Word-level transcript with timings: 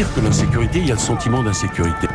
pire 0.00 0.14
que 0.14 0.20
l'insécurité, 0.20 0.78
il 0.78 0.86
y 0.86 0.92
a 0.92 0.94
le 0.94 1.00
sentiment 1.00 1.42
d'insécurité. 1.42 2.08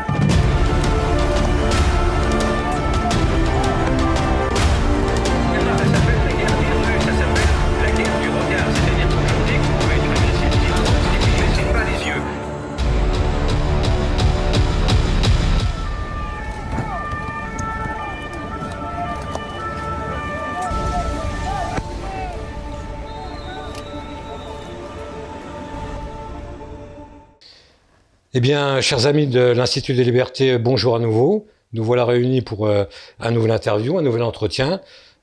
Eh 28.38 28.42
bien, 28.42 28.82
chers 28.82 29.08
amis 29.08 29.28
de 29.28 29.40
l'Institut 29.40 29.94
des 29.94 30.04
libertés, 30.04 30.58
bonjour 30.58 30.98
à 30.98 31.00
nouveau. 31.00 31.48
Nous 31.72 31.86
voilà 31.86 32.04
réunis 32.04 32.42
pour 32.42 32.68
euh, 32.68 32.84
un 33.22 33.32
nouvel 33.32 33.52
interview, 33.52 33.98
un 33.98 34.02
nouvel 34.02 34.24
entretien. 34.24 34.82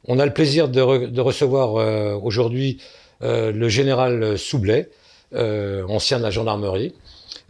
On 0.08 0.18
a 0.18 0.24
le 0.24 0.32
plaisir 0.32 0.66
de, 0.66 0.80
recevoir 1.20 1.76
euh, 1.76 2.14
aujourd'hui 2.14 2.78
euh, 3.22 3.52
le 3.52 3.68
général 3.68 4.38
Soublet, 4.38 4.88
ancien 5.34 6.16
de 6.16 6.22
la 6.22 6.30
gendarmerie. 6.30 6.94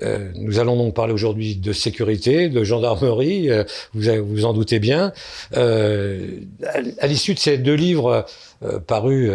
nous 0.01 0.59
allons 0.59 0.77
donc 0.77 0.95
parler 0.95 1.13
aujourd'hui 1.13 1.55
de 1.55 1.73
sécurité, 1.73 2.49
de 2.49 2.65
gendarmerie, 2.65 3.49
vous 3.95 4.03
vous 4.25 4.45
en 4.45 4.55
doutez 4.55 4.81
bien. 4.81 5.13
à 5.55 7.07
l'issue 7.07 7.35
de 7.35 7.39
ces 7.39 7.57
deux 7.57 7.75
livres 7.75 8.27
parus 8.89 9.31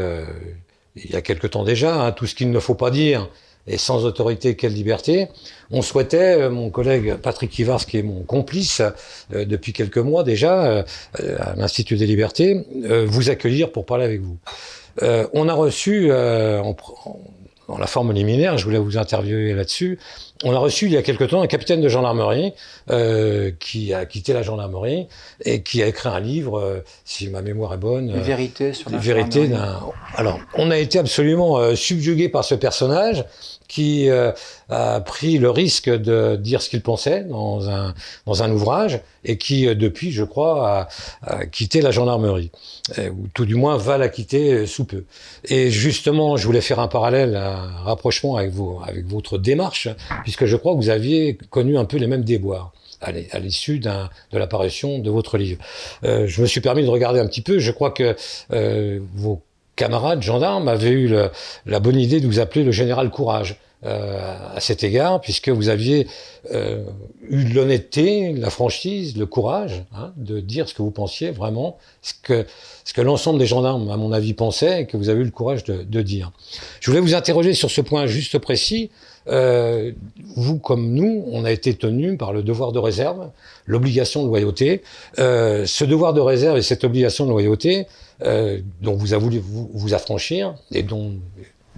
il 0.96 1.12
y 1.12 1.16
a 1.16 1.22
quelque 1.22 1.48
temps 1.48 1.64
déjà, 1.64 1.96
hein, 1.96 2.12
tout 2.12 2.26
ce 2.26 2.36
qu'il 2.36 2.52
ne 2.52 2.60
faut 2.60 2.76
pas 2.76 2.92
dire, 2.92 3.30
et 3.68 3.78
sans 3.78 4.06
autorité, 4.06 4.56
quelle 4.56 4.74
liberté 4.74 5.28
On 5.72 5.82
souhaitait, 5.82 6.42
euh, 6.42 6.50
mon 6.50 6.70
collègue 6.70 7.16
Patrick 7.16 7.58
Ivars, 7.60 7.86
qui 7.86 7.98
est 7.98 8.04
mon 8.04 8.24
complice 8.24 8.82
euh, 9.34 9.46
depuis 9.46 9.74
quelques 9.74 9.98
mois 9.98 10.24
déjà 10.24 10.66
euh, 10.66 10.84
à 11.40 11.56
l'Institut 11.56 11.98
des 11.98 12.06
libertés, 12.06 12.66
vous 13.06 13.30
accueillir 13.30 13.72
pour 13.72 13.86
parler 13.86 14.06
avec 14.06 14.22
vous. 14.22 14.38
on 15.34 15.50
a 15.50 15.54
reçu, 15.54 16.12
en, 16.12 16.76
dans 17.68 17.78
la 17.78 17.88
forme 17.88 18.14
liminaire, 18.14 18.58
je 18.58 18.64
voulais 18.64 18.78
vous 18.78 18.98
interviewer 18.98 19.54
là-dessus, 19.54 20.00
on 20.44 20.54
a 20.54 20.60
reçu 20.60 20.86
il 20.86 20.92
y 20.92 20.98
a 20.98 21.02
quelque 21.02 21.24
temps 21.24 21.42
un 21.42 21.48
capitaine 21.48 21.82
de 21.82 21.90
gendarmerie 21.90 22.54
euh, 22.90 23.52
qui 23.60 23.94
a 23.94 24.06
quitté 24.06 24.34
la 24.34 24.44
gendarmerie 24.44 25.08
et 25.44 25.64
qui 25.64 25.82
a 25.82 25.88
écrit 25.88 26.10
un 26.10 26.20
livre, 26.20 26.60
euh, 26.60 26.80
si 27.06 27.28
ma 27.30 27.42
mémoire 27.42 27.74
est 27.74 27.78
bonne. 27.78 28.10
Une 28.10 28.22
vérité 28.22 28.74
sur 28.74 28.90
la 28.90 28.98
vérité 28.98 29.48
d'un. 29.48 29.80
Alors, 30.16 30.40
on 30.56 30.70
a 30.72 30.78
été 30.78 31.00
absolument 31.00 31.58
euh, 31.58 31.76
subjugué 31.76 32.30
par 32.30 32.44
ce 32.44 32.56
personnage 32.56 33.26
qui 33.68 34.10
euh, 34.10 34.32
a 34.70 35.00
pris 35.02 35.38
le 35.38 35.50
risque 35.50 35.90
de 35.90 36.36
dire 36.36 36.62
ce 36.62 36.70
qu'il 36.70 36.82
pensait 36.82 37.24
dans 37.24 37.70
un, 37.70 37.94
dans 38.26 38.44
un 38.44 38.52
ouvrage 38.52 39.02
et 39.24 39.38
qui, 39.38 39.68
euh, 39.68 39.76
depuis, 39.76 40.12
je 40.12 40.24
crois, 40.24 40.70
a, 40.70 40.88
a 41.24 41.46
quitté 41.46 41.82
la 41.82 41.92
gendarmerie, 41.92 42.52
euh, 42.98 43.10
ou 43.10 43.28
tout 43.34 43.46
du 43.46 43.56
moins 43.56 43.78
va 43.78 43.98
la 43.98 44.10
quitter 44.10 44.66
sous 44.66 44.86
peu. 44.86 45.04
Et 45.46 45.70
justement, 45.70 46.38
je 46.38 46.46
voulais 46.46 46.62
faire 46.62 46.80
un 46.80 46.88
parallèle, 46.88 47.36
un 47.36 47.84
rapprochement 47.84 48.38
avec, 48.38 48.52
vous, 48.52 48.80
avec 48.86 49.06
votre 49.06 49.38
démarche, 49.38 49.90
puisque 50.24 50.46
je 50.46 50.56
crois 50.56 50.74
que 50.74 50.78
vous 50.78 50.90
aviez 50.90 51.38
connu 51.50 51.78
un 51.78 51.86
peu 51.86 51.98
les 51.98 52.08
mêmes 52.08 52.24
déboires 52.24 52.72
à 53.02 53.40
l'issue 53.40 53.80
de 53.80 53.90
l'apparition 54.34 55.00
de 55.00 55.10
votre 55.10 55.38
livre. 55.38 55.64
Euh, 56.04 56.26
je 56.28 56.42
me 56.42 56.48
suis 56.48 56.62
permis 56.62 56.84
de 56.84 56.90
regarder 56.90 57.20
un 57.20 57.28
petit 57.28 57.42
peu. 57.42 57.60
Je 57.60 57.72
crois 57.72 57.92
que 57.92 58.16
euh, 58.54 59.00
vos 59.14 59.42
camarade 59.76 60.24
gendarme 60.24 60.68
avait 60.68 60.90
eu 60.90 61.16
la 61.68 61.80
bonne 61.80 62.00
idée 62.00 62.20
de 62.20 62.26
vous 62.26 62.40
appeler 62.40 62.64
le 62.64 62.72
général 62.72 63.12
Courage. 63.12 63.58
Euh, 63.86 64.56
à 64.56 64.60
cet 64.60 64.84
égard, 64.84 65.22
puisque 65.22 65.50
vous 65.50 65.70
aviez 65.70 66.08
euh, 66.52 66.84
eu 67.30 67.44
l'honnêteté, 67.44 68.34
la 68.34 68.50
franchise, 68.50 69.16
le 69.16 69.28
courage 69.28 69.84
hein, 69.94 70.14
de 70.18 70.40
dire 70.40 70.68
ce 70.68 70.74
que 70.74 70.82
vous 70.82 70.90
pensiez 70.90 71.30
vraiment, 71.30 71.78
ce 72.02 72.14
que, 72.20 72.48
ce 72.86 72.94
que 72.94 73.02
l'ensemble 73.02 73.38
des 73.38 73.46
gendarmes, 73.46 73.92
à 73.92 73.98
mon 73.98 74.12
avis, 74.14 74.34
pensaient, 74.34 74.82
et 74.82 74.86
que 74.88 74.98
vous 74.98 75.10
avez 75.10 75.22
eu 75.22 75.26
le 75.26 75.30
courage 75.30 75.64
de, 75.64 75.84
de 75.84 76.02
dire. 76.02 76.32
Je 76.80 76.90
voulais 76.90 77.02
vous 77.02 77.14
interroger 77.14 77.54
sur 77.54 77.70
ce 77.70 77.82
point 77.82 78.08
juste 78.08 78.40
précis. 78.40 78.90
Euh, 79.30 79.92
vous 80.36 80.58
comme 80.58 80.94
nous, 80.94 81.26
on 81.32 81.46
a 81.46 81.52
été 81.52 81.74
tenus 81.74 82.18
par 82.18 82.34
le 82.34 82.44
devoir 82.44 82.72
de 82.72 82.80
réserve, 82.80 83.30
l'obligation 83.66 84.24
de 84.24 84.28
loyauté. 84.28 84.82
Euh, 85.20 85.66
ce 85.66 85.86
devoir 85.86 86.14
de 86.14 86.22
réserve 86.22 86.58
et 86.58 86.62
cette 86.62 86.84
obligation 86.84 87.26
de 87.26 87.32
loyauté, 87.32 87.88
euh, 88.24 88.60
dont 88.82 88.96
vous 88.96 89.14
avez 89.14 89.24
voulu 89.24 89.40
vous, 89.40 89.70
vous, 89.72 89.94
affranchir 89.94 90.56
et 90.72 90.82
dont 90.82 91.14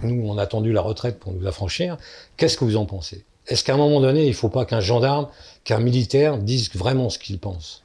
nous, 0.02 0.28
on 0.28 0.38
a 0.38 0.42
attendu 0.42 0.72
la 0.72 0.80
retraite 0.80 1.18
pour 1.18 1.32
nous 1.32 1.46
affranchir, 1.46 1.96
qu'est-ce 2.36 2.56
que 2.56 2.64
vous 2.64 2.76
en 2.76 2.86
pensez? 2.86 3.24
Est-ce 3.46 3.64
qu'à 3.64 3.74
un 3.74 3.78
moment 3.78 4.00
donné, 4.00 4.24
il 4.24 4.28
ne 4.28 4.34
faut 4.34 4.48
pas 4.48 4.64
qu'un 4.64 4.80
gendarme, 4.80 5.28
qu'un 5.64 5.80
militaire 5.80 6.38
dise 6.38 6.70
vraiment 6.74 7.10
ce 7.10 7.18
qu'il 7.18 7.38
pense? 7.38 7.82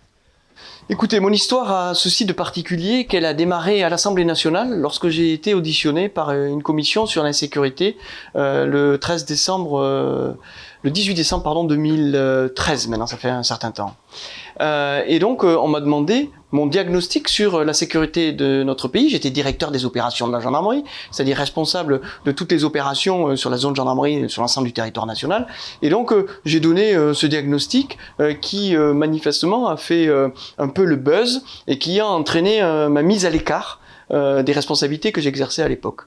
Écoutez, 0.88 1.20
mon 1.20 1.32
histoire 1.32 1.72
a 1.72 1.96
ceci 1.96 2.26
de 2.26 2.34
particulier 2.34 3.06
qu'elle 3.08 3.26
a 3.26 3.34
démarré 3.34 3.82
à 3.84 3.90
l'Assemblée 3.90 4.24
nationale 4.24 4.80
lorsque 4.80 5.10
j'ai 5.10 5.34
été 5.34 5.56
auditionné 5.56 6.10
par 6.10 6.32
une 6.32 6.62
commission 6.62 7.08
sur 7.08 7.24
l'insécurité 7.24 7.98
euh, 8.36 8.66
le 8.66 9.00
13 9.00 9.26
décembre, 9.26 9.80
euh, 9.80 10.34
le 10.84 10.92
18 10.92 11.16
décembre 11.16 11.44
pardon 11.44 11.64
2013. 11.64 12.88
Maintenant, 12.88 13.08
ça 13.08 13.18
fait 13.18 13.30
un 13.30 13.42
certain 13.42 13.72
temps. 13.72 13.96
Euh, 14.62 15.04
et 15.08 15.20
donc, 15.20 15.44
euh, 15.44 15.58
on 15.58 15.68
m'a 15.68 15.82
demandé 15.82 16.30
mon 16.52 16.68
diagnostic 16.68 17.28
sur 17.28 17.56
euh, 17.56 17.64
la 17.64 17.74
sécurité 17.74 18.32
de 18.32 18.64
notre 18.64 18.88
pays. 18.88 19.10
J'étais 19.10 19.30
directeur 19.30 19.72
des 19.72 19.86
opérations 19.86 20.28
de 20.28 20.32
la 20.32 20.40
gendarmerie, 20.40 20.84
c'est-à-dire 21.12 21.38
responsable 21.38 22.02
de 22.26 22.32
toutes 22.32 22.52
les 22.52 22.64
opérations 22.64 23.36
sur 23.36 23.50
la 23.50 23.58
zone 23.58 23.76
gendarmerie, 23.76 24.30
sur 24.30 24.42
l'ensemble 24.42 24.68
du 24.68 24.74
territoire 24.74 25.06
national. 25.06 25.48
Et 25.82 25.90
donc, 25.90 26.14
j'ai 26.46 26.60
donné 26.60 26.94
ce 27.14 27.28
diagnostic 27.28 27.98
qui, 28.42 28.76
manifestement, 28.76 29.68
a 29.68 29.78
fait 29.78 30.10
un 30.58 30.68
peu 30.70 30.86
le 30.86 30.96
buzz 30.96 31.44
et 31.68 31.78
qui 31.78 32.00
a 32.00 32.08
entraîné 32.08 32.62
ma 32.62 33.02
mise 33.02 33.26
à 33.26 33.30
l'écart 33.30 33.82
des 34.12 34.52
responsabilités 34.54 35.12
que 35.12 35.22
j'exerçais 35.22 35.62
à 35.62 35.68
l'époque. 35.68 36.04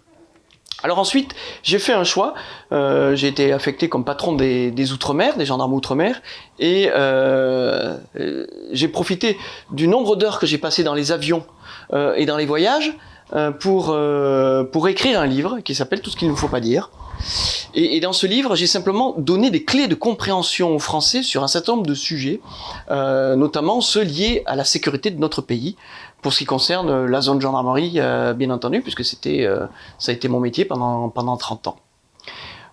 Alors 0.85 0.99
ensuite, 1.01 1.35
j'ai 1.65 1.81
fait 1.81 1.93
un 1.93 2.05
choix. 2.05 2.35
Euh, 2.71 3.17
j'ai 3.17 3.27
été 3.27 3.53
affecté 3.53 3.89
comme 3.89 4.05
patron 4.05 4.35
des, 4.35 4.93
Outre-mer, 4.93 5.37
des 5.37 5.45
gendarmes 5.45 5.73
Outre-mer, 5.73 6.23
et 6.61 6.91
euh, 6.95 7.99
j'ai 8.71 8.87
profité 8.87 9.37
du 9.73 9.89
nombre 9.89 10.15
d'heures 10.15 10.39
que 10.39 10.47
j'ai 10.47 10.59
passé 10.59 10.85
dans 10.85 10.95
les 10.95 11.11
avions 11.11 11.45
euh, 11.93 12.15
et 12.15 12.27
dans 12.27 12.37
les 12.37 12.47
voyages 12.47 12.95
euh, 13.35 13.51
pour 13.51 13.91
euh, 13.91 14.65
pour 14.65 14.89
écrire 14.89 15.21
un 15.21 15.27
livre 15.27 15.59
qui 15.61 15.75
s'appelle 15.75 16.01
Tout 16.01 16.09
ce 16.11 16.17
qu'il 16.17 16.31
ne 16.31 16.35
faut 16.35 16.49
pas 16.49 16.61
dire. 16.61 16.91
Et, 17.75 17.97
et, 17.97 18.01
dans 18.01 18.15
ce 18.15 18.27
livre, 18.27 18.55
j'ai 18.55 18.67
simplement 18.67 19.15
donné 19.19 19.51
des 19.51 19.65
clés 19.65 19.89
de 19.89 19.95
compréhension 19.95 20.75
aux 20.75 20.79
Français 20.79 21.23
sur 21.23 21.43
un 21.43 21.49
certain 21.49 21.73
nombre 21.73 21.87
de 21.87 21.95
sujets, 21.95 22.41
euh, 22.91 23.37
notamment 23.37 23.81
ceux 23.81 24.03
liés 24.03 24.43
à 24.47 24.57
la 24.57 24.65
sécurité 24.65 25.11
de 25.11 25.19
notre 25.19 25.43
pays, 25.43 25.77
pour 26.23 26.33
ce 26.33 26.39
qui 26.39 26.45
concerne 26.45 26.91
euh, 26.91 27.09
la 27.09 27.21
zone 27.21 27.41
gendarmerie, 27.41 27.95
euh, 27.97 28.33
bien 28.35 28.51
entendu, 28.51 28.81
puisque 28.81 29.05
c'était, 29.05 29.45
euh, 29.45 29.67
ça 29.99 30.13
a 30.13 30.15
été 30.15 30.29
mon 30.29 30.41
métier 30.41 30.65
pendant, 30.65 31.09
pendant 31.09 31.37
30 31.37 31.69
ans. 31.69 31.77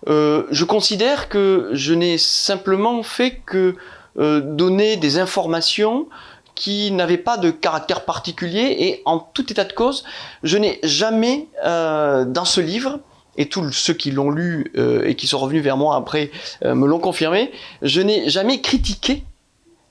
je 0.06 0.64
considère 0.64 1.28
que 1.28 1.70
je 1.72 1.94
n'ai 1.94 2.18
simplement 2.18 3.02
fait 3.02 3.42
que 3.44 3.74
donner 4.16 4.96
des 4.96 5.18
informations 5.18 6.06
qui 6.54 6.90
n'avaient 6.90 7.18
pas 7.18 7.36
de 7.36 7.50
caractère 7.50 8.04
particulier 8.04 8.76
et 8.78 9.02
en 9.04 9.18
tout 9.18 9.50
état 9.52 9.64
de 9.64 9.72
cause, 9.74 10.04
je 10.42 10.56
n'ai 10.56 10.78
jamais 10.82 11.48
dans 11.64 12.44
ce 12.44 12.60
livre 12.60 13.00
et 13.36 13.48
tous 13.48 13.72
ceux 13.72 13.92
qui 13.92 14.10
l'ont 14.10 14.30
lu 14.30 14.72
et 15.04 15.16
qui 15.16 15.26
sont 15.26 15.38
revenus 15.38 15.62
vers 15.62 15.76
moi 15.76 15.96
après 15.96 16.30
me 16.64 16.86
l'ont 16.86 17.00
confirmé, 17.00 17.50
je 17.82 18.00
n'ai 18.00 18.30
jamais 18.30 18.60
critiqué 18.62 19.24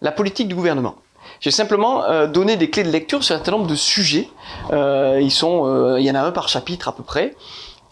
la 0.02 0.12
politique 0.12 0.48
du 0.48 0.56
gouvernement. 0.56 0.96
J'ai 1.40 1.52
simplement 1.52 2.04
euh, 2.04 2.28
donné 2.28 2.58
des 2.58 2.70
clés 2.70 2.84
de 2.84 2.90
lecture 2.90 3.24
sur 3.24 3.36
un 3.36 3.38
certain 3.38 3.52
nombre 3.52 3.68
de 3.68 3.76
sujets. 3.76 4.30
Euh, 4.72 5.20
ils 5.22 5.32
sont, 5.32 5.66
euh, 5.66 6.00
il 6.00 6.06
y 6.06 6.12
en 6.12 6.16
a 6.16 6.22
un 6.22 6.32
par 6.32 6.48
chapitre 6.48 6.88
à 6.88 6.96
peu 6.96 7.04
près 7.04 7.36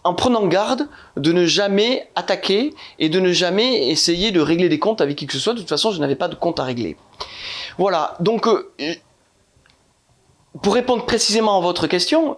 en 0.06 0.12
prenant 0.12 0.46
garde 0.46 0.86
de 1.16 1.32
ne 1.32 1.46
jamais 1.46 2.10
attaquer 2.14 2.74
et 2.98 3.08
de 3.08 3.20
ne 3.20 3.32
jamais 3.32 3.88
essayer 3.88 4.32
de 4.32 4.40
régler 4.40 4.68
des 4.68 4.78
comptes 4.78 5.00
avec 5.00 5.16
qui 5.16 5.26
que 5.26 5.32
ce 5.32 5.38
soit. 5.38 5.54
De 5.54 5.60
toute 5.60 5.68
façon, 5.68 5.92
je 5.92 5.98
n'avais 5.98 6.14
pas 6.14 6.28
de 6.28 6.34
compte 6.34 6.60
à 6.60 6.64
régler. 6.64 6.98
Voilà, 7.78 8.14
donc 8.20 8.46
pour 10.62 10.74
répondre 10.74 11.06
précisément 11.06 11.56
à 11.56 11.60
votre 11.62 11.86
question, 11.86 12.36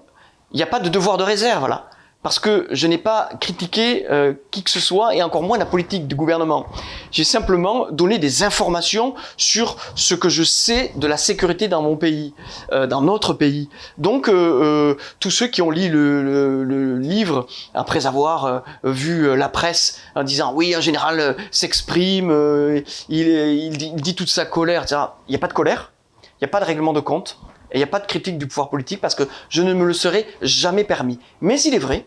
il 0.52 0.58
n'y 0.58 0.62
a 0.62 0.66
pas 0.66 0.78
de 0.78 0.88
devoir 0.88 1.16
de 1.16 1.24
réserve 1.24 1.68
là 1.68 1.90
parce 2.26 2.40
que 2.40 2.66
je 2.72 2.88
n'ai 2.88 2.98
pas 2.98 3.28
critiqué 3.40 4.04
euh, 4.10 4.34
qui 4.50 4.64
que 4.64 4.70
ce 4.70 4.80
soit 4.80 5.14
et 5.14 5.22
encore 5.22 5.44
moins 5.44 5.58
la 5.58 5.64
politique 5.64 6.08
du 6.08 6.16
gouvernement. 6.16 6.66
J'ai 7.12 7.22
simplement 7.22 7.86
donné 7.92 8.18
des 8.18 8.42
informations 8.42 9.14
sur 9.36 9.76
ce 9.94 10.16
que 10.16 10.28
je 10.28 10.42
sais 10.42 10.90
de 10.96 11.06
la 11.06 11.18
sécurité 11.18 11.68
dans 11.68 11.82
mon 11.82 11.96
pays, 11.96 12.34
euh, 12.72 12.88
dans 12.88 13.00
notre 13.00 13.32
pays. 13.32 13.68
Donc 13.96 14.28
euh, 14.28 14.96
tous 15.20 15.30
ceux 15.30 15.46
qui 15.46 15.62
ont 15.62 15.70
lu 15.70 15.88
le, 15.88 16.98
livre 16.98 17.46
après 17.74 18.08
avoir 18.08 18.64
vu 18.82 19.36
la 19.36 19.48
presse 19.48 20.00
en 20.16 20.24
disant 20.24 20.52
oui 20.52 20.74
un 20.74 20.80
général 20.80 21.36
s'exprime, 21.52 22.82
il, 23.08 23.70
dit, 23.70 24.14
toute 24.16 24.30
sa 24.30 24.44
colère. 24.44 24.84
Il 25.28 25.30
n'y 25.30 25.36
a 25.36 25.38
pas 25.38 25.46
de 25.46 25.52
colère, 25.52 25.92
il 26.24 26.42
n'y 26.42 26.46
a 26.46 26.50
pas 26.50 26.58
de 26.58 26.64
règlement 26.64 26.92
de 26.92 26.98
compte. 26.98 27.38
Et 27.72 27.76
il 27.76 27.78
n'y 27.78 27.84
a 27.84 27.88
pas 27.88 27.98
de 27.98 28.06
critique 28.06 28.38
du 28.38 28.46
pouvoir 28.46 28.68
politique 28.68 29.00
parce 29.00 29.14
que 29.14 29.24
je 29.48 29.62
ne 29.62 29.74
me 29.74 29.84
le 29.84 29.92
serais 29.92 30.26
jamais 30.40 30.84
permis. 30.84 31.18
Mais 31.40 31.60
il 31.62 31.74
est 31.74 31.78
vrai 31.78 32.04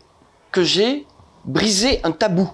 que 0.51 0.63
j'ai 0.63 1.06
brisé 1.46 2.00
un 2.04 2.12
tabou 2.12 2.50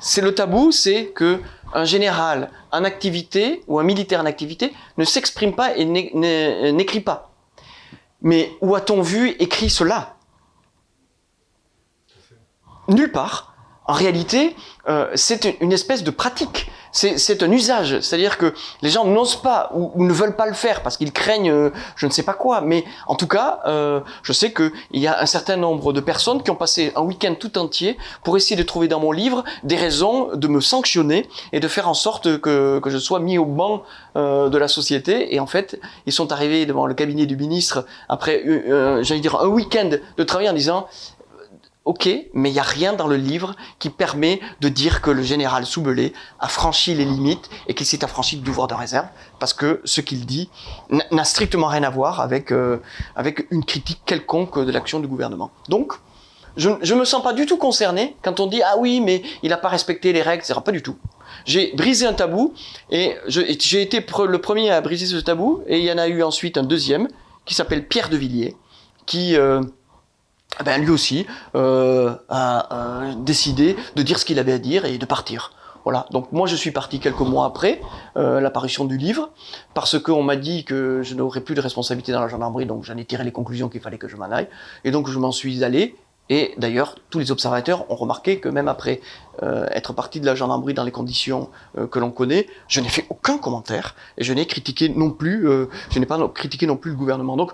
C'est 0.00 0.20
le 0.20 0.34
tabou, 0.34 0.72
c'est 0.72 1.06
que 1.06 1.40
un 1.74 1.84
général 1.84 2.50
en 2.70 2.84
activité 2.84 3.62
ou 3.66 3.78
un 3.78 3.82
militaire 3.82 4.20
en 4.20 4.26
activité 4.26 4.72
ne 4.98 5.04
s'exprime 5.04 5.54
pas 5.54 5.76
et 5.76 5.84
n'écrit 5.84 7.00
pas. 7.00 7.32
Mais 8.20 8.52
où 8.60 8.74
a-t-on 8.74 9.02
vu 9.02 9.30
écrit 9.38 9.70
cela? 9.70 10.16
Nulle 12.88 13.12
part. 13.12 13.54
En 13.84 13.94
réalité, 13.94 14.54
euh, 14.88 15.10
c'est 15.16 15.56
une 15.60 15.72
espèce 15.72 16.04
de 16.04 16.10
pratique 16.10 16.70
c'est 16.92 17.42
un 17.42 17.50
usage. 17.50 18.00
C'est-à-dire 18.00 18.38
que 18.38 18.54
les 18.82 18.90
gens 18.90 19.06
n'osent 19.06 19.40
pas 19.40 19.70
ou, 19.74 20.04
ne 20.04 20.12
veulent 20.12 20.36
pas 20.36 20.46
le 20.46 20.52
faire 20.52 20.82
parce 20.82 20.96
qu'ils 20.96 21.12
craignent 21.12 21.50
euh, 21.50 21.70
je 21.96 22.06
ne 22.06 22.12
sais 22.12 22.22
pas 22.22 22.34
quoi. 22.34 22.60
Mais 22.60 22.84
en 23.06 23.14
tout 23.14 23.26
cas, 23.26 23.60
euh, 23.66 24.00
je 24.22 24.32
sais 24.32 24.52
qu'il 24.52 24.70
y 24.92 25.06
a 25.06 25.20
un 25.20 25.26
certain 25.26 25.56
nombre 25.56 25.92
de 25.92 26.00
personnes 26.00 26.42
qui 26.42 26.50
ont 26.50 26.56
passé 26.56 26.92
un 26.94 27.02
week-end 27.02 27.34
tout 27.38 27.56
entier 27.58 27.96
pour 28.22 28.36
essayer 28.36 28.56
de 28.56 28.62
trouver 28.62 28.88
dans 28.88 29.00
mon 29.00 29.12
livre 29.12 29.42
des 29.64 29.76
raisons 29.76 30.28
de 30.34 30.48
me 30.48 30.60
sanctionner 30.60 31.28
et 31.52 31.60
de 31.60 31.68
faire 31.68 31.88
en 31.88 31.94
sorte 31.94 32.40
que, 32.40 32.80
je 32.84 32.98
sois 32.98 33.20
mis 33.20 33.38
au 33.38 33.46
banc 33.46 33.82
euh, 34.16 34.50
de 34.50 34.58
la 34.58 34.68
société. 34.68 35.34
Et 35.34 35.40
en 35.40 35.46
fait, 35.46 35.80
ils 36.06 36.12
sont 36.12 36.30
arrivés 36.30 36.66
devant 36.66 36.86
le 36.86 36.94
cabinet 36.94 37.24
du 37.24 37.36
ministre 37.36 37.86
après, 38.08 38.42
j'allais 39.02 39.20
dire, 39.20 39.40
un 39.40 39.46
week-end 39.46 39.90
de 40.16 40.24
travail 40.24 40.50
en 40.50 40.52
disant 40.52 40.86
Ok, 41.84 42.08
mais 42.32 42.50
il 42.50 42.52
n'y 42.52 42.60
a 42.60 42.64
rien 42.64 42.92
dans 42.92 43.08
le 43.08 43.16
livre 43.16 43.56
qui 43.80 43.90
permet 43.90 44.40
de 44.60 44.68
dire 44.68 45.00
que 45.00 45.10
le 45.10 45.22
général 45.22 45.66
Soubelé 45.66 46.12
a 46.38 46.46
franchi 46.46 46.94
les 46.94 47.04
limites 47.04 47.50
et 47.66 47.74
qu'il 47.74 47.86
s'est 47.86 48.04
affranchi 48.04 48.36
du 48.36 48.42
devoir 48.42 48.68
de 48.68 48.74
réserve, 48.74 49.08
parce 49.40 49.52
que 49.52 49.80
ce 49.84 50.00
qu'il 50.00 50.24
dit 50.24 50.48
n'a 51.10 51.24
strictement 51.24 51.66
rien 51.66 51.82
à 51.82 51.90
voir 51.90 52.20
avec, 52.20 52.52
euh, 52.52 52.80
avec 53.16 53.48
une 53.50 53.64
critique 53.64 54.00
quelconque 54.06 54.60
de 54.64 54.70
l'action 54.70 55.00
du 55.00 55.08
gouvernement. 55.08 55.50
Donc, 55.68 55.94
je 56.56 56.68
ne 56.68 56.94
me 57.00 57.04
sens 57.04 57.22
pas 57.22 57.32
du 57.32 57.46
tout 57.46 57.56
concerné 57.56 58.14
quand 58.22 58.38
on 58.38 58.46
dit 58.46 58.62
ah 58.62 58.74
oui, 58.78 59.00
mais 59.00 59.22
il 59.42 59.48
n'a 59.48 59.56
pas 59.56 59.68
respecté 59.68 60.12
les 60.12 60.22
règles, 60.22 60.44
etc. 60.44 60.60
Pas 60.64 60.72
du 60.72 60.82
tout. 60.82 60.96
J'ai 61.46 61.72
brisé 61.74 62.06
un 62.06 62.12
tabou 62.12 62.54
et 62.90 63.16
j'ai 63.26 63.82
été 63.82 64.04
le 64.28 64.38
premier 64.38 64.70
à 64.70 64.80
briser 64.80 65.06
ce 65.06 65.16
tabou 65.16 65.62
et 65.66 65.78
il 65.78 65.84
y 65.84 65.92
en 65.92 65.98
a 65.98 66.06
eu 66.06 66.22
ensuite 66.22 66.58
un 66.58 66.62
deuxième 66.62 67.08
qui 67.44 67.54
s'appelle 67.54 67.88
Pierre 67.88 68.08
de 68.08 68.16
Villiers, 68.16 68.54
qui 69.06 69.34
euh, 69.36 69.62
ben, 70.64 70.80
lui 70.80 70.90
aussi 70.90 71.26
euh, 71.54 72.14
a, 72.28 73.12
décidé 73.16 73.76
de 73.96 74.02
dire 74.02 74.18
ce 74.18 74.24
qu'il 74.24 74.38
avait 74.38 74.52
à 74.52 74.58
dire 74.58 74.84
et 74.84 74.98
de 74.98 75.06
partir. 75.06 75.52
Voilà. 75.84 76.06
Donc 76.12 76.30
moi 76.30 76.46
je 76.46 76.54
suis 76.54 76.70
parti 76.70 77.00
quelques 77.00 77.20
mois 77.20 77.44
après 77.44 77.80
euh, 78.16 78.40
l'apparition 78.40 78.84
du 78.84 78.96
livre 78.96 79.30
parce 79.74 79.98
qu'on 79.98 80.22
m'a 80.22 80.36
dit 80.36 80.64
que 80.64 81.02
je 81.02 81.14
n'aurais 81.14 81.40
plus 81.40 81.56
de 81.56 81.60
responsabilité 81.60 82.12
dans 82.12 82.20
la 82.20 82.28
gendarmerie, 82.28 82.66
donc 82.66 82.84
j'en 82.84 82.96
ai 82.96 83.04
tiré 83.04 83.24
les 83.24 83.32
conclusions 83.32 83.68
qu'il 83.68 83.80
fallait 83.80 83.98
que 83.98 84.06
je 84.06 84.16
m'en 84.16 84.30
aille 84.30 84.46
et 84.84 84.92
donc 84.92 85.08
je 85.08 85.18
m'en 85.18 85.32
suis 85.32 85.64
allé. 85.64 85.96
Et 86.30 86.54
d'ailleurs, 86.56 86.94
tous 87.10 87.18
les 87.18 87.30
observateurs 87.30 87.90
ont 87.90 87.96
remarqué 87.96 88.38
que 88.38 88.48
même 88.48 88.68
après 88.68 89.00
euh, 89.42 89.66
être 89.70 89.92
parti 89.92 90.20
de 90.20 90.26
la 90.26 90.34
gendarmerie 90.34 90.72
dans 90.72 90.84
les 90.84 90.92
conditions 90.92 91.50
euh, 91.76 91.86
que 91.86 91.98
l'on 91.98 92.10
connaît, 92.10 92.46
je 92.68 92.80
n'ai 92.80 92.88
fait 92.88 93.04
aucun 93.10 93.38
commentaire 93.38 93.96
et 94.16 94.24
je 94.24 94.32
n'ai 94.32 94.46
critiqué 94.46 94.88
non 94.88 95.10
plus, 95.10 95.48
euh, 95.48 95.66
je 95.90 95.98
n'ai 95.98 96.06
pas 96.06 96.18
critiqué 96.28 96.66
non 96.66 96.76
plus 96.76 96.92
le 96.92 96.96
gouvernement. 96.96 97.36
Donc 97.36 97.52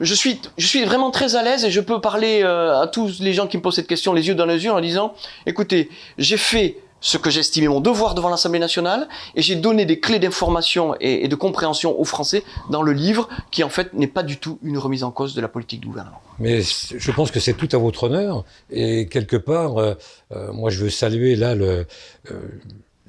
je 0.00 0.14
suis, 0.14 0.40
je 0.56 0.66
suis 0.66 0.84
vraiment 0.84 1.10
très 1.10 1.34
à 1.34 1.42
l'aise 1.42 1.64
et 1.64 1.70
je 1.70 1.80
peux 1.80 2.00
parler 2.00 2.42
euh, 2.42 2.80
à 2.80 2.86
tous 2.86 3.20
les 3.20 3.32
gens 3.32 3.46
qui 3.46 3.56
me 3.56 3.62
posent 3.62 3.76
cette 3.76 3.86
question 3.86 4.12
les 4.12 4.28
yeux 4.28 4.34
dans 4.34 4.46
les 4.46 4.64
yeux 4.64 4.72
en 4.72 4.80
disant, 4.80 5.14
écoutez, 5.46 5.88
j'ai 6.18 6.36
fait 6.36 6.78
ce 7.00 7.16
que 7.16 7.30
j'estimais 7.30 7.68
mon 7.68 7.80
devoir 7.80 8.14
devant 8.14 8.28
l'Assemblée 8.28 8.58
nationale 8.58 9.08
et 9.36 9.42
j'ai 9.42 9.54
donné 9.54 9.86
des 9.86 10.00
clés 10.00 10.18
d'information 10.18 10.96
et, 11.00 11.28
de 11.28 11.34
compréhension 11.36 11.98
aux 11.98 12.04
Français 12.04 12.42
dans 12.70 12.82
le 12.82 12.92
livre 12.92 13.28
qui 13.52 13.62
en 13.62 13.68
fait 13.68 13.94
n'est 13.94 14.08
pas 14.08 14.24
du 14.24 14.38
tout 14.38 14.58
une 14.64 14.78
remise 14.78 15.04
en 15.04 15.12
cause 15.12 15.34
de 15.34 15.40
la 15.40 15.46
politique 15.46 15.80
du 15.80 15.86
gouvernement. 15.86 16.20
Mais 16.40 16.60
je 16.62 17.10
pense 17.12 17.30
que 17.30 17.38
c'est 17.38 17.54
tout 17.54 17.68
à 17.72 17.78
votre 17.78 18.04
honneur 18.04 18.44
et 18.70 19.06
quelque 19.06 19.36
part, 19.36 19.78
euh, 19.78 19.94
euh, 20.32 20.52
moi 20.52 20.70
je 20.70 20.82
veux 20.82 20.90
saluer 20.90 21.36
là 21.36 21.54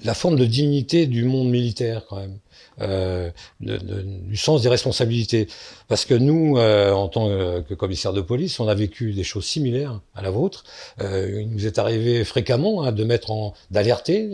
la 0.03 0.13
forme 0.13 0.37
de 0.37 0.45
dignité 0.45 1.07
du 1.07 1.23
monde 1.23 1.49
militaire 1.49 2.03
quand 2.07 2.17
même 2.17 2.37
euh, 2.81 3.29
du 3.61 4.37
sens 4.37 4.61
des 4.61 4.69
responsabilités. 4.69 5.47
Parce 5.87 6.05
que 6.05 6.13
nous, 6.13 6.57
euh, 6.57 6.91
en 6.91 7.07
tant 7.07 7.27
que 7.27 7.73
commissaire 7.73 8.13
de 8.13 8.21
police, 8.21 8.59
on 8.59 8.67
a 8.67 8.75
vécu 8.75 9.11
des 9.11 9.23
choses 9.23 9.45
similaires 9.45 9.99
à 10.15 10.21
la 10.21 10.29
vôtre. 10.29 10.63
Euh, 11.01 11.41
il 11.41 11.49
nous 11.49 11.65
est 11.65 11.77
arrivé 11.77 12.23
fréquemment 12.23 12.83
hein, 12.83 12.91
de 12.91 13.03
mettre 13.03 13.31
en, 13.31 13.53
d'alerter 13.71 14.29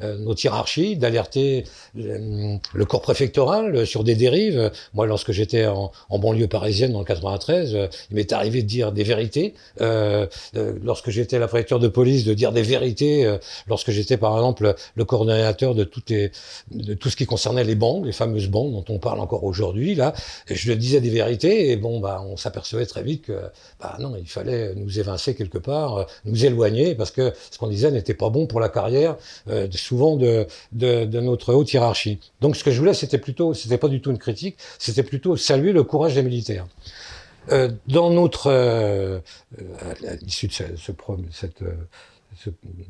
notre 0.00 0.44
hiérarchie, 0.44 0.96
d'alerter 0.96 1.64
le 1.94 2.84
corps 2.84 3.02
préfectoral 3.02 3.86
sur 3.86 4.04
des 4.04 4.14
dérives. 4.14 4.70
Moi, 4.92 5.06
lorsque 5.06 5.32
j'étais 5.32 5.66
en, 5.66 5.92
banlieue 6.10 6.48
parisienne 6.48 6.92
dans 6.92 7.00
le 7.00 7.04
93, 7.04 7.88
il 8.10 8.16
m'est 8.16 8.32
arrivé 8.32 8.62
de 8.62 8.68
dire 8.68 8.92
des 8.92 9.04
vérités. 9.04 9.54
lorsque 9.80 11.10
j'étais 11.10 11.38
la 11.38 11.48
préfecture 11.48 11.78
de 11.78 11.88
police, 11.88 12.24
de 12.24 12.34
dire 12.34 12.52
des 12.52 12.62
vérités. 12.62 13.36
lorsque 13.66 13.90
j'étais, 13.90 14.16
par 14.16 14.34
exemple, 14.34 14.74
le 14.94 15.04
coordonnateur 15.04 15.74
de 15.74 15.84
toutes 15.84 16.10
les, 16.10 16.30
de 16.70 16.94
tout 16.94 17.10
ce 17.10 17.16
qui 17.16 17.26
concernait 17.26 17.64
les 17.64 17.74
les 18.04 18.12
fameuses 18.12 18.48
bandes 18.48 18.72
dont 18.72 18.84
on 18.88 18.98
parle 18.98 19.20
encore 19.20 19.44
aujourd'hui, 19.44 19.94
là, 19.94 20.12
je 20.46 20.72
disais 20.72 21.00
des 21.00 21.10
vérités, 21.10 21.70
et 21.70 21.76
bon, 21.76 22.00
bah, 22.00 22.22
on 22.26 22.36
s'apercevait 22.36 22.86
très 22.86 23.02
vite 23.02 23.22
que, 23.26 23.38
bah, 23.80 23.96
non, 24.00 24.14
il 24.18 24.28
fallait 24.28 24.74
nous 24.74 24.98
évincer 24.98 25.34
quelque 25.34 25.58
part, 25.58 25.96
euh, 25.96 26.04
nous 26.24 26.44
éloigner, 26.44 26.94
parce 26.94 27.10
que 27.10 27.32
ce 27.50 27.58
qu'on 27.58 27.68
disait 27.68 27.90
n'était 27.90 28.14
pas 28.14 28.30
bon 28.30 28.46
pour 28.46 28.60
la 28.60 28.68
carrière, 28.68 29.16
euh, 29.48 29.68
souvent 29.72 30.16
de, 30.16 30.46
de, 30.72 31.20
notre 31.20 31.54
haute 31.54 31.72
hiérarchie. 31.72 32.18
Donc, 32.40 32.56
ce 32.56 32.64
que 32.64 32.70
je 32.70 32.78
voulais, 32.78 32.94
c'était 32.94 33.18
plutôt, 33.18 33.54
c'était 33.54 33.78
pas 33.78 33.88
du 33.88 34.00
tout 34.00 34.10
une 34.10 34.18
critique, 34.18 34.56
c'était 34.78 35.02
plutôt 35.02 35.36
saluer 35.36 35.72
le 35.72 35.82
courage 35.82 36.14
des 36.14 36.22
militaires. 36.22 36.66
Euh, 37.52 37.70
dans 37.88 38.10
notre, 38.10 38.50
à 38.50 40.14
l'issue 40.22 40.48
de 40.48 40.52
ce, 40.52 40.64
ce, 40.76 40.92
cette, 41.30 41.62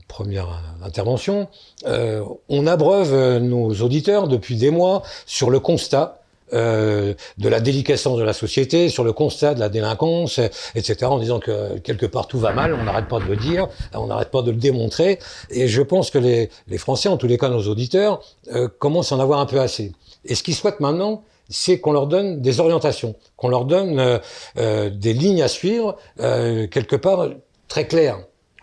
première 0.09 0.63
intervention, 0.83 1.49
euh, 1.87 2.25
on 2.49 2.67
abreuve 2.67 3.39
nos 3.39 3.71
auditeurs 3.83 4.29
depuis 4.29 4.57
des 4.57 4.71
mois 4.71 5.03
sur 5.27 5.51
le 5.51 5.61
constat 5.61 6.21
euh, 6.53 7.15
de 7.39 7.49
la 7.49 7.59
déliquescence 7.59 8.19
de 8.19 8.23
la 8.23 8.35
société, 8.35 8.89
sur 8.89 9.03
le 9.03 9.13
constat 9.13 9.55
de 9.55 9.61
la 9.61 9.69
délinquance, 9.71 10.39
etc., 10.75 11.07
en 11.07 11.19
disant 11.19 11.41
que 11.41 11.79
quelque 11.79 12.07
part 12.07 12.29
tout 12.29 12.39
va 12.39 12.53
mal, 12.53 12.75
on 12.75 12.85
n'arrête 12.85 13.09
pas 13.09 13.19
de 13.19 13.25
le 13.25 13.37
dire, 13.37 13.69
on 13.95 14.07
n'arrête 14.07 14.31
pas 14.31 14.43
de 14.43 14.51
le 14.51 14.57
démontrer, 14.59 15.19
et 15.51 15.69
je 15.69 15.83
pense 15.83 16.11
que 16.11 16.19
les, 16.19 16.51
les 16.69 16.79
Français, 16.79 17.09
en 17.09 17.17
tous 17.17 17.27
les 17.27 17.39
cas 17.39 17.49
nos 17.49 17.67
auditeurs, 17.67 18.21
euh, 18.53 18.69
commencent 18.79 19.11
à 19.11 19.17
en 19.17 19.21
avoir 19.21 19.41
un 19.41 19.47
peu 19.47 19.59
assez. 19.59 19.93
Et 20.27 20.35
ce 20.35 20.43
qu'ils 20.43 20.55
souhaitent 20.55 20.81
maintenant, 20.81 21.25
c'est 21.49 21.81
qu'on 21.81 21.93
leur 21.93 22.07
donne 22.07 22.41
des 22.41 22.61
orientations, 22.61 23.17
qu'on 23.37 23.49
leur 23.49 23.65
donne 23.65 23.99
euh, 23.99 24.19
euh 24.59 24.91
des 24.91 25.13
lignes 25.13 25.43
à 25.43 25.49
suivre, 25.49 25.97
euh, 26.21 26.67
quelque 26.67 26.97
part 26.97 27.31
très 27.69 27.87
claires 27.87 28.19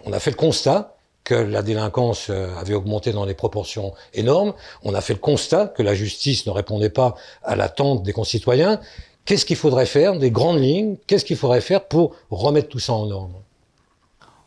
on 0.06 0.14
a 0.14 0.20
fait 0.20 0.32
le 0.32 0.38
constat 0.38 0.96
que 1.24 1.36
la 1.36 1.62
délinquance 1.62 2.28
euh, 2.30 2.56
avait 2.58 2.74
augmenté 2.74 3.12
dans 3.12 3.26
des 3.26 3.34
proportions 3.34 3.94
énormes. 4.14 4.54
On 4.84 4.94
a 4.94 5.02
fait 5.02 5.14
le 5.14 5.20
constat 5.20 5.68
que 5.68 5.84
la 5.84 5.94
justice 5.94 6.46
ne 6.48 6.52
répondait 6.52 6.90
pas 6.90 7.16
à 7.44 7.56
l'attente 7.56 8.04
des 8.04 8.14
concitoyens. 8.14 8.80
Qu'est-ce 9.26 9.46
qu'il 9.46 9.56
faudrait 9.56 9.86
faire? 9.86 10.18
Des 10.18 10.32
grandes 10.32 10.60
lignes. 10.60 10.98
Qu'est-ce 11.06 11.26
qu'il 11.26 11.38
faudrait 11.38 11.62
faire 11.62 11.86
pour 11.86 12.16
remettre 12.32 12.70
tout 12.70 12.80
ça 12.80 12.94
en 12.94 13.10
ordre? 13.12 13.42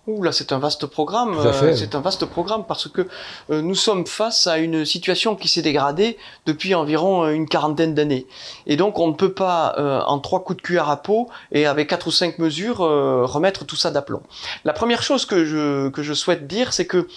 Ouh 0.07 0.23
là, 0.23 0.33
c'est 0.33 0.53
un 0.53 0.59
vaste 0.59 0.85
programme. 0.85 1.35
Euh, 1.39 1.75
c'est 1.75 1.95
un 1.95 2.01
vaste 2.01 2.27
programme 2.27 2.65
parce 2.67 2.89
que 2.89 3.09
euh, 3.51 3.63
nous 3.63 3.75
sommes 3.75 4.07
face 4.07 4.47
à 4.47 4.59
une 4.59 4.85
situation 4.85 5.35
qui 5.35 5.49
s'est 5.49 5.63
dégradée 5.63 6.19
depuis 6.45 6.75
environ 6.75 7.25
euh, 7.25 7.31
une 7.31 7.49
quarantaine 7.49 7.95
d'années. 7.95 8.27
Et 8.67 8.77
donc, 8.77 8.99
on 8.99 9.09
ne 9.09 9.15
peut 9.15 9.33
pas, 9.33 9.75
en 10.07 10.19
trois 10.19 10.45
coups 10.45 10.59
de 10.59 10.63
cuillère 10.63 10.91
à 10.91 11.03
peau 11.03 11.29
et 11.53 11.67
avec 11.67 11.89
quatre 11.89 12.09
ou 12.09 12.11
cinq 12.11 12.39
mesures, 12.39 12.79
remettre 12.79 13.65
tout 13.65 13.77
ça 13.77 13.91
d'aplomb. 13.91 14.23
La 14.65 14.73
première 14.73 15.03
chose 15.03 15.25
que 15.25 15.45
je, 15.45 15.89
que 15.89 16.03
je 16.03 16.13
souhaite 16.13 16.47
dire, 16.47 16.73
c'est 16.73 16.87
que 16.87 17.09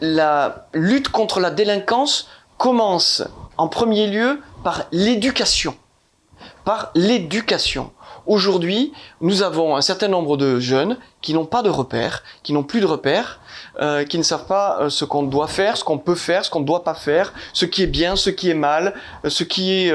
la 0.00 0.66
lutte 0.72 1.08
contre 1.10 1.40
la 1.40 1.50
délinquance 1.50 2.28
commence 2.56 3.22
en 3.56 3.68
premier 3.68 4.06
lieu 4.06 4.40
par 4.64 4.84
l'éducation. 4.92 5.76
Par 6.64 6.90
l'éducation. 6.94 7.92
Aujourd'hui, 8.28 8.92
nous 9.22 9.42
avons 9.42 9.74
un 9.74 9.80
certain 9.80 10.08
nombre 10.08 10.36
de 10.36 10.60
jeunes 10.60 10.98
qui 11.22 11.32
n'ont 11.32 11.46
pas 11.46 11.62
de 11.62 11.70
repères, 11.70 12.22
qui 12.42 12.52
n'ont 12.52 12.62
plus 12.62 12.80
de 12.80 12.84
repères, 12.84 13.40
euh, 13.80 14.04
qui 14.04 14.18
ne 14.18 14.22
savent 14.22 14.44
pas 14.44 14.80
euh, 14.80 14.90
ce 14.90 15.06
qu'on 15.06 15.22
doit 15.22 15.46
faire, 15.46 15.78
ce 15.78 15.82
qu'on 15.82 15.96
peut 15.96 16.14
faire, 16.14 16.44
ce 16.44 16.50
qu'on 16.50 16.60
ne 16.60 16.66
doit 16.66 16.84
pas 16.84 16.92
faire, 16.92 17.32
ce 17.54 17.64
qui 17.64 17.82
est 17.82 17.86
bien, 17.86 18.16
ce 18.16 18.28
qui 18.28 18.50
est 18.50 18.54
mal, 18.54 18.94
euh, 19.24 19.30
ce 19.30 19.44
qui 19.44 19.72
est... 19.72 19.94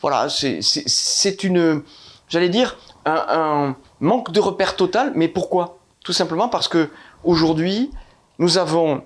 Voilà, 0.00 0.28
c'est 0.30 1.44
une... 1.44 1.82
J'allais 2.30 2.48
dire 2.48 2.78
un, 3.04 3.24
un, 3.28 3.76
manque 4.00 4.32
de 4.32 4.40
repères 4.40 4.74
total, 4.74 5.12
mais 5.14 5.28
pourquoi? 5.28 5.76
Tout 6.02 6.14
simplement 6.14 6.48
parce 6.48 6.66
que 6.66 6.88
aujourd'hui, 7.24 7.90
nous 8.38 8.56
avons 8.56 9.02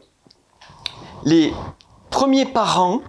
les 1.24 1.52
premiers 2.10 2.46
parents 2.46 3.00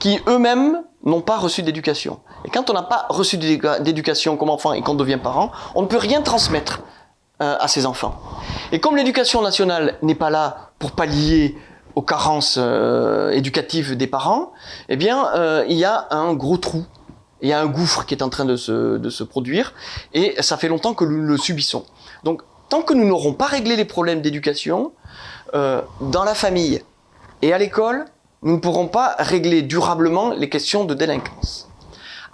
qui 0.00 0.18
eux-mêmes 0.26 0.82
n'ont 1.04 1.20
pas 1.20 1.36
reçu 1.36 1.62
d'éducation. 1.62 2.18
Et 2.44 2.50
quand 2.50 2.70
on 2.70 2.72
n'a 2.72 2.82
pas 2.82 3.06
reçu 3.08 3.38
d'éducation 3.38 4.36
comme 4.36 4.50
enfant 4.50 4.72
et 4.72 4.82
qu'on 4.82 4.94
devient 4.94 5.18
parent, 5.22 5.50
on 5.74 5.82
ne 5.82 5.86
peut 5.86 5.96
rien 5.98 6.22
transmettre 6.22 6.82
euh, 7.42 7.56
à 7.58 7.68
ses 7.68 7.86
enfants. 7.86 8.14
Et 8.70 8.80
comme 8.80 8.96
l'éducation 8.96 9.42
nationale 9.42 9.98
n'est 10.02 10.14
pas 10.14 10.30
là 10.30 10.70
pour 10.78 10.92
pallier 10.92 11.56
aux 11.94 12.02
carences 12.02 12.58
euh, 12.60 13.30
éducatives 13.30 13.96
des 13.96 14.06
parents, 14.06 14.52
eh 14.88 14.96
bien, 14.96 15.28
euh, 15.34 15.64
il 15.68 15.76
y 15.76 15.84
a 15.84 16.06
un 16.10 16.34
gros 16.34 16.58
trou. 16.58 16.84
Il 17.42 17.48
y 17.48 17.52
a 17.52 17.60
un 17.60 17.66
gouffre 17.66 18.06
qui 18.06 18.14
est 18.14 18.22
en 18.22 18.28
train 18.28 18.44
de 18.44 18.56
se, 18.56 19.22
produire 19.24 19.74
et 20.12 20.34
ça 20.40 20.56
fait 20.56 20.68
longtemps 20.68 20.94
que 20.94 21.04
nous 21.04 21.22
le 21.22 21.36
subissons. 21.36 21.84
Donc, 22.22 22.42
tant 22.68 22.82
que 22.82 22.94
nous 22.94 23.06
n'aurons 23.06 23.34
pas 23.34 23.46
réglé 23.46 23.76
les 23.76 23.84
problèmes 23.84 24.22
d'éducation, 24.22 24.92
dans 25.52 26.24
la 26.24 26.34
famille 26.34 26.82
et 27.42 27.52
à 27.52 27.58
l'école, 27.58 28.06
nous 28.42 28.54
ne 28.54 28.60
pourrons 28.60 28.88
pas 28.88 29.16
régler 29.18 29.62
durablement 29.62 30.30
les 30.30 30.48
questions 30.48 30.84
de 30.84 30.94
délinquance. 30.94 31.68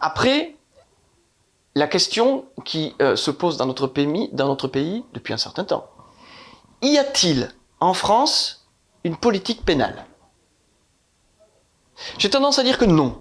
Après, 0.01 0.57
la 1.75 1.87
question 1.87 2.47
qui 2.65 2.95
euh, 3.01 3.17
se 3.17 3.31
pose 3.31 3.57
dans 3.57 3.67
notre, 3.67 3.87
pays, 3.87 5.05
depuis 5.13 5.33
un 5.33 5.39
certain 5.39 5.65
temps. 5.65 5.87
Y 6.83 6.97
a-t-il 6.99 7.51
en 7.81 7.95
France 7.95 8.67
une 9.05 9.17
politique 9.17 9.65
pénale? 9.65 10.07
J'ai 12.19 12.31
tendance 12.31 12.59
à 12.59 12.63
dire 12.63 12.79
que 12.79 12.87
non. 12.87 13.19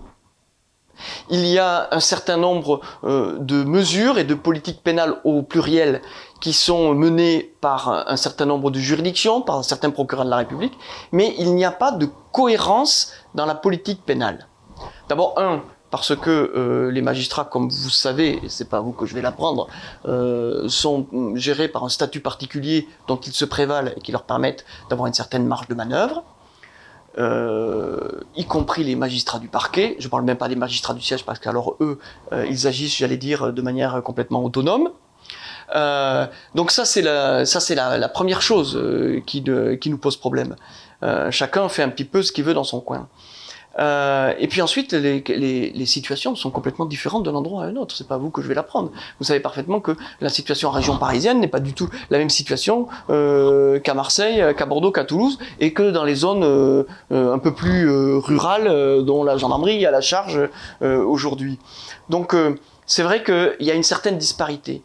Il 1.30 1.46
y 1.46 1.60
a 1.60 1.88
un 1.92 2.00
certain 2.00 2.38
nombre 2.38 2.82
euh, 3.04 3.38
de 3.40 3.64
mesures 3.64 4.18
et 4.18 4.24
de 4.24 4.34
politiques 4.34 4.84
pénales 4.84 5.22
au 5.24 5.44
pluriel 5.44 6.02
qui 6.42 6.54
sont 6.54 6.94
menées 6.94 7.54
par 7.62 7.90
un 8.10 8.16
certain 8.16 8.46
nombre 8.46 8.72
de 8.72 8.80
juridictions, 8.80 9.42
par 9.42 9.58
un 9.58 9.64
certain 9.64 9.92
procureur 9.92 10.26
de 10.26 10.30
la 10.30 10.38
République, 10.38 10.78
mais 11.12 11.36
il 11.38 11.54
n'y 11.56 11.66
a 11.66 11.72
pas 11.72 11.92
de 11.92 12.08
cohérence 12.32 13.14
dans 13.36 13.46
la 13.46 13.56
politique 13.56 14.06
pénale. 14.06 14.48
D'abord, 15.10 15.38
un, 15.38 15.62
parce 15.92 16.16
que 16.16 16.30
euh, 16.30 16.92
les 16.92 17.02
magistrats, 17.02 17.46
comme 17.46 17.70
vous 17.70 17.90
savez, 17.90 18.40
et 18.44 18.50
c'est 18.50 18.70
pas 18.70 18.80
vous 18.80 18.92
que 18.92 19.06
je 19.06 19.16
vais 19.16 19.22
l'apprendre, 19.22 19.68
euh, 20.06 20.70
sont 20.70 21.08
gérés 21.36 21.68
par 21.68 21.84
un 21.84 21.90
statut 21.90 22.20
particulier 22.20 22.88
dont 23.08 23.18
ils 23.18 23.34
se 23.34 23.46
prévalent 23.46 23.92
et 23.96 24.00
qui 24.02 24.12
leur 24.12 24.24
permettent 24.24 24.66
d'avoir 24.90 25.08
une 25.08 25.14
certaine 25.14 25.46
marge 25.46 25.68
de 25.68 25.74
manœuvre. 25.74 26.24
Euh, 27.18 28.22
y 28.36 28.46
compris 28.46 28.84
les 28.84 28.96
magistrats 28.96 29.40
du 29.40 29.48
parquet. 29.48 29.96
Je 30.00 30.06
ne 30.06 30.12
parle 30.12 30.24
même 30.24 30.38
pas 30.38 30.48
des 30.48 30.56
magistrats 30.56 30.94
du 30.94 31.02
siège 31.02 31.26
parce 31.26 31.40
qu'alors 31.40 31.76
eux, 31.82 32.00
ils 32.32 32.68
agissent, 32.68 32.96
j'allais 32.98 33.18
dire, 33.18 33.52
de 33.52 33.62
manière 33.62 34.02
complètement 34.04 34.44
autonome. 34.44 34.92
Donc 36.56 36.72
ça 36.72 36.86
c'est 36.86 37.02
la, 37.02 38.10
première 38.14 38.42
chose 38.42 38.80
qui, 39.26 39.44
nous 39.44 39.98
pose 39.98 40.18
problème. 40.18 40.56
Chacun 41.32 41.68
fait 41.68 41.82
un 41.82 41.90
petit 41.90 42.06
peu 42.06 42.22
ce 42.22 42.32
qu'il 42.32 42.44
veut 42.44 42.54
dans 42.54 42.64
son 42.64 42.80
coin. 42.80 43.10
Euh, 43.80 44.34
et 44.38 44.48
puis 44.48 44.62
ensuite, 44.62 44.94
les, 44.94 45.86
situations 45.86 46.36
sont 46.36 46.52
complètement 46.52 46.86
différentes 46.86 47.24
d'un 47.24 47.34
endroit 47.34 47.64
à 47.64 47.66
un 47.68 47.76
autre. 47.76 47.96
C'est 47.96 48.08
pas 48.08 48.18
vous 48.18 48.30
que 48.30 48.42
je 48.42 48.48
vais 48.48 48.54
l'apprendre. 48.54 48.92
Vous 49.20 49.26
savez 49.26 49.40
parfaitement 49.40 49.80
que 49.80 49.96
la 50.22 50.30
situation 50.30 50.70
en 50.70 50.72
région 50.72 50.98
parisienne 50.98 51.40
n'est 51.40 51.48
pas 51.48 51.60
du 51.60 51.74
tout 51.74 51.90
la 52.10 52.18
même 52.18 52.30
situation 52.30 52.88
euh, 53.10 53.80
qu'à 53.80 53.94
Marseille, 53.94 54.44
qu'à 54.56 54.66
Bordeaux, 54.66 54.92
qu'à 54.92 55.06
Toulouse, 55.06 55.40
et 55.60 55.74
que 55.74 55.90
dans 55.92 56.04
les 56.04 56.16
zones 56.16 56.44
euh, 56.44 56.84
un 57.12 57.40
peu 57.40 57.54
plus 57.54 57.90
rurales, 58.18 59.04
dont 59.04 59.24
la 59.24 59.38
gendarmerie 59.38 59.86
a 59.86 59.92
la 59.92 60.02
charge 60.02 60.40
aujourd'hui. 60.82 61.60
Donc 62.10 62.36
c'est 62.86 63.04
vrai 63.04 63.24
qu'il 63.24 63.56
y 63.60 63.72
a 63.72 63.74
une 63.74 63.84
certaine 63.84 64.18
disparité. 64.18 64.84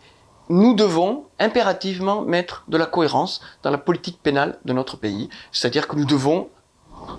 Nous 0.48 0.74
devons 0.74 1.24
impérativement 1.38 2.22
mettre 2.22 2.64
de 2.68 2.76
la 2.76 2.86
cohérence 2.86 3.40
dans 3.62 3.70
la 3.70 3.78
politique 3.78 4.18
pénale 4.22 4.58
de 4.64 4.72
notre 4.72 4.96
pays, 4.96 5.28
c'est-à-dire 5.52 5.88
que 5.88 5.96
nous 5.96 6.04
devons 6.04 6.48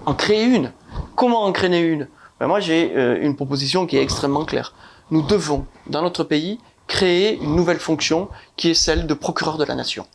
en 0.06 0.14
créer 0.14 0.44
une. 0.44 0.72
Comment 1.16 1.44
en 1.44 1.52
créer 1.54 1.80
une 1.80 2.10
ben 2.40 2.48
Moi, 2.48 2.60
j'ai 2.60 2.92
euh, 2.96 3.18
une 3.22 3.36
proposition 3.36 3.86
qui 3.86 3.98
est 3.98 4.02
extrêmement 4.02 4.44
claire. 4.44 4.74
Nous 5.12 5.22
devons, 5.22 5.66
dans 5.88 6.02
notre 6.02 6.24
pays, 6.24 6.60
créer 6.88 7.38
une 7.38 7.56
nouvelle 7.56 7.80
fonction 7.80 8.28
qui 8.58 8.72
est 8.72 8.74
celle 8.74 9.08
de 9.08 9.14
procureur 9.14 9.58
de 9.58 9.64
la 9.64 9.76
nation. 9.76 10.06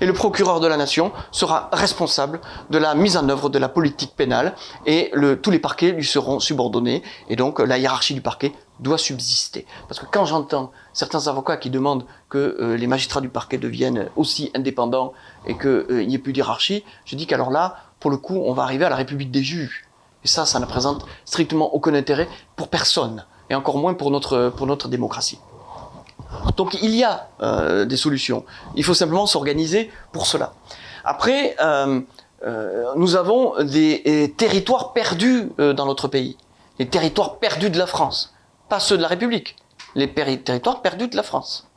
Et 0.00 0.06
le 0.06 0.12
procureur 0.12 0.60
de 0.60 0.66
la 0.66 0.76
nation 0.76 1.12
sera 1.30 1.68
responsable 1.72 2.40
de 2.70 2.78
la 2.78 2.94
mise 2.94 3.16
en 3.16 3.28
œuvre 3.28 3.48
de 3.48 3.58
la 3.58 3.68
politique 3.68 4.14
pénale 4.16 4.54
et 4.86 5.12
tous 5.42 5.50
les 5.50 5.58
parquets 5.58 5.92
lui 5.92 6.04
seront 6.04 6.40
subordonnés 6.40 7.02
et 7.28 7.36
donc 7.36 7.60
la 7.60 7.78
hiérarchie 7.78 8.14
du 8.14 8.20
parquet 8.20 8.52
doit 8.80 8.98
subsister. 8.98 9.66
Parce 9.88 10.00
que 10.00 10.06
quand 10.06 10.24
j'entends 10.24 10.72
certains 10.92 11.28
avocats 11.28 11.56
qui 11.56 11.70
demandent 11.70 12.04
que 12.28 12.56
euh, 12.60 12.76
les 12.76 12.86
magistrats 12.86 13.20
du 13.20 13.28
parquet 13.28 13.58
deviennent 13.58 14.08
aussi 14.16 14.50
indépendants 14.54 15.12
et 15.46 15.56
qu'il 15.56 15.68
euh, 15.68 16.04
n'y 16.04 16.14
ait 16.14 16.18
plus 16.18 16.32
d'hiérarchie, 16.32 16.84
je 17.04 17.16
dis 17.16 17.26
qu'alors 17.26 17.50
là, 17.50 17.76
pour 18.00 18.10
le 18.10 18.16
coup, 18.16 18.40
on 18.44 18.52
va 18.52 18.62
arriver 18.62 18.84
à 18.84 18.88
la 18.88 18.96
République 18.96 19.30
des 19.30 19.42
juges. 19.42 19.87
Et 20.24 20.28
ça, 20.28 20.46
ça 20.46 20.58
ne 20.58 20.66
présente 20.66 21.06
strictement 21.24 21.74
aucun 21.74 21.94
intérêt 21.94 22.28
pour 22.56 22.68
personne, 22.68 23.24
et 23.50 23.54
encore 23.54 23.78
moins 23.78 23.94
pour 23.94 24.10
notre, 24.10 24.50
pour 24.56 24.66
notre 24.66 24.88
démocratie. 24.88 25.38
Donc 26.56 26.76
il 26.82 26.94
y 26.94 27.04
a 27.04 27.28
euh, 27.40 27.84
des 27.84 27.96
solutions. 27.96 28.44
Il 28.74 28.84
faut 28.84 28.94
simplement 28.94 29.26
s'organiser 29.26 29.90
pour 30.12 30.26
cela. 30.26 30.52
Après, 31.04 31.56
euh, 31.60 32.00
euh, 32.44 32.84
nous 32.96 33.16
avons 33.16 33.62
des, 33.62 34.00
des 34.00 34.32
territoires 34.32 34.92
perdus 34.92 35.50
dans 35.58 35.86
notre 35.86 36.08
pays. 36.08 36.36
Les 36.78 36.88
territoires 36.88 37.38
perdus 37.38 37.70
de 37.70 37.78
la 37.78 37.86
France. 37.86 38.34
Pas 38.68 38.80
ceux 38.80 38.96
de 38.96 39.02
la 39.02 39.08
République. 39.08 39.56
Les 39.94 40.12
territoires 40.12 40.82
perdus 40.82 41.08
de 41.08 41.16
la 41.16 41.22
France. 41.22 41.68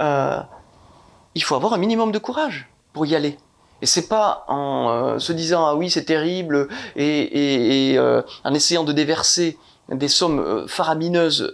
Il 0.00 1.42
faut 1.42 1.54
avoir 1.54 1.72
un 1.72 1.78
minimum 1.78 2.10
de 2.12 2.18
courage 2.18 2.68
pour 2.92 3.06
y 3.06 3.14
aller. 3.14 3.38
Et 3.82 3.86
c'est 3.86 4.08
pas 4.08 4.44
en 4.48 4.90
euh, 4.90 5.18
se 5.18 5.32
disant 5.32 5.66
ah 5.66 5.74
oui 5.74 5.90
c'est 5.90 6.04
terrible 6.04 6.68
et, 6.96 7.06
et, 7.06 7.92
et 7.92 7.98
euh, 7.98 8.22
en 8.44 8.54
essayant 8.54 8.84
de 8.84 8.92
déverser 8.92 9.56
des 9.90 10.08
sommes 10.08 10.40
euh, 10.40 10.66
faramineuses 10.66 11.52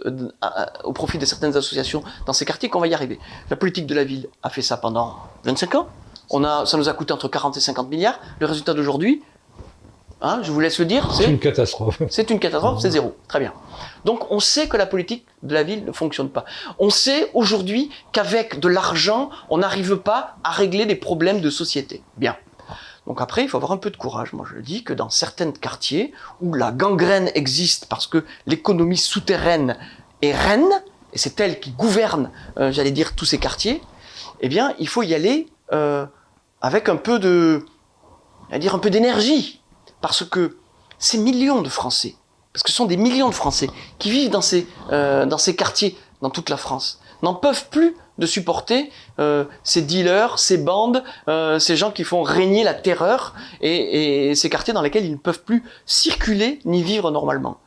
au 0.83 0.91
profit 0.91 1.17
de 1.17 1.25
certaines 1.25 1.55
associations 1.55 2.03
dans 2.25 2.33
ces 2.33 2.45
quartiers 2.45 2.69
qu'on 2.69 2.79
va 2.79 2.87
y 2.87 2.93
arriver. 2.93 3.19
La 3.49 3.55
politique 3.55 3.85
de 3.85 3.95
la 3.95 4.03
ville 4.03 4.27
a 4.43 4.49
fait 4.49 4.61
ça 4.61 4.77
pendant 4.77 5.17
25 5.43 5.75
ans. 5.75 5.87
On 6.31 6.43
a, 6.43 6.65
ça 6.65 6.77
nous 6.77 6.89
a 6.89 6.93
coûté 6.93 7.13
entre 7.13 7.27
40 7.27 7.55
et 7.57 7.59
50 7.59 7.89
milliards. 7.89 8.19
Le 8.39 8.47
résultat 8.47 8.73
d'aujourd'hui, 8.73 9.21
hein, 10.21 10.39
je 10.41 10.51
vous 10.51 10.59
laisse 10.59 10.79
le 10.79 10.85
dire, 10.85 11.13
c'est 11.13 11.25
une 11.25 11.39
catastrophe. 11.39 12.01
C'est 12.09 12.29
une 12.29 12.39
catastrophe, 12.39 12.79
c'est 12.81 12.89
zéro. 12.91 13.15
Très 13.27 13.39
bien. 13.39 13.53
Donc 14.05 14.31
on 14.31 14.39
sait 14.39 14.67
que 14.67 14.77
la 14.77 14.85
politique 14.85 15.25
de 15.43 15.53
la 15.53 15.63
ville 15.63 15.83
ne 15.83 15.91
fonctionne 15.91 16.29
pas. 16.29 16.45
On 16.79 16.89
sait 16.89 17.29
aujourd'hui 17.33 17.89
qu'avec 18.13 18.59
de 18.59 18.67
l'argent, 18.67 19.29
on 19.49 19.57
n'arrive 19.57 19.97
pas 19.97 20.37
à 20.43 20.51
régler 20.51 20.85
des 20.85 20.95
problèmes 20.95 21.41
de 21.41 21.49
société. 21.49 22.01
Bien. 22.17 22.37
Donc 23.07 23.21
après, 23.21 23.43
il 23.43 23.49
faut 23.49 23.57
avoir 23.57 23.71
un 23.71 23.77
peu 23.77 23.91
de 23.91 23.97
courage. 23.97 24.33
Moi, 24.33 24.45
je 24.49 24.55
le 24.55 24.61
dis 24.61 24.83
que 24.83 24.93
dans 24.93 25.09
certains 25.09 25.51
quartiers 25.51 26.13
où 26.41 26.53
la 26.53 26.71
gangrène 26.71 27.29
existe 27.35 27.87
parce 27.87 28.07
que 28.07 28.25
l'économie 28.45 28.97
souterraine 28.97 29.77
est 30.21 30.33
reine, 30.33 30.69
et 31.13 31.17
c'est 31.17 31.39
elle 31.39 31.59
qui 31.59 31.71
gouverne, 31.71 32.31
euh, 32.57 32.71
j'allais 32.71 32.91
dire, 32.91 33.15
tous 33.15 33.25
ces 33.25 33.37
quartiers, 33.37 33.81
eh 34.41 34.49
bien, 34.49 34.73
il 34.79 34.87
faut 34.87 35.03
y 35.03 35.13
aller 35.13 35.47
euh, 35.71 36.05
avec 36.61 36.89
un 36.89 36.95
peu 36.95 37.19
de, 37.19 37.65
à 38.51 38.59
dire 38.59 38.75
un 38.75 38.79
peu 38.79 38.89
d'énergie, 38.89 39.61
parce 40.01 40.23
que 40.23 40.57
ces 40.97 41.17
millions 41.17 41.61
de 41.61 41.69
Français, 41.69 42.15
parce 42.55 42.63
que 42.63 42.71
ce 42.71 42.77
sont 42.77 42.85
des 42.85 42.95
millions 42.95 43.27
de 43.27 43.33
Français 43.33 43.69
qui 43.99 44.09
vivent 44.09 44.29
dans 44.29 44.39
ces, 44.39 44.65
euh, 44.93 45.27
quartiers, 45.57 45.97
dans 46.21 46.29
toute 46.29 46.49
la 46.49 46.55
France, 46.55 47.01
n'en 47.21 47.33
peuvent 47.33 47.67
plus 47.69 47.97
de 48.17 48.25
supporter 48.25 48.89
euh, 49.19 49.43
ces 49.65 49.81
dealers, 49.81 50.39
ces 50.39 50.57
bandes, 50.57 51.03
euh, 51.27 51.59
ces 51.59 51.75
gens 51.75 51.91
qui 51.91 52.05
font 52.05 52.23
régner 52.23 52.63
la 52.63 52.73
terreur 52.73 53.35
et, 53.59 54.33
ces 54.35 54.49
quartiers 54.49 54.73
dans 54.73 54.81
lesquels 54.81 55.03
ils 55.03 55.11
ne 55.11 55.17
peuvent 55.17 55.43
plus 55.43 55.65
circuler 55.85 56.59
ni 56.63 56.81
vivre 56.81 57.11
normalement. 57.11 57.57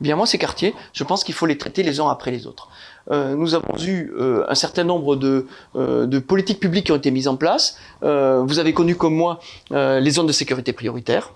Eh 0.00 0.02
bien 0.02 0.16
moi, 0.16 0.26
ces 0.26 0.38
quartiers, 0.38 0.74
je 0.92 1.04
pense 1.04 1.22
qu'il 1.22 1.36
faut 1.36 1.46
les 1.46 1.56
traiter 1.56 1.84
les 1.84 2.00
uns 2.00 2.08
après 2.08 2.32
les 2.32 2.48
autres. 2.48 2.68
Nous 3.10 3.54
avons 3.54 3.78
eu 3.84 4.12
un 4.48 4.54
certain 4.54 4.84
nombre 4.84 5.16
de, 5.16 5.46
de, 5.74 6.18
politiques 6.18 6.60
publiques 6.60 6.86
qui 6.86 6.92
ont 6.92 6.96
été 6.96 7.10
mises 7.10 7.28
en 7.28 7.36
place. 7.36 7.76
vous 8.00 8.58
avez 8.58 8.72
connu 8.74 8.96
comme 8.96 9.14
moi 9.14 9.38
les 9.70 10.10
zones 10.10 10.26
de 10.26 10.32
sécurité 10.32 10.72
prioritaire. 10.72 11.32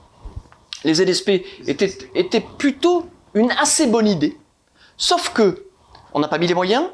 Les 0.86 0.94
ZSP 0.94 1.44
étaient, 1.66 2.46
plutôt 2.58 3.06
une 3.34 3.50
assez 3.60 3.88
bonne 3.88 4.06
idée, 4.06 4.38
sauf 4.96 5.30
que 5.30 5.64
on 6.14 6.20
n'a 6.20 6.28
pas 6.28 6.38
mis 6.38 6.46
les 6.46 6.54
moyens, 6.54 6.84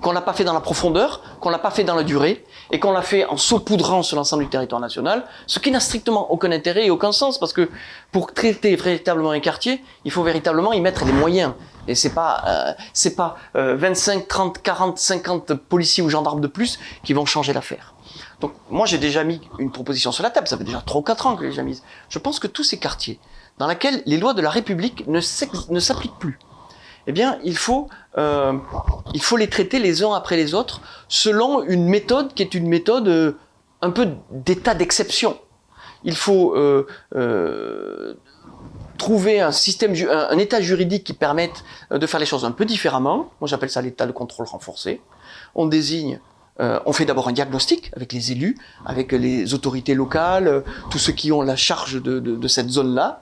qu'on 0.00 0.12
l'a 0.12 0.22
pas 0.22 0.32
fait 0.32 0.42
dans 0.42 0.54
la 0.54 0.60
profondeur, 0.60 1.22
qu'on 1.40 1.50
l'a 1.50 1.58
pas 1.58 1.70
fait 1.70 1.84
dans 1.84 1.94
la 1.94 2.02
durée, 2.02 2.44
et 2.70 2.80
qu'on 2.80 2.92
l'a 2.92 3.02
fait 3.02 3.26
en 3.26 3.36
saupoudrant 3.36 4.02
sur 4.02 4.16
l'ensemble 4.16 4.44
du 4.44 4.48
territoire 4.48 4.80
national, 4.80 5.26
ce 5.46 5.58
qui 5.58 5.70
n'a 5.70 5.80
strictement 5.80 6.32
aucun 6.32 6.50
intérêt 6.50 6.86
et 6.86 6.90
aucun 6.90 7.12
sens, 7.12 7.38
parce 7.38 7.52
que 7.52 7.68
pour 8.10 8.32
traiter 8.32 8.74
véritablement 8.74 9.32
un 9.32 9.40
quartier, 9.40 9.84
il 10.06 10.10
faut 10.10 10.22
véritablement 10.22 10.72
y 10.72 10.80
mettre 10.80 11.04
les 11.04 11.12
moyens. 11.12 11.52
Et 11.88 11.94
c'est 11.94 12.14
pas, 12.14 12.42
euh, 12.48 12.72
c'est 12.94 13.16
pas 13.16 13.36
euh, 13.54 13.76
25, 13.76 14.26
30, 14.26 14.62
40, 14.62 14.98
50 14.98 15.54
policiers 15.54 16.02
ou 16.02 16.08
gendarmes 16.08 16.40
de 16.40 16.48
plus 16.48 16.78
qui 17.04 17.12
vont 17.12 17.26
changer 17.26 17.52
l'affaire. 17.52 17.95
Donc 18.40 18.52
moi 18.70 18.86
j'ai 18.86 18.98
déjà 18.98 19.24
mis 19.24 19.40
une 19.58 19.70
proposition 19.70 20.12
sur 20.12 20.22
la 20.22 20.30
table, 20.30 20.46
ça 20.46 20.58
fait 20.58 20.64
déjà 20.64 20.82
3 20.84 21.00
ou 21.00 21.04
4 21.04 21.26
ans 21.26 21.36
que 21.36 21.42
j'ai 21.42 21.50
déjà 21.50 21.62
mise. 21.62 21.82
Je 22.08 22.18
pense 22.18 22.38
que 22.38 22.46
tous 22.46 22.64
ces 22.64 22.78
quartiers 22.78 23.18
dans 23.58 23.66
lesquels 23.66 24.02
les 24.04 24.18
lois 24.18 24.34
de 24.34 24.42
la 24.42 24.50
République 24.50 25.06
ne 25.06 25.20
s'appliquent 25.20 26.18
plus, 26.18 26.38
eh 27.06 27.12
bien, 27.12 27.38
il 27.44 27.56
faut, 27.56 27.88
euh, 28.18 28.54
il 29.14 29.22
faut 29.22 29.36
les 29.36 29.48
traiter 29.48 29.78
les 29.78 30.02
uns 30.02 30.12
après 30.12 30.36
les 30.36 30.54
autres 30.54 30.80
selon 31.08 31.62
une 31.62 31.88
méthode 31.88 32.34
qui 32.34 32.42
est 32.42 32.54
une 32.54 32.68
méthode 32.68 33.08
euh, 33.08 33.32
un 33.80 33.90
peu 33.90 34.08
d'état 34.30 34.74
d'exception. 34.74 35.38
Il 36.02 36.16
faut 36.16 36.54
euh, 36.56 36.86
trouver 38.98 39.40
un 39.40 39.52
système, 39.52 39.94
un, 39.94 40.28
un, 40.30 40.38
état 40.38 40.60
juridique 40.60 41.04
qui 41.04 41.12
permette 41.12 41.64
de 41.90 42.06
faire 42.06 42.20
les 42.20 42.26
choses 42.26 42.44
un 42.44 42.52
peu 42.52 42.64
différemment. 42.64 43.30
Moi, 43.40 43.48
j'appelle 43.48 43.70
ça 43.70 43.82
l'état 43.82 44.06
de 44.06 44.12
contrôle 44.12 44.46
renforcé. 44.46 45.00
On 45.54 45.66
désigne 45.66 46.20
euh, 46.58 46.80
on 46.86 46.92
fait 46.92 47.04
d'abord 47.04 47.28
un 47.28 47.32
diagnostic 47.32 47.90
avec 47.94 48.12
les 48.12 48.32
élus, 48.32 48.56
avec 48.86 49.12
les 49.12 49.52
autorités 49.52 49.94
locales, 49.94 50.48
euh, 50.48 50.60
tous 50.90 50.98
ceux 50.98 51.12
qui 51.12 51.30
ont 51.30 51.42
la 51.42 51.56
charge 51.56 52.02
de, 52.02 52.48
cette 52.48 52.70
zone-là. 52.70 53.20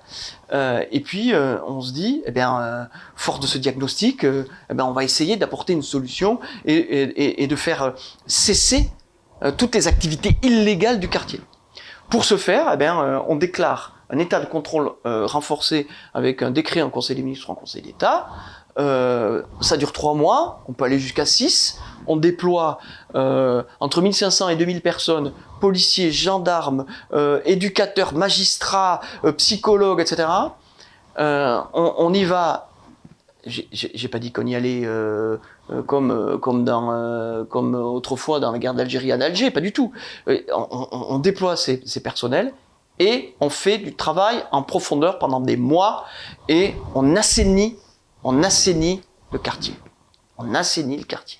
Euh, 0.52 0.84
et 0.92 1.00
puis 1.00 1.32
on 1.34 1.80
se 1.80 1.92
dit, 1.92 2.22
eh 2.26 2.30
bien, 2.30 2.88
fort 3.16 3.38
de 3.38 3.46
ce 3.46 3.58
diagnostic, 3.58 4.24
eh 4.24 4.74
bien, 4.74 4.84
on 4.84 4.92
va 4.92 5.04
essayer 5.04 5.36
d'apporter 5.36 5.72
une 5.72 5.82
solution 5.82 6.38
et, 6.64 7.46
de 7.46 7.56
faire 7.56 7.94
cesser 8.26 8.90
toutes 9.56 9.74
les 9.74 9.88
activités 9.88 10.36
illégales 10.42 11.00
du 11.00 11.08
quartier. 11.08 11.40
Pour 12.10 12.24
ce 12.24 12.36
faire, 12.36 12.70
eh 12.72 12.76
bien, 12.76 13.22
on 13.26 13.36
déclare 13.36 13.96
un 14.10 14.18
état 14.18 14.38
de 14.38 14.46
contrôle 14.46 14.92
renforcé 15.04 15.88
avec 16.12 16.42
un 16.42 16.50
décret 16.50 16.82
en 16.82 16.90
Conseil 16.90 17.16
des 17.16 17.22
ministres 17.22 17.50
en 17.50 17.54
Conseil 17.54 17.82
d'État. 17.82 18.28
Ça 18.76 19.76
dure 19.78 19.92
trois 19.92 20.14
mois, 20.14 20.62
on 20.68 20.72
peut 20.72 20.84
aller 20.84 20.98
jusqu'à 20.98 21.26
six. 21.26 21.80
On 22.06 22.16
déploie 22.16 22.78
euh, 23.14 23.62
entre 23.80 24.00
1500 24.02 24.50
et 24.50 24.56
2000 24.56 24.80
personnes, 24.80 25.32
policiers, 25.60 26.12
gendarmes, 26.12 26.86
euh, 27.12 27.40
éducateurs, 27.44 28.14
magistrats, 28.14 29.00
euh, 29.24 29.32
psychologues, 29.32 30.00
etc. 30.00 30.28
On, 31.16 32.12
y 32.12 32.24
va. 32.24 32.68
J'ai- 33.46 34.08
pas 34.08 34.18
dit 34.18 34.32
qu'on 34.32 34.46
y 34.46 34.54
allait 34.54 34.88
comme 35.86 36.38
comme 36.40 36.64
dans 36.64 37.44
autrefois 37.94 38.40
dans 38.40 38.50
la 38.52 38.58
guerre 38.58 38.74
d'Algérie 38.74 39.12
à 39.12 39.16
Alger, 39.16 39.50
pas 39.50 39.60
du 39.60 39.72
tout. 39.72 39.92
On 40.26 41.18
déploie 41.18 41.56
ces, 41.56 41.82
ces 41.84 42.02
personnels 42.02 42.52
et 42.98 43.34
on 43.40 43.50
fait 43.50 43.78
du 43.78 43.94
travail 43.94 44.44
en 44.52 44.62
profondeur 44.62 45.18
pendant 45.18 45.40
des 45.40 45.56
mois 45.56 46.04
et 46.48 46.74
on 46.94 47.16
assainit, 47.16 47.76
on 48.22 48.42
assainit 48.42 49.02
le 49.32 49.38
quartier. 49.38 49.74
On 50.38 50.54
assainit 50.54 50.96
le 50.96 51.04
quartier. 51.04 51.38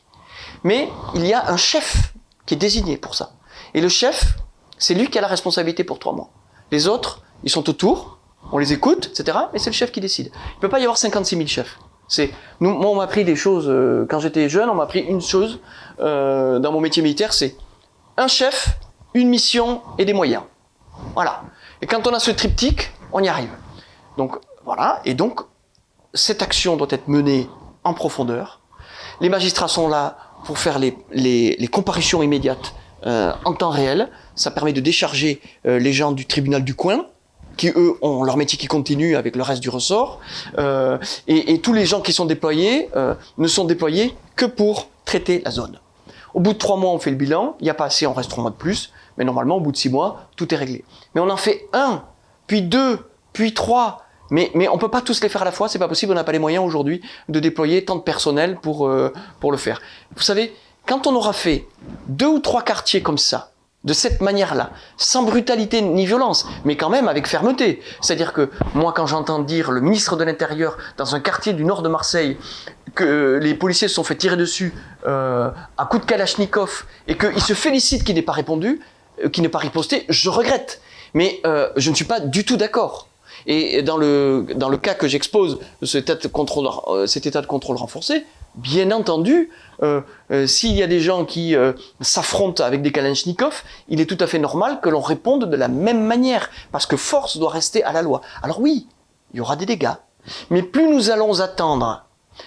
Mais 0.64 0.88
il 1.14 1.26
y 1.26 1.32
a 1.32 1.50
un 1.50 1.56
chef 1.56 2.14
qui 2.46 2.54
est 2.54 2.58
désigné 2.58 2.96
pour 2.96 3.14
ça. 3.14 3.32
Et 3.74 3.80
le 3.80 3.88
chef, 3.88 4.36
c'est 4.78 4.94
lui 4.94 5.08
qui 5.08 5.18
a 5.18 5.20
la 5.20 5.28
responsabilité 5.28 5.84
pour 5.84 5.98
trois 5.98 6.12
mois. 6.12 6.30
Les 6.72 6.88
autres, 6.88 7.22
ils 7.44 7.50
sont 7.50 7.68
autour, 7.70 8.18
on 8.50 8.58
les 8.58 8.72
écoute, 8.72 9.10
etc. 9.12 9.38
Mais 9.52 9.58
c'est 9.58 9.70
le 9.70 9.74
chef 9.74 9.92
qui 9.92 10.00
décide. 10.00 10.30
Il 10.34 10.56
ne 10.56 10.60
peut 10.60 10.68
pas 10.68 10.80
y 10.80 10.82
avoir 10.82 10.98
56 10.98 11.36
000 11.36 11.46
chefs. 11.46 11.78
C'est 12.08 12.30
moi, 12.60 12.90
on 12.90 12.96
m'a 12.96 13.04
appris 13.04 13.24
des 13.24 13.36
choses 13.36 13.66
euh, 13.68 14.06
quand 14.08 14.20
j'étais 14.20 14.48
jeune. 14.48 14.68
On 14.68 14.74
m'a 14.74 14.84
appris 14.84 15.00
une 15.00 15.20
chose 15.20 15.60
euh, 16.00 16.58
dans 16.58 16.72
mon 16.72 16.80
métier 16.80 17.02
militaire, 17.02 17.32
c'est 17.32 17.56
un 18.16 18.28
chef, 18.28 18.78
une 19.14 19.28
mission 19.28 19.82
et 19.98 20.04
des 20.04 20.12
moyens. 20.12 20.42
Voilà. 21.14 21.42
Et 21.82 21.86
quand 21.86 22.06
on 22.06 22.14
a 22.14 22.18
ce 22.18 22.30
triptyque, 22.30 22.92
on 23.12 23.22
y 23.22 23.28
arrive. 23.28 23.50
Donc 24.16 24.36
voilà. 24.64 25.00
Et 25.04 25.14
donc 25.14 25.40
cette 26.12 26.42
action 26.42 26.76
doit 26.76 26.88
être 26.90 27.08
menée 27.08 27.48
en 27.82 27.94
profondeur. 27.94 28.60
Les 29.20 29.28
magistrats 29.28 29.68
sont 29.68 29.88
là 29.88 30.16
pour 30.44 30.58
faire 30.58 30.78
les, 30.78 30.96
les, 31.12 31.68
comparutions 31.68 32.22
immédiates 32.22 32.74
euh, 33.06 33.32
en 33.44 33.54
temps 33.54 33.70
réel. 33.70 34.08
Ça 34.34 34.50
permet 34.50 34.72
de 34.72 34.80
décharger 34.80 35.40
euh, 35.66 35.78
les 35.78 35.92
gens 35.92 36.12
du 36.12 36.26
tribunal 36.26 36.64
du 36.64 36.74
coin 36.74 37.06
qui 37.56 37.68
eux 37.68 37.94
ont 38.02 38.24
leur 38.24 38.36
métier 38.36 38.58
qui 38.58 38.66
continue 38.66 39.14
avec 39.16 39.36
le 39.36 39.42
reste 39.42 39.62
du 39.62 39.68
ressort. 39.68 40.20
Euh, 40.58 40.98
et, 41.28 41.60
tous 41.60 41.72
les 41.72 41.86
gens 41.86 42.00
qui 42.00 42.12
sont 42.12 42.26
déployés 42.26 42.88
ne 43.38 43.46
sont 43.46 43.64
déployés 43.64 44.16
que 44.34 44.44
pour 44.44 44.88
traiter 45.04 45.40
la 45.44 45.52
zone. 45.52 45.78
Au 46.34 46.40
bout 46.40 46.52
de 46.52 46.58
trois 46.58 46.76
mois, 46.76 46.90
on 46.90 46.98
fait 46.98 47.10
le 47.10 47.16
bilan. 47.16 47.56
Il 47.60 47.64
n'y 47.64 47.70
a 47.70 47.74
pas 47.74 47.84
assez, 47.84 48.08
on 48.08 48.12
reste 48.12 48.30
trois 48.30 48.42
mois 48.42 48.50
de 48.50 48.56
plus. 48.56 48.90
Mais 49.16 49.24
normalement, 49.24 49.56
au 49.56 49.60
bout 49.60 49.70
de 49.70 49.76
six 49.76 49.88
mois, 49.88 50.28
tout 50.34 50.52
est 50.52 50.56
réglé. 50.56 50.84
Mais 51.14 51.20
on 51.20 51.30
en 51.30 51.36
fait 51.36 51.68
un, 51.72 52.02
puis 52.48 52.62
deux, 52.62 52.98
puis 53.32 53.54
trois. 53.54 54.03
Mais, 54.30 54.50
mais 54.54 54.68
on 54.68 54.78
peut 54.78 54.90
pas 54.90 55.00
tous 55.00 55.22
les 55.22 55.28
faire 55.28 55.42
à 55.42 55.44
la 55.44 55.52
fois. 55.52 55.68
C'est 55.68 55.78
pas 55.78 55.88
possible. 55.88 56.12
On 56.12 56.14
n'a 56.14 56.24
pas 56.24 56.32
les 56.32 56.38
moyens 56.38 56.64
aujourd'hui 56.64 57.02
de 57.28 57.40
déployer 57.40 57.84
tant 57.84 57.96
de 57.96 58.02
personnel 58.02 58.56
pour, 58.60 58.88
euh, 58.88 59.12
pour 59.40 59.52
le 59.52 59.58
faire. 59.58 59.80
Vous 60.16 60.22
savez, 60.22 60.54
quand 60.86 61.06
on 61.06 61.14
aura 61.14 61.32
fait 61.32 61.66
deux 62.08 62.26
ou 62.26 62.38
trois 62.38 62.62
quartiers 62.62 63.02
comme 63.02 63.18
ça, 63.18 63.50
de 63.84 63.92
cette 63.92 64.22
manière-là, 64.22 64.70
sans 64.96 65.22
brutalité 65.24 65.82
ni 65.82 66.06
violence, 66.06 66.46
mais 66.64 66.76
quand 66.76 66.88
même 66.88 67.06
avec 67.06 67.26
fermeté. 67.26 67.82
C'est-à-dire 68.00 68.32
que 68.32 68.50
moi, 68.74 68.92
quand 68.96 69.06
j'entends 69.06 69.40
dire 69.40 69.70
le 69.70 69.82
ministre 69.82 70.16
de 70.16 70.24
l'Intérieur 70.24 70.78
dans 70.96 71.14
un 71.14 71.20
quartier 71.20 71.52
du 71.52 71.64
nord 71.64 71.82
de 71.82 71.88
Marseille 71.88 72.38
que 72.94 73.38
les 73.42 73.54
policiers 73.54 73.88
se 73.88 73.94
sont 73.94 74.04
fait 74.04 74.16
tirer 74.16 74.36
dessus 74.36 74.74
euh, 75.06 75.50
à 75.76 75.84
coups 75.84 76.06
de 76.06 76.10
kalachnikov 76.10 76.86
et 77.08 77.16
qu'il 77.18 77.42
se 77.42 77.52
félicite 77.52 78.04
qu'il 78.04 78.14
n'ait 78.14 78.22
pas 78.22 78.32
répondu, 78.32 78.80
euh, 79.22 79.28
qu'il 79.28 79.42
n'ait 79.42 79.50
pas 79.50 79.58
riposté, 79.58 80.06
je 80.08 80.30
regrette. 80.30 80.80
Mais 81.12 81.40
euh, 81.44 81.68
je 81.76 81.90
ne 81.90 81.94
suis 81.94 82.06
pas 82.06 82.20
du 82.20 82.44
tout 82.44 82.56
d'accord. 82.56 83.08
Et 83.46 83.82
dans 83.82 83.96
le, 83.96 84.46
dans 84.54 84.68
le 84.68 84.76
cas 84.76 84.94
que 84.94 85.06
j'expose, 85.06 85.58
cet 85.82 86.06
de 86.08 86.30
euh, 86.88 87.06
cet 87.06 87.26
état 87.26 87.40
de 87.42 87.46
contrôle 87.46 87.76
renforcé, 87.76 88.24
bien 88.54 88.90
entendu, 88.90 89.50
euh, 89.82 90.00
euh, 90.30 90.46
s'il 90.46 90.72
y 90.72 90.82
a 90.82 90.86
des 90.86 91.00
gens 91.00 91.24
qui 91.24 91.54
s'affrontent 92.00 92.62
avec 92.62 92.82
des 92.82 92.92
Kalachnikov, 92.92 93.62
il 93.88 94.00
est 94.00 94.06
tout 94.06 94.18
à 94.20 94.26
fait 94.26 94.38
normal 94.38 94.80
que 94.82 94.88
l'on 94.88 95.00
réponde 95.00 95.50
de 95.50 95.56
la 95.56 95.68
même 95.68 96.04
manière, 96.04 96.50
parce 96.72 96.86
que 96.86 96.96
force 96.96 97.36
doit 97.36 97.50
rester 97.50 97.82
à 97.84 97.92
la 97.92 98.02
loi. 98.02 98.22
Alors 98.42 98.60
oui, 98.60 98.86
il 99.32 99.38
y 99.38 99.40
aura 99.40 99.56
des 99.56 99.66
dégâts, 99.66 99.94
mais 100.50 100.62
plus 100.62 100.88
nous 100.88 101.10
allons 101.10 101.40
attendre 101.40 102.04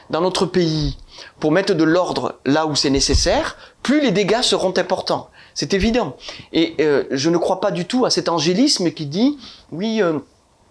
dans 0.10 0.22
notre 0.22 0.46
pays 0.46 0.98
pour 1.40 1.52
mettre 1.52 1.74
de 1.74 1.84
l'ordre 1.84 2.40
là 2.46 2.66
où 2.66 2.76
c'est 2.76 2.90
nécessaire, 2.90 3.56
plus 3.84 4.02
les 4.02 4.12
dégâts 4.12 4.42
seront 4.42 4.74
importants. 4.78 5.30
C'est 5.54 5.74
évident. 5.74 6.18
Et 6.54 6.76
je 7.10 7.30
ne 7.30 7.38
crois 7.38 7.62
pas 7.62 7.72
du 7.72 7.86
tout 7.86 8.06
à 8.06 8.10
cet 8.10 8.30
angélisme 8.30 8.92
qui 8.92 9.06
dit, 9.08 9.38
oui, 9.72 10.02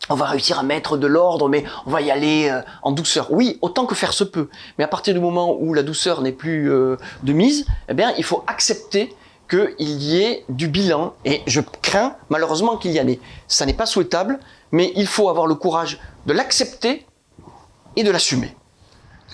on 0.08 0.14
va 0.14 0.26
réussir 0.26 0.58
à 0.58 0.62
mettre 0.62 0.96
de 0.96 1.06
l'ordre, 1.06 1.48
mais 1.48 1.64
on 1.86 1.90
va 1.90 2.00
y 2.00 2.10
aller 2.10 2.48
euh, 2.50 2.60
en 2.82 2.92
douceur. 2.92 3.32
Oui, 3.32 3.58
autant 3.62 3.86
que 3.86 3.94
faire 3.94 4.12
se 4.12 4.24
peut. 4.24 4.48
Mais 4.78 4.84
à 4.84 4.88
partir 4.88 5.14
du 5.14 5.20
moment 5.20 5.56
où 5.58 5.74
la 5.74 5.82
douceur 5.82 6.22
n'est 6.22 6.32
plus 6.32 6.70
euh, 6.70 6.96
de 7.22 7.32
mise, 7.32 7.66
eh 7.88 7.94
bien, 7.94 8.12
il 8.18 8.24
faut 8.24 8.44
accepter 8.46 9.14
qu'il 9.48 10.02
y 10.02 10.22
ait 10.22 10.44
du 10.48 10.68
bilan. 10.68 11.14
Et 11.24 11.42
je 11.46 11.60
crains 11.60 12.16
malheureusement 12.28 12.76
qu'il 12.76 12.92
y 12.92 13.00
en 13.00 13.08
ait. 13.08 13.20
Ça 13.48 13.66
n'est 13.66 13.74
pas 13.74 13.86
souhaitable, 13.86 14.38
mais 14.72 14.92
il 14.96 15.06
faut 15.06 15.28
avoir 15.28 15.46
le 15.46 15.54
courage 15.54 16.00
de 16.26 16.32
l'accepter 16.32 17.06
et 17.96 18.04
de 18.04 18.10
l'assumer. 18.10 18.54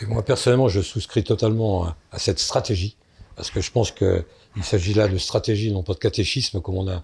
Moi, 0.08 0.22
personnellement, 0.22 0.68
je 0.68 0.80
souscris 0.80 1.22
totalement 1.22 1.86
à 2.10 2.18
cette 2.18 2.40
stratégie, 2.40 2.96
parce 3.36 3.50
que 3.50 3.60
je 3.60 3.70
pense 3.70 3.90
qu'il 3.90 4.24
s'agit 4.62 4.94
là 4.94 5.08
de 5.08 5.18
stratégie, 5.18 5.72
non 5.72 5.82
pas 5.82 5.94
de 5.94 5.98
catéchisme, 5.98 6.60
comme 6.60 6.76
on 6.76 6.88
a 6.88 7.02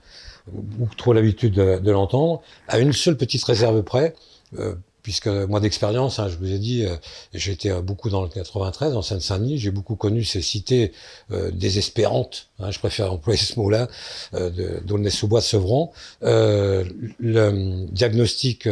beaucoup 0.53 0.95
trop 0.95 1.13
l'habitude 1.13 1.55
de, 1.55 1.91
l'entendre, 1.91 2.43
à 2.69 2.79
une 2.79 2.93
seule 2.93 3.17
petite 3.17 3.45
réserve 3.45 3.83
près, 3.83 4.15
euh, 4.59 4.75
puisque 5.09 5.29
moi 5.29 5.59
d'expérience, 5.61 6.19
hein, 6.19 6.29
je 6.29 6.37
vous 6.37 6.53
ai 6.53 6.59
dit, 6.59 6.85
euh, 6.85 6.95
j'étais 7.33 7.73
beaucoup 7.81 8.11
dans 8.11 8.23
le 8.23 8.29
93, 8.29 8.95
en 8.95 9.01
Seine-Saint-Denis, 9.01 9.59
j'ai 9.59 9.71
beaucoup 9.71 9.97
connu 9.97 10.23
ces 10.23 10.43
cités 10.43 10.93
euh, 11.31 11.51
désespérantes, 11.51 12.49
hein, 12.59 12.71
je 12.71 12.79
préfère 12.79 13.11
employer 13.11 13.39
ce 13.39 13.59
mot-là, 13.59 13.89
euh, 14.35 14.81
d'Aulnay-sous-Bois, 14.83 15.41
Sevran, 15.41 15.93
euh, 16.25 16.85
le 17.19 17.87
diagnostic, 17.91 18.69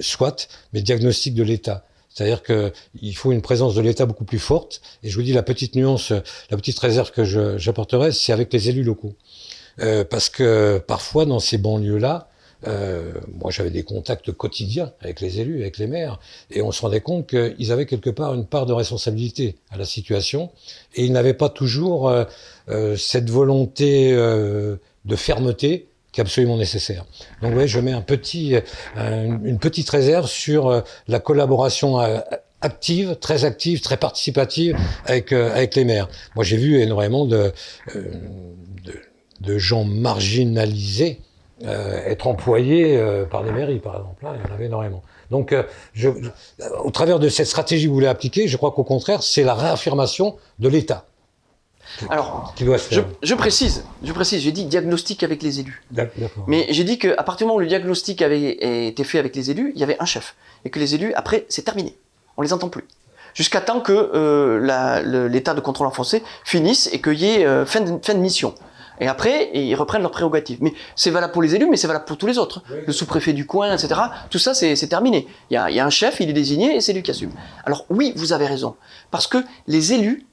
soit, 0.00 0.48
mais 0.72 0.82
diagnostic 0.82 1.34
de 1.34 1.42
l'État. 1.42 1.84
C'est-à-dire 2.12 2.42
qu'il 2.42 3.16
faut 3.16 3.32
une 3.32 3.42
présence 3.42 3.74
de 3.74 3.80
l'État 3.80 4.04
beaucoup 4.04 4.24
plus 4.24 4.38
forte. 4.38 4.80
Et 5.02 5.10
je 5.10 5.16
vous 5.16 5.22
dis 5.22 5.32
la 5.32 5.42
petite 5.42 5.76
nuance, 5.76 6.12
la 6.50 6.56
petite 6.56 6.78
réserve 6.78 7.12
que 7.12 7.24
j'apporterai, 7.56 8.12
c'est 8.12 8.32
avec 8.32 8.52
les 8.52 8.68
élus 8.68 8.82
locaux. 8.82 9.14
Euh, 9.80 10.04
parce 10.04 10.28
que 10.28 10.78
parfois, 10.78 11.24
dans 11.24 11.38
ces 11.38 11.56
banlieues-là, 11.56 12.28
euh, 12.66 13.12
moi 13.40 13.50
j'avais 13.50 13.70
des 13.70 13.84
contacts 13.84 14.32
quotidiens 14.32 14.92
avec 15.00 15.20
les 15.20 15.40
élus, 15.40 15.62
avec 15.62 15.78
les 15.78 15.86
maires, 15.86 16.18
et 16.50 16.60
on 16.60 16.72
se 16.72 16.82
rendait 16.82 17.00
compte 17.00 17.26
qu'ils 17.26 17.72
avaient 17.72 17.86
quelque 17.86 18.10
part 18.10 18.34
une 18.34 18.44
part 18.44 18.66
de 18.66 18.74
responsabilité 18.74 19.56
à 19.70 19.78
la 19.78 19.86
situation, 19.86 20.50
et 20.94 21.04
ils 21.04 21.12
n'avaient 21.12 21.32
pas 21.32 21.48
toujours 21.48 22.10
euh, 22.10 22.96
cette 22.96 23.30
volonté 23.30 24.12
de 24.12 25.16
fermeté 25.16 25.89
qui 26.12 26.20
est 26.20 26.22
absolument 26.22 26.56
nécessaire. 26.56 27.04
Donc 27.42 27.54
oui, 27.56 27.68
je 27.68 27.80
mets 27.80 27.92
un 27.92 28.02
petit, 28.02 28.56
euh, 28.96 29.38
une 29.44 29.58
petite 29.58 29.88
réserve 29.90 30.26
sur 30.26 30.68
euh, 30.68 30.80
la 31.08 31.20
collaboration 31.20 32.00
euh, 32.00 32.18
active, 32.60 33.16
très 33.16 33.44
active, 33.44 33.80
très 33.80 33.96
participative 33.96 34.76
avec, 35.06 35.32
avec 35.32 35.74
les 35.76 35.84
maires. 35.84 36.08
Moi 36.34 36.44
j'ai 36.44 36.56
vu 36.56 36.80
énormément 36.80 37.24
de, 37.24 37.52
de, 39.40 39.58
gens 39.58 39.84
marginalisés 39.84 41.20
être 41.62 42.26
employés 42.26 43.02
par 43.30 43.44
des 43.44 43.50
mairies, 43.50 43.78
par 43.78 43.96
exemple. 43.96 44.22
Il 44.22 44.48
y 44.48 44.50
en 44.50 44.54
avait 44.54 44.66
énormément. 44.66 45.02
Donc, 45.30 45.54
au 46.84 46.90
travers 46.90 47.18
de 47.18 47.28
cette 47.28 47.46
stratégie 47.46 47.84
que 47.84 47.88
vous 47.88 47.94
voulez 47.94 48.06
appliquer, 48.06 48.48
je 48.48 48.56
crois 48.56 48.72
qu'au 48.72 48.84
contraire, 48.84 49.22
c'est 49.22 49.42
la 49.42 49.54
réaffirmation 49.54 50.36
de 50.58 50.68
l'État 50.68 51.06
Alors, 52.08 52.54
qui 52.56 52.64
doit 52.64 52.78
se 52.78 52.94
je, 52.94 53.00
faire. 53.00 53.08
je 53.22 53.34
précise, 53.34 53.84
je 54.02 54.12
précise, 54.12 54.40
j'ai 54.42 54.52
dit 54.52 54.64
diagnostic 54.64 55.22
avec 55.22 55.42
les 55.42 55.60
élus. 55.60 55.82
Mais 56.46 56.66
j'ai 56.70 56.84
dit 56.84 56.98
qu'à 56.98 57.22
partir 57.22 57.46
du 57.46 57.48
moment 57.48 57.56
où 57.56 57.60
le 57.60 57.66
diagnostic 57.66 58.22
avait 58.22 58.86
été 58.88 59.04
fait 59.04 59.18
avec 59.18 59.36
les 59.36 59.50
élus, 59.50 59.72
il 59.74 59.80
y 59.80 59.84
avait 59.84 59.96
un 60.00 60.04
chef. 60.04 60.34
Et 60.64 60.70
que 60.70 60.78
les 60.78 60.94
élus, 60.94 61.12
après, 61.14 61.46
c'est 61.48 61.62
terminé. 61.62 61.96
On 62.36 62.42
les 62.42 62.52
entend 62.52 62.68
plus. 62.68 62.84
Jusqu'à 63.34 63.60
temps 63.60 63.80
que 63.80 63.92
euh, 63.92 65.28
l'état 65.28 65.54
de 65.54 65.60
contrôle 65.60 65.86
enfoncé 65.86 66.22
finisse 66.44 66.88
et 66.92 67.00
qu'il 67.00 67.14
y 67.14 67.26
ait 67.26 67.46
euh, 67.46 67.64
fin, 67.64 67.80
de, 67.80 68.04
fin 68.04 68.14
de 68.14 68.18
mission. 68.18 68.54
Et 69.02 69.08
après, 69.08 69.50
ils 69.54 69.74
reprennent 69.74 70.02
leurs 70.02 70.10
prérogatives. 70.10 70.58
Mais 70.60 70.74
c'est 70.94 71.10
valable 71.10 71.32
pour 71.32 71.40
les 71.40 71.54
élus, 71.54 71.66
mais 71.70 71.78
c'est 71.78 71.86
valable 71.86 72.04
pour 72.04 72.18
tous 72.18 72.26
les 72.26 72.36
autres. 72.36 72.62
Le 72.86 72.92
sous-préfet 72.92 73.32
du 73.32 73.46
coin, 73.46 73.74
etc. 73.74 73.98
Tout 74.28 74.38
ça, 74.38 74.52
c'est 74.52 74.76
c'est 74.76 74.88
terminé. 74.88 75.26
Il 75.50 75.54
y, 75.54 75.56
a, 75.56 75.70
il 75.70 75.76
y 75.76 75.80
a 75.80 75.86
un 75.86 75.90
chef, 75.90 76.20
il 76.20 76.28
est 76.28 76.34
désigné 76.34 76.76
et 76.76 76.80
c'est 76.82 76.92
lui 76.92 77.02
qui 77.02 77.10
assume. 77.10 77.30
Alors 77.64 77.86
oui, 77.88 78.12
vous 78.16 78.34
avez 78.34 78.46
raison. 78.46 78.76
Parce 79.10 79.26
que 79.26 79.38
les 79.66 79.94
élus, 79.94 80.26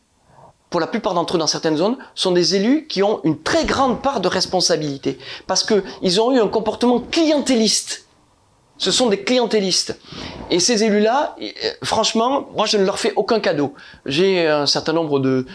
pour 0.70 0.80
la 0.80 0.88
plupart 0.88 1.14
d'entre 1.14 1.36
eux 1.36 1.40
dans 1.40 1.48
certaines 1.48 1.78
zones, 1.78 1.98
sont 2.14 2.32
des 2.32 2.56
élus 2.56 2.88
qui 2.88 3.04
ont 3.04 3.22
une 3.24 3.42
très 3.42 3.66
grande 3.66 4.02
part 4.02 4.20
de 4.20 4.28
responsabilité. 4.28 5.18
Parce 5.48 5.64
qu'ils 5.64 6.22
ont 6.22 6.34
eu 6.34 6.40
un 6.40 6.48
comportement 6.48 7.00
clientéliste 7.00 8.06
Ce 8.78 8.92
sont 8.92 9.08
des 9.08 9.24
clientélistes. 9.24 9.98
Et 10.52 10.60
ces 10.60 10.84
élus-là, 10.84 11.36
euh, 11.42 11.48
franchement, 11.84 12.48
moi 12.56 12.66
je 12.66 12.78
ne 12.78 12.86
leur 12.86 13.00
fais 13.00 13.14
aucun 13.16 13.40
cadeau. 13.40 13.74
J'ai 14.06 14.48
un 14.48 14.66
certain 14.66 14.94
nombre 14.94 15.20
de, 15.20 15.46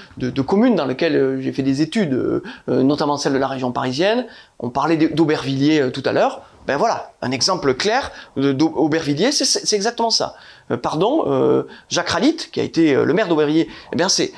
communes 0.43 0.75
dans 0.75 0.87
lesquelles 0.87 1.17
euh, 1.17 1.41
j'ai 1.41 1.53
fait 1.53 1.63
des 1.63 1.83
études, 1.83 2.15
euh, 2.15 2.43
notamment 2.67 3.17
celle 3.17 3.35
de 3.35 3.39
la 3.39 3.49
région 3.49 3.71
parisienne. 3.71 4.27
On 4.59 4.71
parlait 4.71 4.97
d'Aubervilliers 4.97 5.91
tout 5.93 6.03
à 6.05 6.13
l'heure. 6.13 6.43
Ben 6.67 6.77
voilà, 6.77 7.13
un 7.23 7.33
exemple 7.33 7.75
clair 7.75 8.13
d'Aubervilliers, 8.37 9.33
c'est 9.33 9.75
exactement 9.75 10.11
ça. 10.11 10.37
pardon, 10.81 11.65
Jacques 11.89 12.11
Ralit, 12.11 12.37
qui 12.53 12.61
a 12.61 12.63
été 12.63 12.95
le 12.95 13.13
maire 13.15 13.27
d'Aubervilliers, 13.27 13.69
eh 13.93 13.97
bien 13.97 14.09
c'est 14.09 14.33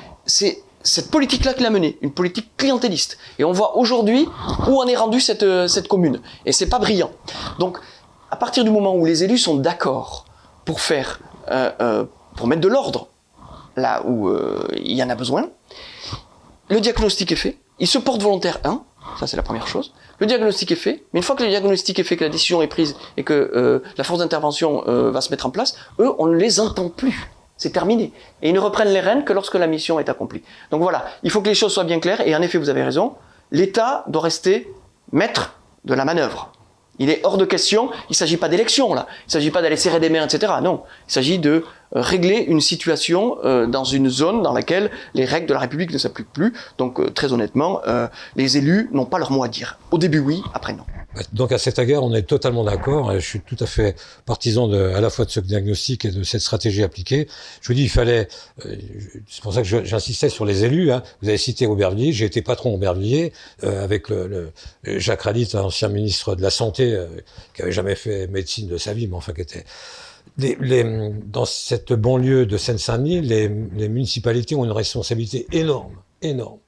cette 0.85 1.11
politique-là 1.11 1.53
qu'il 1.53 1.65
a 1.65 1.69
menée, 1.69 1.97
une 2.01 2.11
politique 2.11 2.55
clientéliste. 2.55 3.17
Et 3.39 3.43
on 3.43 3.51
voit 3.51 3.75
aujourd'hui 3.77 4.27
où 4.69 4.81
en 4.81 4.87
est 4.87 4.95
rendue 4.95 5.19
cette, 5.19 5.45
cette 5.67 5.87
commune. 5.87 6.21
Et 6.45 6.51
c'est 6.51 6.69
pas 6.69 6.79
brillant. 6.79 7.11
Donc, 7.59 7.79
à 8.31 8.37
partir 8.37 8.63
du 8.63 8.69
moment 8.69 8.95
où 8.95 9.05
les 9.05 9.23
élus 9.23 9.37
sont 9.37 9.55
d'accord 9.55 10.25
pour 10.65 10.81
faire, 10.81 11.19
euh, 11.51 11.71
euh, 11.81 12.05
pour 12.35 12.47
mettre 12.47 12.61
de 12.61 12.67
l'ordre 12.67 13.07
là 13.75 14.03
où 14.05 14.29
euh, 14.29 14.67
il 14.75 14.93
y 14.93 15.03
en 15.03 15.09
a 15.09 15.15
besoin, 15.15 15.49
le 16.69 16.81
diagnostic 16.81 17.31
est 17.31 17.37
fait. 17.37 17.57
Ils 17.79 17.87
se 17.87 17.97
portent 17.97 18.21
volontaires, 18.21 18.59
un, 18.63 18.83
ça 19.19 19.27
c'est 19.27 19.37
la 19.37 19.43
première 19.43 19.67
chose. 19.67 19.93
Le 20.19 20.25
diagnostic 20.25 20.71
est 20.71 20.75
fait, 20.75 21.03
mais 21.13 21.19
une 21.19 21.23
fois 21.23 21.35
que 21.35 21.43
le 21.43 21.49
diagnostic 21.49 21.99
est 21.99 22.03
fait, 22.03 22.17
que 22.17 22.23
la 22.23 22.29
décision 22.29 22.61
est 22.61 22.67
prise 22.67 22.95
et 23.17 23.23
que 23.23 23.81
la 23.97 24.03
force 24.05 24.19
d'intervention 24.19 24.83
va 24.85 25.19
se 25.19 25.29
mettre 25.29 25.45
en 25.45 25.49
place, 25.49 25.75
eux, 25.99 26.11
on 26.19 26.27
ne 26.27 26.37
les 26.37 26.61
entend 26.61 26.89
plus. 26.89 27.29
C'est 27.57 27.71
terminé. 27.71 28.11
Et 28.41 28.49
ils 28.49 28.53
ne 28.53 28.59
reprennent 28.59 28.91
les 28.91 28.99
rênes 28.99 29.23
que 29.23 29.33
lorsque 29.33 29.55
la 29.55 29.67
mission 29.67 29.99
est 29.99 30.09
accomplie. 30.09 30.43
Donc 30.71 30.81
voilà, 30.81 31.05
il 31.23 31.31
faut 31.31 31.41
que 31.41 31.47
les 31.47 31.55
choses 31.55 31.73
soient 31.73 31.85
bien 31.85 31.99
claires, 31.99 32.21
et 32.25 32.35
en 32.35 32.41
effet, 32.41 32.57
vous 32.57 32.69
avez 32.69 32.83
raison, 32.83 33.13
l'État 33.51 34.03
doit 34.07 34.21
rester 34.21 34.71
maître 35.11 35.57
de 35.85 35.93
la 35.93 36.05
manœuvre. 36.05 36.51
Il 36.99 37.09
est 37.09 37.21
hors 37.23 37.37
de 37.37 37.45
question, 37.45 37.91
il 38.09 38.11
ne 38.11 38.15
s'agit 38.15 38.37
pas 38.37 38.47
d'élection 38.47 38.93
là, 38.93 39.07
il 39.23 39.27
ne 39.27 39.31
s'agit 39.31 39.51
pas 39.51 39.61
d'aller 39.61 39.75
serrer 39.75 39.99
des 39.99 40.09
mains, 40.09 40.25
etc. 40.25 40.53
Non, 40.61 40.83
il 41.07 41.11
s'agit 41.11 41.39
de 41.39 41.65
régler 42.01 42.45
une 42.47 42.61
situation 42.61 43.37
euh, 43.43 43.67
dans 43.67 43.83
une 43.83 44.09
zone 44.09 44.43
dans 44.43 44.53
laquelle 44.53 44.91
les 45.13 45.25
règles 45.25 45.47
de 45.47 45.53
la 45.53 45.59
République 45.59 45.91
ne 45.91 45.97
s'appliquent 45.97 46.33
plus. 46.33 46.53
Donc 46.77 46.99
euh, 46.99 47.09
très 47.09 47.33
honnêtement, 47.33 47.81
les 48.35 48.57
élus 48.57 48.89
n'ont 48.91 49.05
pas 49.05 49.17
leur 49.17 49.31
mot 49.31 49.43
à 49.43 49.47
dire. 49.47 49.77
Au 49.91 49.97
début 49.97 50.19
oui, 50.19 50.43
après 50.53 50.73
non. 50.73 50.83
Donc 51.33 51.51
à 51.51 51.57
cet 51.57 51.79
égard, 51.79 52.03
on 52.03 52.13
est 52.13 52.23
totalement 52.23 52.63
d'accord. 52.63 53.13
Je 53.13 53.19
suis 53.19 53.39
tout 53.39 53.55
à 53.59 53.65
fait 53.65 53.95
partisan 54.25 54.67
de, 54.67 54.77
à 54.77 55.01
la 55.01 55.09
fois 55.09 55.25
de 55.25 55.29
ce 55.29 55.39
diagnostic 55.39 56.05
et 56.05 56.11
de 56.11 56.23
cette 56.23 56.41
stratégie 56.41 56.83
appliquée. 56.83 57.27
Je 57.61 57.67
vous 57.67 57.73
dis, 57.73 57.83
il 57.83 57.89
fallait. 57.89 58.27
Euh, 58.65 58.75
c'est 59.27 59.41
pour 59.41 59.53
ça 59.53 59.61
que 59.61 59.85
j'insistais 59.85 60.29
sur 60.29 60.45
les 60.45 60.65
élus. 60.65 60.91
Hein. 60.91 61.03
Vous 61.21 61.29
avez 61.29 61.37
cité 61.37 61.67
Aubervilliers. 61.67 62.11
J'ai 62.11 62.25
été 62.25 62.41
patron 62.41 62.73
Aubervilliers 62.73 63.31
euh, 63.63 63.83
avec 63.83 64.09
le, 64.09 64.51
le, 64.83 64.99
Jacques 64.99 65.21
Radit, 65.21 65.49
ancien 65.55 65.87
ministre 65.87 66.35
de 66.35 66.41
la 66.41 66.49
santé, 66.49 66.93
euh, 66.93 67.07
qui 67.53 67.61
avait 67.61 67.71
jamais 67.71 67.95
fait 67.95 68.27
médecine 68.27 68.67
de 68.67 68.77
sa 68.77 68.93
vie, 68.93 69.07
mais 69.07 69.15
enfin 69.15 69.33
qui 69.33 69.41
était. 69.41 69.65
Dans 70.37 71.45
cette 71.45 71.93
banlieue 71.93 72.45
de 72.45 72.57
Seine-Saint-Denis, 72.57 73.21
les, 73.21 73.47
municipalités 73.49 74.55
ont 74.55 74.65
une 74.65 74.71
responsabilité 74.71 75.47
énorme, 75.51 75.95
énorme. 76.21 76.59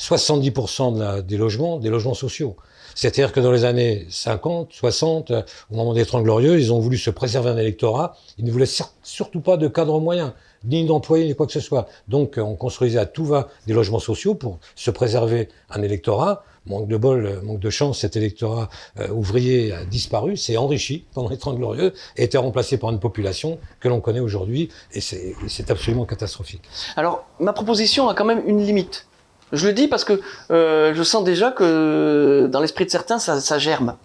70% 0.00 0.94
de 0.94 0.98
la, 0.98 1.22
des 1.22 1.36
logements, 1.36 1.78
des 1.78 1.88
logements 1.88 2.14
sociaux. 2.14 2.56
C'est-à-dire 2.94 3.32
que 3.32 3.40
dans 3.40 3.52
les 3.52 3.64
années 3.64 4.06
50, 4.10 4.72
60, 4.72 5.30
au 5.30 5.74
moment 5.74 5.94
des 5.94 6.04
Trente 6.04 6.24
Glorieux, 6.24 6.58
ils 6.58 6.72
ont 6.72 6.80
voulu 6.80 6.98
se 6.98 7.10
préserver 7.10 7.50
un 7.50 7.56
électorat. 7.56 8.16
Ils 8.38 8.44
ne 8.44 8.50
voulaient 8.50 8.70
surtout 9.02 9.40
pas 9.40 9.56
de 9.56 9.68
cadre 9.68 10.00
moyen, 10.00 10.34
ni 10.64 10.84
d'employés, 10.84 11.26
ni 11.26 11.34
quoi 11.34 11.46
que 11.46 11.52
ce 11.52 11.60
soit. 11.60 11.86
Donc, 12.08 12.38
on 12.38 12.56
construisait 12.56 12.98
à 12.98 13.06
tout 13.06 13.24
va 13.24 13.48
des 13.66 13.72
logements 13.72 14.00
sociaux 14.00 14.34
pour 14.34 14.58
se 14.74 14.90
préserver 14.90 15.48
un 15.70 15.82
électorat. 15.82 16.44
Manque 16.66 16.86
de 16.86 16.96
bol, 16.96 17.40
manque 17.42 17.58
de 17.58 17.70
chance, 17.70 18.00
cet 18.00 18.16
électorat 18.16 18.68
euh, 18.98 19.08
ouvrier 19.08 19.72
a 19.72 19.84
disparu, 19.84 20.36
s'est 20.36 20.56
enrichi 20.56 21.04
pendant 21.12 21.28
les 21.28 21.36
Trente 21.36 21.56
Glorieux 21.56 21.92
et 22.16 22.24
été 22.24 22.38
remplacé 22.38 22.78
par 22.78 22.90
une 22.90 23.00
population 23.00 23.58
que 23.80 23.88
l'on 23.88 24.00
connaît 24.00 24.20
aujourd'hui 24.20 24.68
et 24.92 25.00
c'est 25.00 25.70
absolument 25.70 26.04
catastrophique. 26.04 26.62
Alors, 26.96 27.24
ma 27.40 27.52
proposition 27.52 28.08
a 28.08 28.14
quand 28.14 28.24
même 28.24 28.42
une 28.46 28.64
limite. 28.64 29.06
Je 29.52 29.66
le 29.66 29.74
dis 29.74 29.86
parce 29.86 30.04
que 30.04 30.20
euh, 30.50 30.94
je 30.94 31.02
sens 31.02 31.24
déjà 31.24 31.50
que 31.50 32.48
dans 32.50 32.60
l'esprit 32.60 32.86
de 32.86 32.90
certains, 32.90 33.18
ça, 33.18 33.58
germe. 33.58 33.96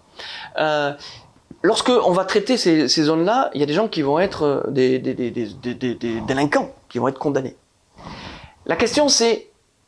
Euh, 0.58 0.92
lorsque 1.62 1.88
on 1.88 2.12
va 2.12 2.24
traiter 2.24 2.58
ces, 2.58 2.86
zones-là, 2.86 3.50
il 3.54 3.60
y 3.60 3.62
a 3.62 3.66
des 3.66 3.72
gens 3.72 3.88
qui 3.88 4.02
vont 4.02 4.18
être 4.18 4.42
euh, 4.42 4.62
des, 4.68 4.98
délinquants, 4.98 6.74
qui 6.90 6.98
vont 6.98 7.08
être 7.08 7.18
condamnés. 7.18 7.56
La 8.66 8.76
question 8.76 9.08
c'est 9.08 9.46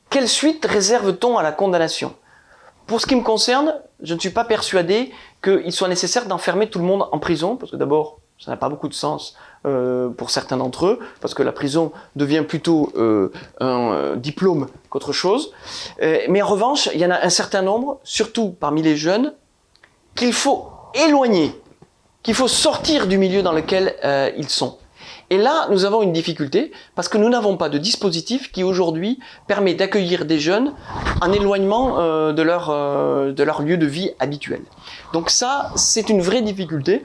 quelle 0.09 0.29
suite 0.29 0.65
réserve-t-on 0.65 1.37
à 1.37 1.43
la 1.43 1.53
condamnation? 1.53 2.15
Pour 2.91 3.01
ce 3.01 3.07
qui 3.07 3.15
me 3.15 3.23
concerne, 3.23 3.77
je 4.03 4.15
ne 4.15 4.19
suis 4.19 4.31
pas 4.31 4.43
persuadé 4.43 5.13
qu'il 5.45 5.71
soit 5.71 5.87
nécessaire 5.87 6.27
d'enfermer 6.27 6.69
tout 6.69 6.81
le 6.81 6.85
monde 6.85 7.07
en 7.13 7.21
prison, 7.21 7.55
parce 7.55 7.71
que 7.71 7.77
d'abord, 7.77 8.19
ça 8.37 8.51
n'a 8.51 8.57
pas 8.57 8.69
beaucoup 8.69 8.89
de 8.89 8.95
sens 8.95 9.37
euh, 9.65 10.09
pour 10.09 10.31
certains 10.31 10.57
d'entre 10.57 10.87
eux, 10.87 10.99
parce 11.21 11.33
que 11.33 11.45
la 11.45 11.53
prison 11.53 11.93
devient 12.17 12.43
plutôt 12.43 12.91
euh, 12.97 13.31
un 13.61 13.93
euh, 13.93 14.17
diplôme 14.17 14.67
qu'autre 14.89 15.13
chose. 15.13 15.53
mais 16.01 16.43
en 16.43 16.49
revanche, 16.49 16.91
il 16.93 16.99
y 16.99 17.07
en 17.07 17.13
a 17.13 17.25
un 17.25 17.31
certain 17.31 17.63
nombre, 17.63 18.01
surtout 18.03 18.57
parmi 18.59 18.83
les 18.83 18.97
jeunes, 18.97 19.35
qu'il 20.17 20.33
faut 20.33 20.73
éloigner, 20.95 21.55
qu'il 22.25 22.35
faut 22.35 22.49
sortir 22.49 23.07
du 23.07 23.19
milieu 23.19 23.45
dans 23.45 23.53
lequel 23.53 23.95
ils 24.37 24.49
sont. 24.49 24.79
Et 25.31 25.39
là, 25.39 25.69
nous 25.71 25.85
avons 25.85 26.03
une 26.03 26.13
difficulté 26.13 26.73
parce 26.95 27.09
que 27.09 27.17
nous 27.17 27.29
n'avons 27.29 27.57
pas 27.57 27.69
de 27.69 27.79
dispositif 27.79 28.51
qui 28.51 28.65
aujourd'hui 28.65 29.19
permet 29.47 29.75
d'accueillir 29.75 30.25
des 30.25 30.41
jeunes 30.41 30.73
en 31.21 31.33
éloignement 31.33 32.33
de, 32.33 32.43
leur, 32.43 32.69
de 33.33 33.43
leur 33.43 33.63
lieu 33.63 33.77
de 33.77 33.87
vie 33.87 34.11
habituel. 34.19 34.63
Donc 35.13 35.31
ça, 35.31 35.71
c'est 35.77 36.11
une 36.11 36.21
vraie 36.21 36.43
difficulté. 36.43 37.03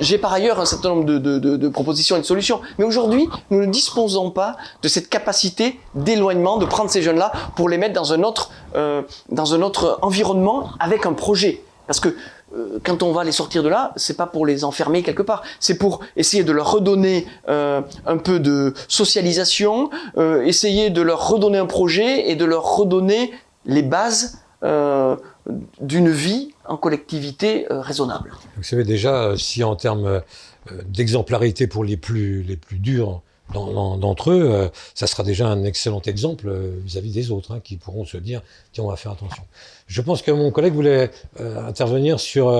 J'ai 0.00 0.18
par 0.18 0.32
ailleurs 0.32 0.60
un 0.60 0.66
certain 0.66 0.90
nombre 0.90 1.04
de, 1.04 1.68
propositions 1.68 2.16
et 2.16 2.20
de 2.20 2.24
solutions. 2.24 2.60
Mais 2.78 2.84
aujourd'hui, 2.84 3.28
nous 3.50 3.60
ne 3.60 3.66
disposons 3.66 4.30
pas 4.30 4.56
de 4.82 4.88
cette 4.88 5.08
capacité 5.08 5.80
d'éloignement, 5.94 6.58
de 6.58 6.66
prendre 6.66 6.90
ces 6.90 7.02
jeunes-là 7.02 7.32
pour 7.56 7.68
les 7.68 7.78
mettre 7.78 7.94
dans 7.94 8.12
un 8.12 8.22
autre, 8.22 8.50
euh, 8.74 9.02
dans 9.30 9.54
un 9.54 9.62
autre 9.62 9.98
environnement 10.02 10.70
avec 10.80 11.06
un 11.06 11.12
projet. 11.12 11.62
Parce 11.86 12.00
que 12.00 12.08
euh, 12.54 12.78
quand 12.84 13.02
on 13.02 13.12
va 13.12 13.24
les 13.24 13.32
sortir 13.32 13.62
de 13.62 13.68
là, 13.68 13.92
c'est 13.96 14.16
pas 14.16 14.26
pour 14.26 14.46
les 14.46 14.64
enfermer 14.64 15.02
quelque 15.02 15.22
part, 15.22 15.42
c'est 15.60 15.78
pour 15.78 16.00
essayer 16.16 16.44
de 16.44 16.52
leur 16.52 16.70
redonner 16.72 17.26
euh, 17.48 17.80
un 18.06 18.18
peu 18.18 18.40
de 18.40 18.74
socialisation, 18.88 19.90
essayer 20.44 20.90
de 20.90 21.02
leur 21.02 21.28
redonner 21.28 21.58
un 21.58 21.66
projet 21.66 22.30
et 22.30 22.36
de 22.36 22.44
leur 22.44 22.64
redonner 22.76 23.32
les 23.64 23.82
bases 23.82 24.38
d'une 25.80 26.10
vie 26.10 26.54
en 26.68 26.76
collectivité 26.76 27.70
euh, 27.70 27.80
raisonnable. 27.80 28.32
Vous 28.56 28.62
savez 28.62 28.84
déjà, 28.84 29.22
euh, 29.22 29.36
si 29.36 29.62
en 29.64 29.76
termes 29.76 30.06
euh, 30.06 30.20
d'exemplarité 30.84 31.66
pour 31.66 31.84
les 31.84 31.96
plus, 31.96 32.42
les 32.42 32.56
plus 32.56 32.78
durs 32.78 33.22
d'entre 33.52 34.30
eux, 34.30 34.70
ça 34.94 35.06
sera 35.06 35.22
déjà 35.22 35.46
un 35.48 35.62
excellent 35.64 36.02
exemple 36.06 36.50
vis-à-vis 36.84 37.12
des 37.12 37.30
autres, 37.30 37.52
hein, 37.52 37.60
qui 37.62 37.76
pourront 37.76 38.04
se 38.04 38.16
dire, 38.16 38.42
tiens, 38.72 38.84
on 38.84 38.88
va 38.88 38.96
faire 38.96 39.12
attention. 39.12 39.42
Je 39.86 40.02
pense 40.02 40.22
que 40.22 40.30
mon 40.30 40.50
collègue 40.50 40.74
voulait 40.74 41.10
intervenir 41.38 42.20
sur... 42.20 42.52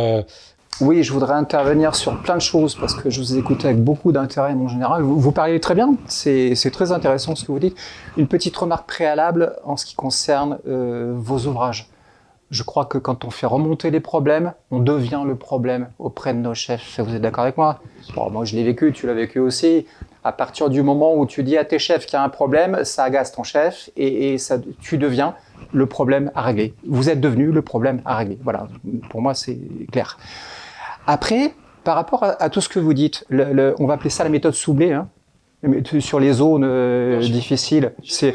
Oui, 0.81 1.03
je 1.03 1.13
voudrais 1.13 1.35
intervenir 1.35 1.95
sur 1.95 2.21
plein 2.23 2.37
de 2.37 2.43
choses 2.43 2.75
parce 2.75 2.95
que 2.95 3.09
je 3.09 3.19
vous 3.21 3.35
ai 3.35 3.39
écouté 3.39 3.67
avec 3.67 3.83
beaucoup 3.83 4.13
d'intérêt 4.13 4.53
en 4.53 4.69
général. 4.69 5.03
Vous, 5.03 5.19
vous 5.19 5.33
parlez 5.33 5.59
très 5.59 5.75
bien, 5.75 5.97
c'est 6.07 6.71
très 6.73 6.93
intéressant 6.93 7.35
ce 7.35 7.45
que 7.45 7.53
vous 7.53 7.59
dites. 7.59 7.77
Une 8.17 8.29
petite 8.29 8.57
remarque 8.57 8.87
préalable 8.87 9.57
en 9.65 9.77
ce 9.77 9.87
qui 9.87 9.95
concerne 9.95 10.59
vos 10.65 11.47
ouvrages 11.47 11.89
je 12.51 12.63
crois 12.63 12.85
que 12.85 12.99
quand 12.99 13.25
on 13.25 13.31
fait 13.31 13.47
remonter 13.47 13.91
les 13.91 14.01
problèmes, 14.01 14.53
on 14.71 14.79
devient 14.79 15.23
le 15.27 15.35
problème 15.35 15.89
auprès 15.99 16.33
de 16.33 16.39
nos 16.39 16.55
chefs. 16.55 17.01
Vous 17.01 17.15
êtes 17.15 17.23
d'accord 17.23 17.45
avec 17.45 17.57
moi? 17.57 17.81
Moi, 18.31 18.45
je 18.45 18.55
l'ai 18.55 18.65
vécu, 18.65 18.93
tu 18.93 19.07
l'as 19.07 19.15
vécu 19.15 19.41
aussi. 19.41 19.87
À 20.27 20.33
partir 20.33 20.71
du 20.71 20.83
moment 20.83 21.15
où 21.15 21.25
tu 21.25 21.45
dis 21.45 21.57
à 21.57 21.65
tes 21.65 21.79
chefs 21.79 22.05
qu'il 22.05 22.15
y 22.15 22.17
a 22.17 22.25
un 22.25 22.29
problème, 22.29 22.81
ça 22.83 23.05
agace 23.05 23.31
ton 23.31 23.45
chef 23.45 23.91
et, 23.97 24.39
ça, 24.39 24.59
tu 24.81 24.99
deviens 24.99 25.37
le 25.73 25.87
problème 25.87 26.33
à 26.35 26.43
régler. 26.43 26.75
Vous 26.85 27.09
êtes 27.09 27.21
devenu 27.21 27.53
le 27.53 27.63
problème 27.63 28.03
à 28.05 28.17
régler. 28.17 28.37
Voilà, 28.43 28.67
pour 29.09 29.23
moi, 29.23 29.35
c'est 29.35 29.57
clair. 29.93 30.19
Après, 31.07 31.53
par 31.85 31.95
rapport 31.95 32.25
à, 32.25 32.51
tout 32.51 32.61
ce 32.61 32.69
que 32.69 32.81
vous 32.81 32.93
dites, 32.93 33.25
on 33.31 33.87
va 33.87 33.95
appeler 33.95 34.11
ça 34.11 34.25
la 34.25 34.31
méthode 34.31 34.55
Soublé, 34.55 34.93
hein, 34.93 35.07
sur 36.01 36.19
les 36.19 36.33
zones 36.33 36.65
euh, 36.65 37.21
difficiles. 37.21 37.93
C'est 38.05 38.35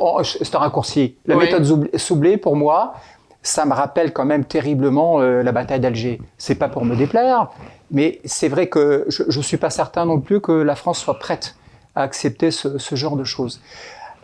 oh, 0.00 0.20
un 0.20 0.58
raccourci. 0.58 1.16
La 1.26 1.34
méthode 1.34 1.64
Soublé, 1.96 2.36
pour 2.36 2.54
moi, 2.54 2.94
ça 3.42 3.64
me 3.64 3.72
rappelle 3.72 4.12
quand 4.12 4.24
même 4.24 4.44
terriblement 4.44 5.20
euh, 5.20 5.42
la 5.42 5.52
bataille 5.52 5.80
d'Alger. 5.80 6.20
C'est 6.36 6.56
pas 6.56 6.68
pour 6.68 6.84
me 6.84 6.96
déplaire, 6.96 7.50
mais 7.90 8.20
c'est 8.24 8.48
vrai 8.48 8.68
que 8.68 9.06
je 9.08 9.24
ne 9.24 9.42
suis 9.42 9.56
pas 9.56 9.70
certain 9.70 10.04
non 10.04 10.20
plus 10.20 10.40
que 10.40 10.52
la 10.52 10.74
France 10.74 10.98
soit 10.98 11.18
prête 11.18 11.56
à 11.94 12.02
accepter 12.02 12.50
ce, 12.50 12.94
genre 12.94 13.16
de 13.16 13.24
choses. 13.24 13.60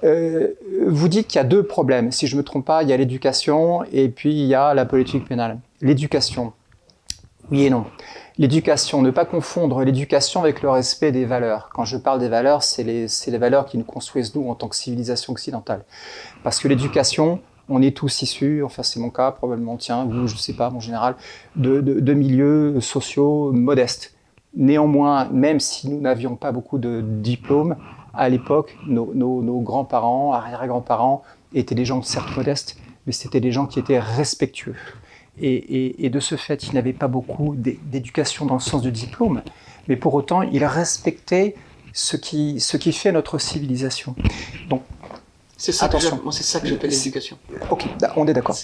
Euh, 0.05 0.49
vous 0.87 1.09
dites 1.09 1.29
qu'il 1.29 1.39
y 1.39 1.41
a 1.41 1.45
deux 1.45 1.63
problèmes. 1.63 2.13
Si 2.13 2.27
je 2.27 2.37
ne 2.37 2.41
me 2.41 2.45
trompe 2.45 2.65
pas, 2.65 2.83
il 2.83 2.89
y 2.89 2.93
a 2.93 2.97
l'éducation 2.97 3.85
et 3.93 4.09
puis 4.09 4.33
il 4.33 4.47
y 4.47 4.55
a 4.55 4.75
la 4.75 4.85
politique 4.85 5.27
pénale. 5.27 5.59
L'éducation, 5.81 6.53
oui 7.51 7.65
et 7.65 7.71
non. 7.71 7.87
L'éducation, 8.37 9.01
ne 9.01 9.11
pas 9.11 9.25
confondre 9.25 9.85
l'éducation 9.85 10.41
avec 10.41 10.61
le 10.61 10.69
respect 10.69 11.13
des 11.13 11.25
valeurs. 11.25 11.71
Quand 11.73 11.85
je 11.85 11.97
parle 11.97 12.19
des 12.19 12.29
valeurs, 12.29 12.65
c'est 12.65 12.83
les, 12.83 13.07
les 13.29 13.39
valeurs 13.39 13.65
qui 13.65 13.79
nous 13.79 13.85
construisent 13.85 14.35
nous 14.35 14.51
en 14.51 14.57
tant 14.57 14.67
que 14.67 14.75
civilisation 14.75 15.33
occidentale. 15.33 15.85
Parce 16.43 16.59
que 16.59 16.67
l'éducation, 16.67 17.41
on 17.69 17.83
est 17.83 17.97
tous 17.97 18.23
issus, 18.23 18.63
enfin 18.63 18.83
c'est 18.83 19.01
mon 19.01 19.11
cas, 19.11 19.31
probablement 19.31 19.77
tiens, 19.77 20.05
vous, 20.05 20.27
je 20.27 20.37
sais 20.37 20.53
pas, 20.53 20.71
en 20.71 20.81
général, 20.81 21.17
de, 21.57 21.81
de, 21.81 22.15
milieux 22.15 22.81
sociaux 22.81 23.53
modestes. 23.53 24.15
Néanmoins, 24.55 25.29
même 25.31 25.61
si 25.61 25.89
nous 25.89 26.01
n'avions 26.01 26.37
pas 26.37 26.53
beaucoup 26.53 26.79
de 26.79 27.03
diplômes, 27.03 27.77
à 28.13 28.29
l'époque, 28.29 28.77
nos, 28.87 29.13
nos, 29.15 29.61
grands-parents, 29.61 30.33
arrière-grands-parents 30.33 31.23
étaient 31.55 31.75
des 31.75 31.85
gens 31.85 32.03
certes 32.03 32.37
modestes, 32.37 32.77
mais 33.07 33.13
c'était 33.13 33.41
des 33.41 33.51
gens 33.51 33.67
qui 33.67 33.79
étaient 33.79 33.99
respectueux. 33.99 34.77
Et, 35.41 36.07
et, 36.07 36.11
de 36.11 36.21
ce 36.21 36.37
fait, 36.37 36.69
ils 36.69 36.75
n'avaient 36.75 36.93
pas 36.93 37.09
beaucoup 37.09 37.57
d'éducation 37.57 38.47
dans 38.47 38.55
le 38.55 38.61
sens 38.61 38.83
du 38.83 38.93
diplôme, 38.93 39.43
mais 39.89 39.97
pour 39.97 40.15
autant, 40.15 40.43
ils 40.43 40.65
respectaient 40.65 41.57
ce 41.93 42.17
qui, 42.17 42.61
ce 42.61 42.77
qui 42.77 42.93
fait 42.93 43.11
notre 43.11 43.39
civilisation. 43.39 44.15
Donc, 44.69 44.83
c'est 45.65 45.73
ça, 45.73 45.87
Attention. 45.87 46.21
c'est 46.31 46.43
ça 46.43 46.61
que 46.61 46.67
j'appelle 46.67 46.91
l'éducation. 46.91 47.39
Ok, 47.71 47.87
on 48.17 48.27
est 48.27 48.35
d'accord. 48.35 48.55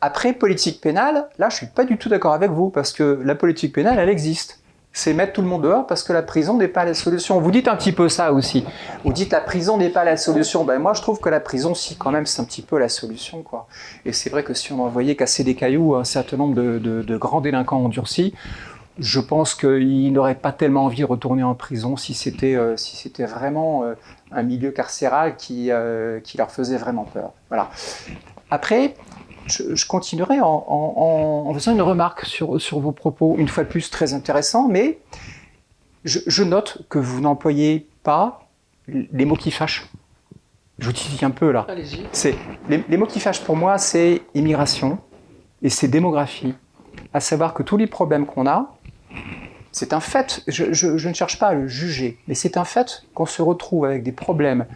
Après, 0.00 0.32
politique 0.32 0.80
pénale, 0.80 1.28
là, 1.38 1.48
je 1.48 1.54
suis 1.56 1.66
pas 1.66 1.84
du 1.84 1.96
tout 1.96 2.08
d'accord 2.08 2.32
avec 2.32 2.50
vous, 2.50 2.70
parce 2.70 2.92
que 2.92 3.20
la 3.24 3.36
politique 3.36 3.72
pénale, 3.72 4.00
elle 4.00 4.08
existe. 4.08 4.58
C'est 4.92 5.12
mettre 5.12 5.32
tout 5.32 5.42
le 5.42 5.48
monde 5.48 5.62
dehors 5.62 5.86
parce 5.88 6.04
que 6.04 6.12
la 6.12 6.22
prison 6.22 6.56
n'est 6.56 6.68
pas 6.68 6.84
la 6.84 6.94
solution. 6.94 7.40
Vous 7.40 7.50
dites 7.50 7.66
un 7.66 7.74
petit 7.76 7.90
peu 7.90 8.08
ça 8.08 8.32
aussi. 8.32 8.64
Vous 9.04 9.12
dites 9.12 9.32
la 9.32 9.40
prison 9.40 9.76
n'est 9.76 9.90
pas 9.90 10.04
la 10.04 10.16
solution. 10.16 10.64
Ben 10.64 10.78
moi, 10.78 10.92
je 10.94 11.02
trouve 11.02 11.18
que 11.20 11.28
la 11.28 11.40
prison, 11.40 11.74
si, 11.74 11.96
quand 11.96 12.12
même, 12.12 12.26
c'est 12.26 12.40
un 12.42 12.44
petit 12.44 12.62
peu 12.62 12.78
la 12.78 12.88
solution, 12.88 13.42
quoi. 13.42 13.66
Et 14.04 14.12
c'est 14.12 14.30
vrai 14.30 14.42
que 14.44 14.54
si 14.54 14.72
on 14.72 14.84
envoyait 14.84 15.16
casser 15.16 15.42
des 15.42 15.54
cailloux 15.56 15.94
à 15.96 16.00
un 16.00 16.04
certain 16.04 16.36
nombre 16.36 16.54
de, 16.54 16.78
de 16.80 17.16
grands 17.16 17.40
délinquants 17.40 17.84
endurcis, 17.84 18.34
je 18.98 19.18
pense 19.20 19.54
qu'ils 19.54 20.12
n'auraient 20.12 20.34
pas 20.36 20.52
tellement 20.52 20.84
envie 20.84 21.00
de 21.00 21.06
retourner 21.06 21.42
en 21.42 21.54
prison 21.54 21.96
si 21.96 22.14
c'était 22.14 22.54
euh, 22.54 22.76
si 22.76 22.96
c'était 22.96 23.26
vraiment 23.26 23.82
euh, 23.84 23.94
un 24.34 24.42
milieu 24.42 24.70
carcéral 24.70 25.36
qui, 25.36 25.70
euh, 25.70 26.20
qui 26.20 26.36
leur 26.36 26.50
faisait 26.50 26.76
vraiment 26.76 27.04
peur. 27.04 27.32
Voilà. 27.48 27.70
Après, 28.50 28.94
je, 29.46 29.86
continuerai 29.86 30.40
en, 30.40 30.64
en, 30.66 31.44
en, 31.48 31.54
faisant 31.54 31.72
une 31.72 31.82
remarque 31.82 32.24
sur, 32.24 32.60
sur 32.60 32.80
vos 32.80 32.92
propos, 32.92 33.36
une 33.38 33.48
fois 33.48 33.64
de 33.64 33.68
plus 33.68 33.90
très 33.90 34.14
intéressant, 34.14 34.68
mais 34.68 34.98
je, 36.04 36.20
je 36.26 36.42
note 36.42 36.82
que 36.88 36.98
vous 36.98 37.20
n'employez 37.20 37.88
pas 38.02 38.48
les 38.88 39.24
mots 39.24 39.36
qui 39.36 39.50
fâchent. 39.50 39.88
Je 40.78 40.86
vous 40.86 40.92
dis 40.92 41.18
un 41.22 41.30
peu 41.30 41.52
là. 41.52 41.66
C'est 42.12 42.34
les, 42.68 42.84
les 42.88 42.96
mots 42.96 43.06
qui 43.06 43.20
fâchent 43.20 43.42
pour 43.42 43.56
moi, 43.56 43.78
c'est 43.78 44.22
immigration 44.34 44.98
et 45.62 45.70
c'est 45.70 45.88
démographie. 45.88 46.54
À 47.12 47.20
savoir 47.20 47.54
que 47.54 47.62
tous 47.62 47.76
les 47.76 47.86
problèmes 47.86 48.26
qu'on 48.26 48.46
a, 48.46 48.74
c'est 49.74 49.92
un 49.92 49.98
fait, 49.98 50.42
je, 50.46 51.08
ne 51.08 51.12
cherche 51.14 51.36
pas 51.40 51.48
à 51.48 51.54
le 51.54 51.66
juger, 51.66 52.16
mais 52.28 52.34
c'est 52.36 52.56
un 52.56 52.64
fait 52.64 53.02
qu'on 53.12 53.26
se 53.26 53.42
retrouve 53.42 53.84
avec 53.84 54.04
des 54.04 54.12
problèmes 54.12 54.66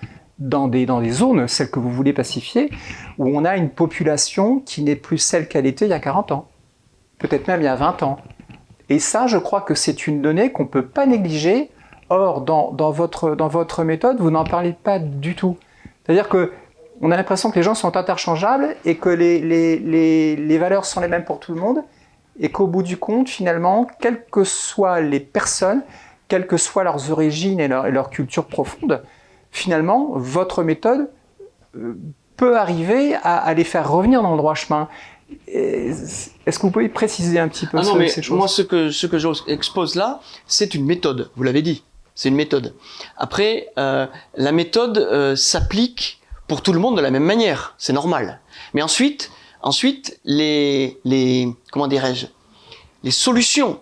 dans 0.40 0.66
des, 0.66 0.86
dans 0.86 1.00
des 1.00 1.10
zones, 1.10 1.46
celles 1.46 1.70
que 1.70 1.78
vous 1.78 1.90
voulez 1.90 2.12
pacifier, 2.12 2.68
où 3.16 3.28
on 3.28 3.44
a 3.44 3.56
une 3.56 3.70
population 3.70 4.58
qui 4.58 4.82
n'est 4.82 4.96
plus 4.96 5.18
celle 5.18 5.46
qu'elle 5.46 5.66
était 5.66 5.84
il 5.86 5.90
y 5.90 5.94
a 5.94 6.00
40 6.00 6.32
ans, 6.32 6.48
peut-être 7.18 7.46
même 7.46 7.60
il 7.60 7.64
y 7.64 7.68
a 7.68 7.76
20 7.76 8.02
ans. 8.02 8.18
Et 8.88 8.98
ça, 8.98 9.28
je 9.28 9.38
crois 9.38 9.60
que 9.60 9.74
c'est 9.74 10.08
une 10.08 10.20
donnée 10.20 10.50
qu'on 10.50 10.64
ne 10.64 10.68
peut 10.68 10.86
pas 10.86 11.06
négliger. 11.06 11.70
Or, 12.10 12.40
dans, 12.40 12.72
votre, 12.90 13.36
dans 13.36 13.48
votre 13.48 13.84
méthode, 13.84 14.18
vous 14.18 14.30
n'en 14.32 14.44
parlez 14.44 14.72
pas 14.72 14.98
du 14.98 15.36
tout. 15.36 15.58
C'est-à-dire 16.04 16.28
que 16.28 16.52
on 17.00 17.12
a 17.12 17.16
l'impression 17.16 17.50
que 17.50 17.56
les 17.56 17.62
gens 17.62 17.74
sont 17.74 17.96
interchangeables 17.96 18.74
et 18.84 18.96
que 18.96 19.10
les, 19.10 19.38
les, 19.38 20.34
les 20.34 20.58
valeurs 20.58 20.86
sont 20.86 21.00
les 21.00 21.06
mêmes 21.06 21.24
pour 21.24 21.38
tout 21.38 21.54
le 21.54 21.60
monde, 21.60 21.84
et 22.40 22.50
qu'au 22.50 22.66
bout 22.66 22.82
du 22.82 22.96
compte, 22.96 23.28
finalement, 23.28 23.86
quelles 24.00 24.24
que 24.26 24.44
soient 24.44 25.00
les 25.00 25.20
personnes, 25.20 25.82
quelles 26.28 26.46
que 26.46 26.56
soient 26.56 26.84
leurs 26.84 27.10
origines 27.10 27.60
et 27.60 27.68
leur, 27.68 28.10
culture 28.10 28.46
profonde, 28.46 29.02
finalement, 29.50 30.10
votre 30.14 30.62
méthode 30.62 31.10
euh, 31.76 31.94
peut 32.36 32.56
arriver 32.56 33.16
à, 33.22 33.52
les 33.54 33.64
faire 33.64 33.90
revenir 33.90 34.22
dans 34.22 34.30
le 34.30 34.36
droit 34.36 34.54
chemin. 34.54 34.88
Est-ce 35.48 36.58
que 36.58 36.62
vous 36.62 36.70
pouvez 36.70 36.88
préciser 36.88 37.40
un 37.40 37.48
petit 37.48 37.66
peu 37.66 37.78
ah 37.78 37.82
non, 37.82 37.96
mais 37.96 38.08
ces 38.08 38.22
choses 38.22 38.36
Moi, 38.36 38.46
ce 38.46 38.62
que, 38.62 38.90
ce 38.90 39.06
que 39.08 39.18
j'expose 39.18 39.96
là, 39.96 40.20
c'est 40.46 40.74
une 40.74 40.86
méthode, 40.86 41.30
vous 41.34 41.42
l'avez 41.42 41.62
dit, 41.62 41.82
c'est 42.14 42.28
une 42.28 42.36
méthode. 42.36 42.74
Après, 43.16 43.68
euh, 43.76 44.06
la 44.36 44.52
méthode 44.52 44.98
euh, 44.98 45.34
s'applique 45.34 46.20
pour 46.46 46.62
tout 46.62 46.72
le 46.72 46.78
monde 46.78 46.96
de 46.96 47.02
la 47.02 47.10
même 47.10 47.24
manière, 47.24 47.74
c'est 47.76 47.92
normal. 47.92 48.40
Mais 48.72 48.82
ensuite, 48.82 49.30
Ensuite, 49.62 50.20
les, 50.24 50.98
comment 51.72 51.88
dirais-je, 51.88 52.26
les 53.02 53.10
solutions 53.10 53.80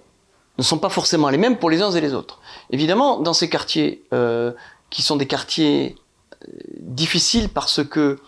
ne 0.58 0.62
sont 0.62 0.78
pas 0.78 0.88
forcément 0.88 1.28
les 1.28 1.38
mêmes 1.38 1.58
pour 1.58 1.70
les 1.70 1.82
uns 1.82 1.90
et 1.90 2.00
les 2.00 2.14
autres. 2.14 2.40
Évidemment, 2.70 3.20
dans 3.20 3.34
ces 3.34 3.48
quartiers 3.48 4.04
euh, 4.12 4.52
qui 4.90 5.02
sont 5.02 5.16
des 5.16 5.26
quartiers 5.26 5.96
euh, 6.42 6.52
difficiles 6.80 7.48
parce 7.48 7.84
que 7.84 8.18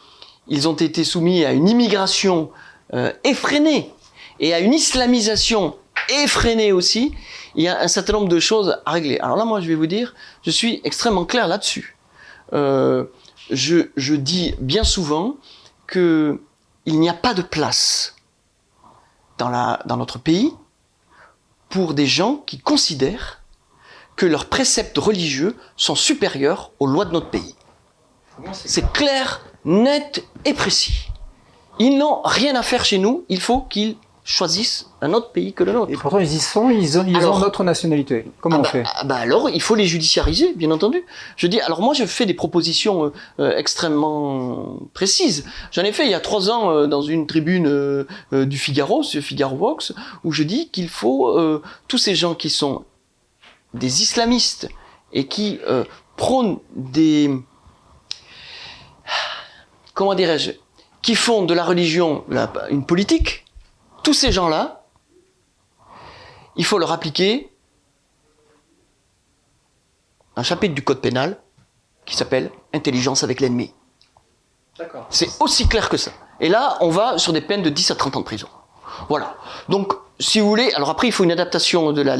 ils 0.46 0.68
ont 0.68 0.74
été 0.74 1.04
soumis 1.04 1.44
à 1.44 1.52
une 1.52 1.68
immigration 1.68 2.50
euh, 2.94 3.12
effrénée 3.24 3.92
et 4.40 4.54
à 4.54 4.60
une 4.60 4.72
islamisation 4.72 5.76
effrénée 6.22 6.72
aussi, 6.72 7.12
il 7.54 7.64
y 7.64 7.68
a 7.68 7.80
un 7.80 7.88
certain 7.88 8.14
nombre 8.14 8.28
de 8.28 8.40
choses 8.40 8.78
à 8.86 8.92
régler. 8.92 9.18
Alors 9.18 9.36
là, 9.36 9.44
moi, 9.44 9.60
je 9.60 9.68
vais 9.68 9.74
vous 9.74 9.86
dire, 9.86 10.14
je 10.42 10.50
suis 10.50 10.80
extrêmement 10.84 11.24
clair 11.24 11.48
là-dessus. 11.48 11.96
Je 12.52 14.14
dis 14.14 14.54
bien 14.60 14.84
souvent 14.84 15.36
que 15.86 16.40
il 16.88 16.98
n'y 17.00 17.10
a 17.10 17.14
pas 17.14 17.34
de 17.34 17.42
place 17.42 18.16
dans, 19.36 19.50
la, 19.50 19.80
dans 19.84 19.98
notre 19.98 20.18
pays 20.18 20.54
pour 21.68 21.92
des 21.92 22.06
gens 22.06 22.36
qui 22.46 22.58
considèrent 22.58 23.42
que 24.16 24.24
leurs 24.24 24.46
préceptes 24.46 24.96
religieux 24.96 25.54
sont 25.76 25.94
supérieurs 25.94 26.72
aux 26.78 26.86
lois 26.86 27.04
de 27.04 27.12
notre 27.12 27.28
pays. 27.28 27.54
C'est 28.52 28.90
clair, 28.92 29.42
net 29.66 30.24
et 30.46 30.54
précis. 30.54 31.10
Ils 31.78 31.98
n'ont 31.98 32.22
rien 32.22 32.56
à 32.56 32.62
faire 32.62 32.86
chez 32.86 32.96
nous, 32.96 33.26
il 33.28 33.40
faut 33.40 33.60
qu'ils 33.60 33.96
choisissent 34.28 34.90
un 35.00 35.14
autre 35.14 35.32
pays 35.32 35.54
que 35.54 35.64
le 35.64 35.72
nôtre. 35.72 35.90
Et 35.90 35.96
pourtant, 35.96 36.18
ils 36.18 36.34
y 36.34 36.38
sont, 36.38 36.68
ils 36.68 36.98
ont, 36.98 37.04
ils 37.06 37.24
ont 37.24 37.38
notre 37.38 37.64
nationalité. 37.64 38.26
Comment 38.42 38.56
ah 38.56 38.58
on 38.58 38.62
bah, 38.62 38.68
fait 38.68 38.84
ah 38.84 39.04
bah 39.04 39.16
Alors, 39.16 39.48
il 39.48 39.62
faut 39.62 39.74
les 39.74 39.86
judiciariser, 39.86 40.52
bien 40.54 40.70
entendu. 40.70 41.02
Je 41.36 41.46
dis, 41.46 41.62
alors 41.62 41.80
moi, 41.80 41.94
je 41.94 42.04
fais 42.04 42.26
des 42.26 42.34
propositions 42.34 43.06
euh, 43.06 43.12
euh, 43.40 43.56
extrêmement 43.56 44.80
précises. 44.92 45.46
J'en 45.72 45.82
ai 45.82 45.92
fait 45.92 46.04
il 46.04 46.10
y 46.10 46.14
a 46.14 46.20
trois 46.20 46.50
ans 46.50 46.70
euh, 46.70 46.86
dans 46.86 47.00
une 47.00 47.26
tribune 47.26 48.04
du 48.32 48.58
Figaro, 48.58 49.02
sur 49.02 49.22
Figaro 49.22 49.56
Vox, 49.56 49.94
où 50.24 50.32
je 50.32 50.42
dis 50.42 50.68
qu'il 50.68 50.90
faut 50.90 51.40
tous 51.88 51.98
ces 51.98 52.14
gens 52.14 52.34
qui 52.34 52.50
sont 52.50 52.84
des 53.72 54.02
islamistes 54.02 54.68
et 55.14 55.26
qui 55.26 55.58
prônent 56.16 56.58
des... 56.76 57.30
Comment 59.94 60.14
dirais-je 60.14 60.50
Qui 61.00 61.14
font 61.14 61.44
de 61.44 61.54
la 61.54 61.64
religion 61.64 62.24
une 62.70 62.84
politique, 62.84 63.46
tous 64.08 64.14
ces 64.14 64.32
gens-là, 64.32 64.86
il 66.56 66.64
faut 66.64 66.78
leur 66.78 66.92
appliquer 66.92 67.52
un 70.34 70.42
chapitre 70.42 70.74
du 70.74 70.82
code 70.82 71.02
pénal 71.02 71.38
qui 72.06 72.16
s'appelle 72.16 72.50
intelligence 72.72 73.22
avec 73.22 73.38
l'ennemi. 73.42 73.74
C'est 75.10 75.28
aussi 75.40 75.68
clair 75.68 75.90
que 75.90 75.98
ça. 75.98 76.10
Et 76.40 76.48
là, 76.48 76.78
on 76.80 76.88
va 76.88 77.18
sur 77.18 77.34
des 77.34 77.42
peines 77.42 77.60
de 77.60 77.68
10 77.68 77.90
à 77.90 77.96
30 77.96 78.16
ans 78.16 78.20
de 78.20 78.24
prison. 78.24 78.48
Voilà. 79.10 79.36
Donc, 79.68 79.92
si 80.18 80.40
vous 80.40 80.48
voulez, 80.48 80.72
alors 80.72 80.88
après, 80.88 81.08
il 81.08 81.12
faut 81.12 81.24
une 81.24 81.32
adaptation 81.32 81.92
de 81.92 82.00
la, 82.00 82.16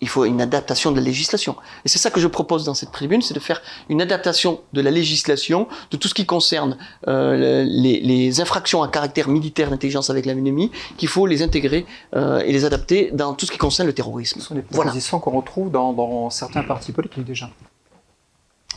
il 0.00 0.08
faut 0.08 0.24
une 0.24 0.40
adaptation 0.40 0.90
de 0.90 0.96
la 0.96 1.02
législation. 1.02 1.56
Et 1.84 1.88
c'est 1.88 1.98
ça 1.98 2.10
que 2.10 2.20
je 2.20 2.26
propose 2.26 2.64
dans 2.64 2.74
cette 2.74 2.92
tribune, 2.92 3.22
c'est 3.22 3.34
de 3.34 3.40
faire 3.40 3.60
une 3.88 4.00
adaptation 4.00 4.60
de 4.72 4.80
la 4.80 4.90
législation, 4.90 5.68
de 5.90 5.96
tout 5.96 6.08
ce 6.08 6.14
qui 6.14 6.26
concerne 6.26 6.76
euh, 7.08 7.64
les, 7.64 8.00
les, 8.00 8.40
infractions 8.40 8.82
à 8.82 8.88
caractère 8.88 9.28
militaire 9.28 9.70
d'intelligence 9.70 10.10
avec 10.10 10.26
l'ennemi, 10.26 10.70
qu'il 10.96 11.08
faut 11.08 11.26
les 11.26 11.42
intégrer 11.42 11.86
euh, 12.16 12.40
et 12.40 12.52
les 12.52 12.64
adapter 12.64 13.10
dans 13.12 13.34
tout 13.34 13.46
ce 13.46 13.52
qui 13.52 13.58
concerne 13.58 13.86
le 13.86 13.92
terrorisme. 13.92 14.40
Ce 14.40 14.46
sont 14.46 14.54
des 14.54 14.62
propositions 14.62 15.20
qu'on 15.20 15.32
retrouve 15.32 15.70
dans, 15.70 15.92
dans, 15.92 16.30
certains 16.30 16.62
partis 16.62 16.92
politiques 16.92 17.24
déjà. 17.24 17.50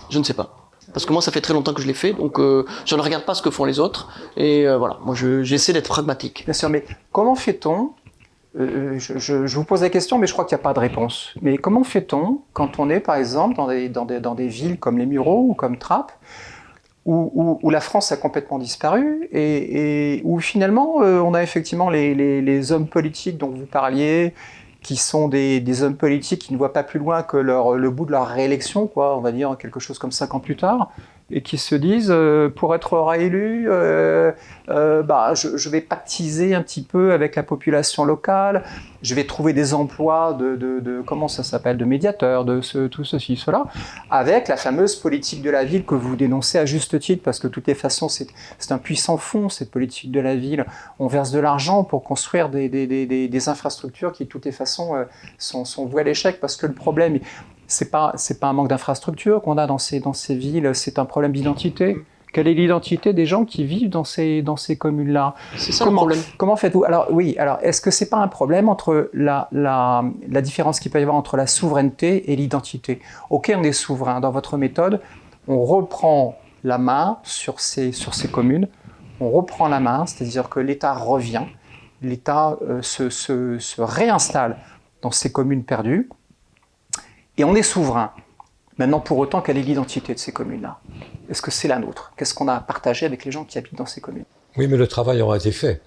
Je 0.09 0.19
ne 0.19 0.23
sais 0.23 0.33
pas. 0.33 0.63
Parce 0.91 1.05
que 1.05 1.13
moi, 1.13 1.21
ça 1.21 1.31
fait 1.31 1.41
très 1.41 1.53
longtemps 1.53 1.73
que 1.73 1.81
je 1.81 1.87
l'ai 1.87 1.93
fait, 1.93 2.11
donc 2.13 2.39
euh, 2.39 2.65
je 2.85 2.95
ne 2.95 3.01
regarde 3.01 3.23
pas 3.23 3.33
ce 3.33 3.41
que 3.41 3.49
font 3.49 3.63
les 3.63 3.79
autres. 3.79 4.09
Et 4.35 4.67
euh, 4.67 4.77
voilà, 4.77 4.99
moi, 5.03 5.15
j'essaie 5.15 5.71
d'être 5.71 5.87
pragmatique. 5.87 6.43
Bien 6.45 6.53
sûr, 6.53 6.69
mais 6.69 6.83
comment 7.11 7.35
fait-on 7.35 7.91
euh, 8.59 8.99
je, 8.99 9.55
vous 9.55 9.63
pose 9.63 9.81
la 9.81 9.89
question, 9.89 10.19
mais 10.19 10.27
je 10.27 10.33
crois 10.33 10.45
qu'il 10.45 10.55
n'y 10.55 10.61
a 10.61 10.63
pas 10.63 10.73
de 10.73 10.79
réponse. 10.79 11.33
Mais 11.41 11.57
comment 11.57 11.83
fait-on 11.83 12.41
quand 12.53 12.79
on 12.79 12.89
est, 12.89 12.99
par 12.99 13.15
exemple, 13.15 13.55
dans 13.55 13.67
des, 13.67 13.89
dans 13.89 14.05
des, 14.05 14.19
dans 14.19 14.35
des 14.35 14.47
villes 14.47 14.77
comme 14.77 14.97
les 14.97 15.05
Mureaux 15.05 15.47
ou 15.49 15.53
comme 15.53 15.77
Trappes, 15.77 16.11
où, 17.05 17.59
où, 17.61 17.69
la 17.69 17.81
France 17.81 18.13
a 18.13 18.17
complètement 18.17 18.59
disparu 18.59 19.27
et, 19.33 20.21
où 20.23 20.39
finalement 20.39 21.01
euh, 21.01 21.19
on 21.19 21.33
a 21.33 21.43
effectivement 21.43 21.89
les, 21.89 22.15
les, 22.15 22.71
hommes 22.71 22.87
politiques 22.87 23.37
dont 23.37 23.49
vous 23.49 23.65
parliez, 23.65 24.33
qui 24.81 24.95
sont 24.95 25.27
des, 25.27 25.59
des, 25.59 25.83
hommes 25.83 25.97
politiques 25.97 26.39
qui 26.39 26.53
ne 26.53 26.57
voient 26.57 26.71
pas 26.71 26.83
plus 26.83 26.99
loin 26.99 27.21
que 27.23 27.35
le 27.35 27.89
bout 27.89 28.05
de 28.05 28.11
leur 28.11 28.27
réélection, 28.27 28.87
quoi, 28.87 29.17
on 29.17 29.21
va 29.21 29.33
dire 29.33 29.57
quelque 29.59 29.81
chose 29.81 29.99
comme 29.99 30.13
cinq 30.13 30.33
ans 30.33 30.39
plus 30.39 30.55
tard, 30.55 30.91
et 31.31 31.41
qui 31.41 31.57
se 31.57 31.75
disent 31.75 32.11
euh, 32.11 32.49
pour 32.49 32.75
être 32.75 32.97
réélu, 32.99 33.65
euh, 33.67 34.31
euh, 34.69 35.03
bah, 35.03 35.33
je, 35.33 35.69
vais 35.69 35.81
pactiser 35.81 36.53
un 36.53 36.61
petit 36.61 36.83
peu 36.83 37.13
avec 37.13 37.35
la 37.35 37.43
population 37.43 38.05
locale, 38.05 38.63
je 39.01 39.15
vais 39.15 39.23
trouver 39.25 39.53
des 39.53 39.73
emplois 39.73 40.33
de, 40.33 41.01
comment 41.05 41.27
ça 41.27 41.43
s'appelle, 41.43 41.77
de 41.77 41.85
médiateurs, 41.85 42.45
de 42.45 42.61
tout 42.87 43.03
ceci, 43.03 43.35
cela, 43.35 43.65
avec 44.09 44.47
la 44.47 44.57
fameuse 44.57 44.95
politique 44.95 45.41
de 45.41 45.49
la 45.49 45.63
ville 45.63 45.85
que 45.85 45.95
vous 45.95 46.15
dénoncez 46.15 46.57
à 46.57 46.65
juste 46.65 46.99
titre, 46.99 47.23
parce 47.23 47.39
que 47.39 47.47
de 47.47 47.51
toutes 47.51 47.67
les 47.67 47.75
façons, 47.75 48.07
c'est 48.07 48.71
un 48.71 48.77
puissant 48.77 49.17
fond, 49.17 49.49
cette 49.49 49.71
politique 49.71 50.11
de 50.11 50.19
la 50.19 50.35
ville. 50.35 50.65
On 50.99 51.07
verse 51.07 51.31
de 51.31 51.39
l'argent 51.39 51.83
pour 51.83 52.03
construire 52.03 52.49
des, 52.49 53.49
infrastructures 53.49 54.13
qui, 54.13 54.23
de 54.23 54.29
toutes 54.29 54.45
les 54.45 54.51
façons, 54.51 54.93
sont, 55.37 55.65
sont 55.65 55.85
vouées 55.85 56.01
à 56.01 56.05
l'échec, 56.05 56.39
parce 56.39 56.55
que 56.55 56.65
le 56.65 56.73
problème, 56.73 57.19
c'est 57.67 57.91
pas 57.91 58.11
c'est 58.15 58.39
pas 58.39 58.47
un 58.47 58.53
manque 58.53 58.69
d'infrastructure 58.69 59.41
qu'on 59.41 59.57
a 59.57 59.67
dans 59.67 59.77
ces 59.77 59.99
dans 59.99 60.13
ces 60.13 60.35
villes, 60.35 60.71
c'est 60.73 60.99
un 60.99 61.05
problème 61.05 61.31
d'identité. 61.31 61.97
Quelle 62.33 62.47
est 62.47 62.55
l'identité 62.55 63.13
des 63.13 63.27
gens 63.27 63.45
qui 63.45 63.63
vivent 63.63 63.91
dans 63.91 64.03
ces 64.03 64.41
dans 64.41 64.57
ces 64.57 64.75
communes-là? 64.75 65.35
C'est 65.55 65.71
ça 65.71 65.85
comment, 65.85 66.01
le 66.01 66.07
problème. 66.07 66.23
Comment 66.37 66.55
faites-vous? 66.55 66.83
Alors 66.83 67.07
oui, 67.11 67.35
alors 67.37 67.59
est-ce 67.61 67.79
que 67.79 67.91
c'est 67.91 68.09
pas 68.09 68.17
un 68.17 68.27
problème 68.27 68.69
entre 68.69 69.11
la, 69.13 69.47
la 69.51 70.03
la 70.27 70.41
différence 70.41 70.79
qu'il 70.79 70.91
peut 70.91 70.99
y 70.99 71.03
avoir 71.03 71.15
entre 71.15 71.37
la 71.37 71.45
souveraineté 71.45 72.31
et 72.31 72.35
l'identité? 72.35 73.01
Ok, 73.29 73.53
on 73.55 73.61
est 73.63 73.71
souverain. 73.71 74.19
Dans 74.19 74.31
votre 74.31 74.57
méthode, 74.57 74.99
on 75.47 75.63
reprend 75.63 76.35
la 76.63 76.79
main 76.79 77.19
sur 77.21 77.59
ces 77.59 77.91
sur 77.91 78.15
ces 78.15 78.29
communes. 78.29 78.67
On 79.19 79.29
reprend 79.29 79.67
la 79.67 79.79
main, 79.79 80.07
c'est-à-dire 80.07 80.49
que 80.49 80.59
l'État 80.59 80.93
revient, 80.93 81.43
l'État 82.01 82.57
euh, 82.67 82.81
se, 82.81 83.11
se, 83.11 83.59
se 83.59 83.79
réinstalle 83.79 84.57
dans 85.03 85.11
ces 85.11 85.31
communes 85.31 85.63
perdues 85.63 86.09
et 87.37 87.43
on 87.43 87.55
est 87.55 87.63
souverain. 87.63 88.11
Maintenant, 88.77 88.99
pour 88.99 89.17
autant, 89.19 89.41
quelle 89.41 89.57
est 89.57 89.63
l'identité 89.63 90.13
de 90.13 90.19
ces 90.19 90.31
communes-là? 90.31 90.79
Est-ce 91.29 91.41
que 91.41 91.51
c'est 91.51 91.67
la 91.67 91.79
nôtre? 91.79 92.11
Qu'est-ce 92.17 92.33
qu'on 92.33 92.47
a 92.47 92.55
à 92.55 92.59
partager 92.59 93.05
avec 93.05 93.23
les 93.23 93.31
gens 93.31 93.45
qui 93.45 93.57
habitent 93.57 93.75
dans 93.75 93.85
ces 93.85 94.01
communes? 94.01 94.25
Oui, 94.57 94.67
mais 94.67 94.77
le 94.77 94.87
travail 94.87 95.21
aura 95.21 95.37
été 95.37 95.51
fait. 95.51 95.81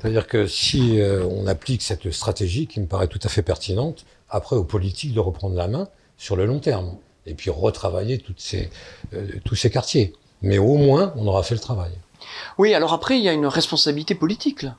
C'est-à-dire 0.00 0.26
que 0.26 0.46
si 0.46 1.00
euh, 1.00 1.24
on 1.24 1.46
applique 1.46 1.82
cette 1.82 2.10
stratégie 2.12 2.66
qui 2.66 2.80
me 2.80 2.86
paraît 2.86 3.08
tout 3.08 3.18
à 3.22 3.28
fait 3.28 3.42
pertinente, 3.42 4.04
après 4.30 4.56
aux 4.56 4.64
politiques 4.64 5.14
de 5.14 5.20
reprendre 5.20 5.56
la 5.56 5.68
main 5.68 5.88
sur 6.16 6.36
le 6.36 6.44
long 6.44 6.58
terme 6.58 6.96
et 7.26 7.34
puis 7.34 7.50
retravailler 7.50 8.18
toutes 8.18 8.40
ces, 8.40 8.70
euh, 9.14 9.26
tous 9.44 9.54
ces 9.54 9.70
quartiers. 9.70 10.14
Mais 10.42 10.58
au 10.58 10.76
moins, 10.76 11.12
on 11.16 11.26
aura 11.26 11.42
fait 11.42 11.54
le 11.54 11.60
travail. 11.60 11.92
Oui, 12.58 12.74
alors 12.74 12.92
après, 12.92 13.18
il 13.18 13.24
y 13.24 13.28
a 13.28 13.32
une 13.32 13.46
responsabilité 13.46 14.14
politique 14.14 14.62
là. 14.62 14.76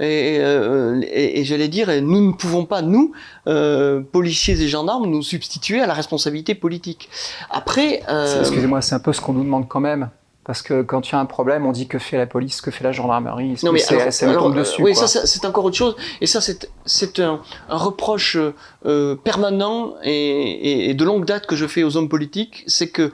Et, 0.00 0.38
euh, 0.40 1.00
et, 1.02 1.40
et 1.40 1.44
j'allais 1.44 1.68
dire, 1.68 1.88
nous 2.02 2.26
ne 2.26 2.32
pouvons 2.32 2.64
pas, 2.64 2.80
nous, 2.80 3.12
euh, 3.46 4.00
policiers 4.00 4.60
et 4.60 4.68
gendarmes, 4.68 5.04
nous 5.04 5.22
substituer 5.22 5.80
à 5.80 5.86
la 5.86 5.94
responsabilité 5.94 6.54
politique. 6.54 7.10
Après... 7.50 8.02
Euh... 8.08 8.40
Excusez-moi, 8.40 8.80
c'est 8.80 8.94
un 8.94 9.00
peu 9.00 9.12
ce 9.12 9.20
qu'on 9.20 9.34
nous 9.34 9.44
demande 9.44 9.68
quand 9.68 9.80
même. 9.80 10.08
Parce 10.42 10.62
que 10.62 10.82
quand 10.82 11.06
il 11.06 11.12
y 11.12 11.14
a 11.14 11.20
un 11.20 11.26
problème, 11.26 11.66
on 11.66 11.70
dit 11.70 11.86
que 11.86 11.98
fait 11.98 12.16
la 12.16 12.26
police, 12.26 12.62
que 12.62 12.70
fait 12.70 12.82
la 12.82 12.92
gendarmerie. 12.92 13.56
Non 13.62 13.72
mais 13.72 13.78
c'est 13.78 14.24
alors, 14.24 14.44
tombe 14.44 14.56
dessus. 14.56 14.82
Oui, 14.82 14.94
quoi. 14.94 15.06
ça 15.06 15.26
c'est 15.26 15.44
encore 15.44 15.66
autre 15.66 15.76
chose. 15.76 15.94
Et 16.22 16.26
ça 16.26 16.40
c'est 16.40 17.20
un, 17.20 17.40
un, 17.68 17.76
reproche 17.76 18.38
euh, 18.86 19.14
permanent 19.16 19.94
et, 20.02 20.90
et 20.90 20.94
de 20.94 21.04
longue 21.04 21.26
date 21.26 21.46
que 21.46 21.56
je 21.56 21.66
fais 21.66 21.84
aux 21.84 21.96
hommes 21.96 22.08
politiques, 22.08 22.64
c'est 22.66 22.88
que 22.88 23.12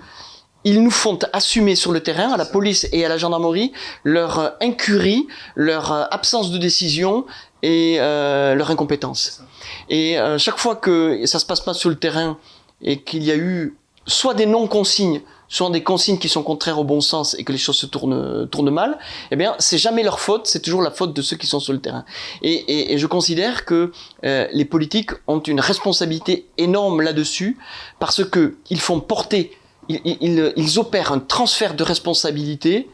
ils 0.67 0.83
nous 0.83 0.91
font 0.91 1.17
assumer 1.33 1.77
sur 1.77 1.93
le 1.93 2.01
terrain, 2.01 2.33
à 2.33 2.37
la 2.37 2.45
police 2.45 2.89
et 2.91 3.05
à 3.05 3.09
la 3.09 3.19
gendarmerie, 3.19 3.73
leur 4.03 4.57
incurie, 4.61 5.29
leur 5.55 5.93
absence 6.13 6.51
de 6.51 6.59
décision 6.59 7.25
et 7.63 7.99
euh, 8.01 8.57
leur 8.57 8.69
incompétence. 8.73 9.43
Et 9.89 10.19
euh, 10.19 10.39
chaque 10.39 10.59
fois 10.59 10.75
que 10.75 11.25
ça 11.25 11.39
se 11.39 11.47
passe 11.47 11.61
pas 11.61 11.73
sur 11.73 11.89
le 11.89 11.95
terrain 11.95 12.37
et 12.83 13.01
qu'il 13.01 13.23
y 13.23 13.31
a 13.31 13.37
eu 13.37 13.77
soit 14.09 14.35
des 14.35 14.47
non-consignes, 14.47 15.21
soit 15.49 15.71
des 15.71 15.85
consignes 15.85 16.19
qui 16.19 16.29
sont 16.29 16.43
contraires 16.43 16.81
au 16.81 16.85
bon 16.85 17.01
sens 17.01 17.37
et 17.39 17.45
que 17.45 17.53
les 17.53 17.59
choses 17.59 17.79
se 17.79 17.87
tournent, 17.87 18.71
mal, 18.71 18.99
eh 19.31 19.37
bien, 19.37 19.55
c'est 19.61 19.79
jamais 19.79 20.03
leur 20.03 20.19
faute, 20.19 20.49
c'est 20.49 20.63
toujours 20.63 20.83
la 20.83 20.91
faute 20.91 21.15
de 21.15 21.23
ceux 21.23 21.37
qui 21.37 21.47
sont 21.47 21.61
sur 21.61 21.75
le 21.75 21.81
terrain. 21.81 22.05
Et, 22.43 22.99
je 22.99 23.07
considère 23.07 23.65
que 23.65 23.93
euh, 24.25 24.49
les 24.53 24.65
politiques 24.65 25.13
ont 25.29 25.39
une 25.39 25.61
responsabilité 25.61 26.49
énorme 26.59 27.03
là-dessus 27.03 27.57
parce 28.01 28.25
que 28.25 28.57
ils 28.69 28.81
font 28.81 28.99
porter 28.99 29.57
ils, 29.89 30.53
ils, 30.57 30.79
opèrent 30.79 31.13
un 31.13 31.19
transfert 31.19 31.75
de 31.75 31.85
responsabilité 31.85 32.89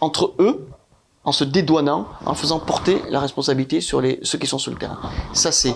entre 0.00 0.34
eux 0.38 0.68
en 1.24 1.32
se 1.32 1.44
dédouanant, 1.44 2.06
en 2.24 2.34
faisant 2.34 2.58
porter 2.58 3.02
la 3.10 3.20
responsabilité 3.20 3.82
sur 3.82 4.02
ceux 4.22 4.38
qui 4.38 4.46
sont 4.46 4.58
sur 4.58 4.70
le 4.72 4.78
terrain. 4.78 4.98
Ça, 5.34 5.52
c'est, 5.52 5.74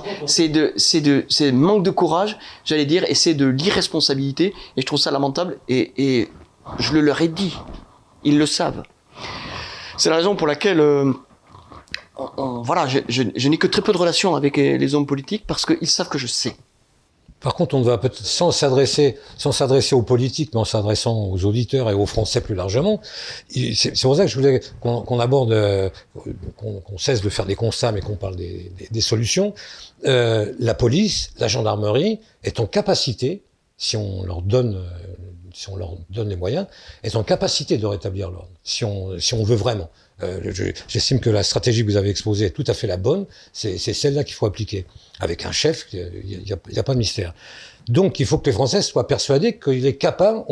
de, 0.48 1.50
manque 1.52 1.82
de 1.82 1.90
courage, 1.90 2.38
j'allais 2.64 2.86
dire, 2.86 3.04
et 3.06 3.14
c'est 3.14 3.34
de 3.34 3.46
l'irresponsabilité, 3.46 4.54
et 4.76 4.80
je 4.80 4.86
trouve 4.86 4.98
ça 4.98 5.10
lamentable, 5.10 5.58
et, 5.68 6.30
je 6.78 6.92
le 6.94 7.00
leur 7.00 7.20
ai 7.20 7.28
dit. 7.28 7.54
Ils 8.24 8.38
le 8.38 8.46
savent. 8.46 8.82
C'est 9.98 10.08
la 10.08 10.16
raison 10.16 10.36
pour 10.36 10.46
laquelle, 10.46 10.80
euh, 10.80 11.12
voilà, 12.64 12.86
je, 12.86 13.48
n'ai 13.48 13.58
que 13.58 13.66
très 13.66 13.82
peu 13.82 13.92
de 13.92 13.98
relations 13.98 14.34
avec 14.34 14.56
les 14.56 14.94
hommes 14.94 15.06
politiques, 15.06 15.44
parce 15.46 15.66
qu'ils 15.66 15.88
savent 15.88 16.08
que 16.08 16.18
je 16.18 16.28
sais. 16.28 16.56
Par 17.42 17.54
contre, 17.54 17.74
on 17.74 17.82
va 17.82 17.98
peut-être 17.98 18.16
sans 18.16 18.52
s'adresser, 18.52 19.18
sans 19.36 19.52
s'adresser 19.52 19.94
aux 19.94 20.02
politiques, 20.02 20.50
mais 20.54 20.60
en 20.60 20.64
s'adressant 20.64 21.28
aux 21.30 21.44
auditeurs 21.44 21.90
et 21.90 21.94
aux 21.94 22.06
Français 22.06 22.40
plus 22.40 22.54
largement. 22.54 23.00
C'est 23.50 24.00
pour 24.02 24.16
ça 24.16 24.24
que 24.24 24.30
je 24.30 24.36
voulais 24.36 24.60
qu'on 24.80 25.02
qu 25.02 25.20
aborde, 25.20 25.52
euh, 25.52 25.90
qu'on 26.56 26.80
qu 26.80 26.98
cesse 26.98 27.20
de 27.20 27.28
faire 27.28 27.46
des 27.46 27.56
constats, 27.56 27.92
mais 27.92 28.00
qu'on 28.00 28.16
parle 28.16 28.36
des, 28.36 29.00
solutions. 29.00 29.54
Euh, 30.06 30.52
la 30.58 30.74
police, 30.74 31.30
la 31.38 31.48
gendarmerie 31.48 32.20
est 32.44 32.60
en 32.60 32.66
capacité, 32.66 33.42
si 33.76 33.96
on 33.96 34.22
leur 34.22 34.42
donne, 34.42 34.80
si 35.54 35.68
on 35.68 35.76
leur 35.76 35.96
donne 36.10 36.28
les 36.28 36.36
moyens, 36.36 36.66
est 37.02 37.16
en 37.16 37.22
capacité 37.22 37.78
de 37.78 37.86
rétablir 37.86 38.30
l'ordre, 38.30 38.50
si 38.62 38.84
on, 38.84 39.18
si 39.18 39.34
on 39.34 39.44
veut 39.44 39.56
vraiment. 39.56 39.90
Euh, 40.22 40.52
J'estime 40.88 41.20
que 41.20 41.30
la 41.30 41.42
stratégie 41.42 41.82
que 41.82 41.90
vous 41.90 41.96
avez 41.96 42.10
exposée 42.10 42.46
est 42.46 42.50
tout 42.50 42.64
à 42.66 42.74
fait 42.74 42.86
la 42.86 42.96
bonne. 42.96 43.26
C'est 43.52 43.78
celle-là 43.78 44.24
qu'il 44.24 44.34
faut 44.34 44.46
appliquer. 44.46 44.86
Avec 45.20 45.44
un 45.44 45.52
chef, 45.52 45.86
il 45.92 46.42
n'y 46.44 46.52
a, 46.52 46.56
a, 46.80 46.82
pas 46.82 46.94
de 46.94 46.98
mystère. 46.98 47.34
Donc, 47.88 48.20
il 48.20 48.26
faut 48.26 48.38
que 48.38 48.46
les 48.46 48.52
Français 48.52 48.82
soient 48.82 49.08
persuadés 49.08 49.58
qu'il 49.58 49.84
est 49.86 49.96
capable, 49.96 50.44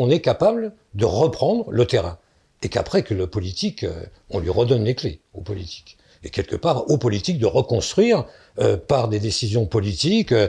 de 0.93 1.05
reprendre 1.05 1.69
le 1.71 1.85
terrain. 1.85 2.17
Et 2.63 2.69
qu'après 2.69 3.03
que 3.03 3.13
le 3.13 3.27
politique, 3.27 3.85
on 4.29 4.39
lui 4.39 4.49
redonne 4.49 4.83
les 4.83 4.93
clés 4.93 5.19
aux 5.33 5.41
politiques. 5.41 5.97
Et 6.23 6.29
quelque 6.29 6.55
part, 6.55 6.89
aux 6.89 6.97
politiques 6.97 7.39
de 7.39 7.45
reconstruire 7.45 8.25
euh, 8.59 8.77
par 8.77 9.07
des 9.07 9.19
décisions 9.19 9.65
politiques, 9.65 10.31
euh, 10.33 10.47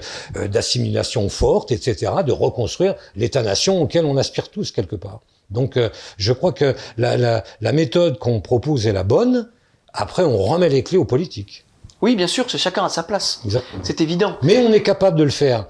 d'assimilation 0.48 1.28
forte, 1.28 1.72
etc., 1.72 2.12
de 2.26 2.32
reconstruire 2.32 2.94
l'État-nation 3.16 3.80
auquel 3.80 4.04
on 4.04 4.16
aspire 4.16 4.50
tous 4.50 4.70
quelque 4.70 4.96
part. 4.96 5.20
Donc, 5.50 5.76
euh, 5.76 5.88
je 6.18 6.32
crois 6.32 6.52
que 6.52 6.74
la, 6.96 7.16
la, 7.16 7.44
la 7.60 7.72
méthode 7.72 8.18
qu'on 8.18 8.40
propose 8.40 8.86
est 8.86 8.92
la 8.92 9.04
bonne. 9.04 9.50
Après, 9.92 10.24
on 10.24 10.38
remet 10.38 10.68
les 10.68 10.82
clés 10.82 10.98
aux 10.98 11.04
politiques. 11.04 11.64
Oui, 12.02 12.16
bien 12.16 12.26
sûr, 12.26 12.50
c'est 12.50 12.58
chacun 12.58 12.84
à 12.84 12.88
sa 12.88 13.04
place. 13.04 13.40
C'est 13.84 14.00
évident. 14.00 14.36
Mais 14.42 14.58
on 14.58 14.72
est 14.72 14.82
capable 14.82 15.16
de 15.16 15.22
le 15.22 15.30
faire. 15.30 15.68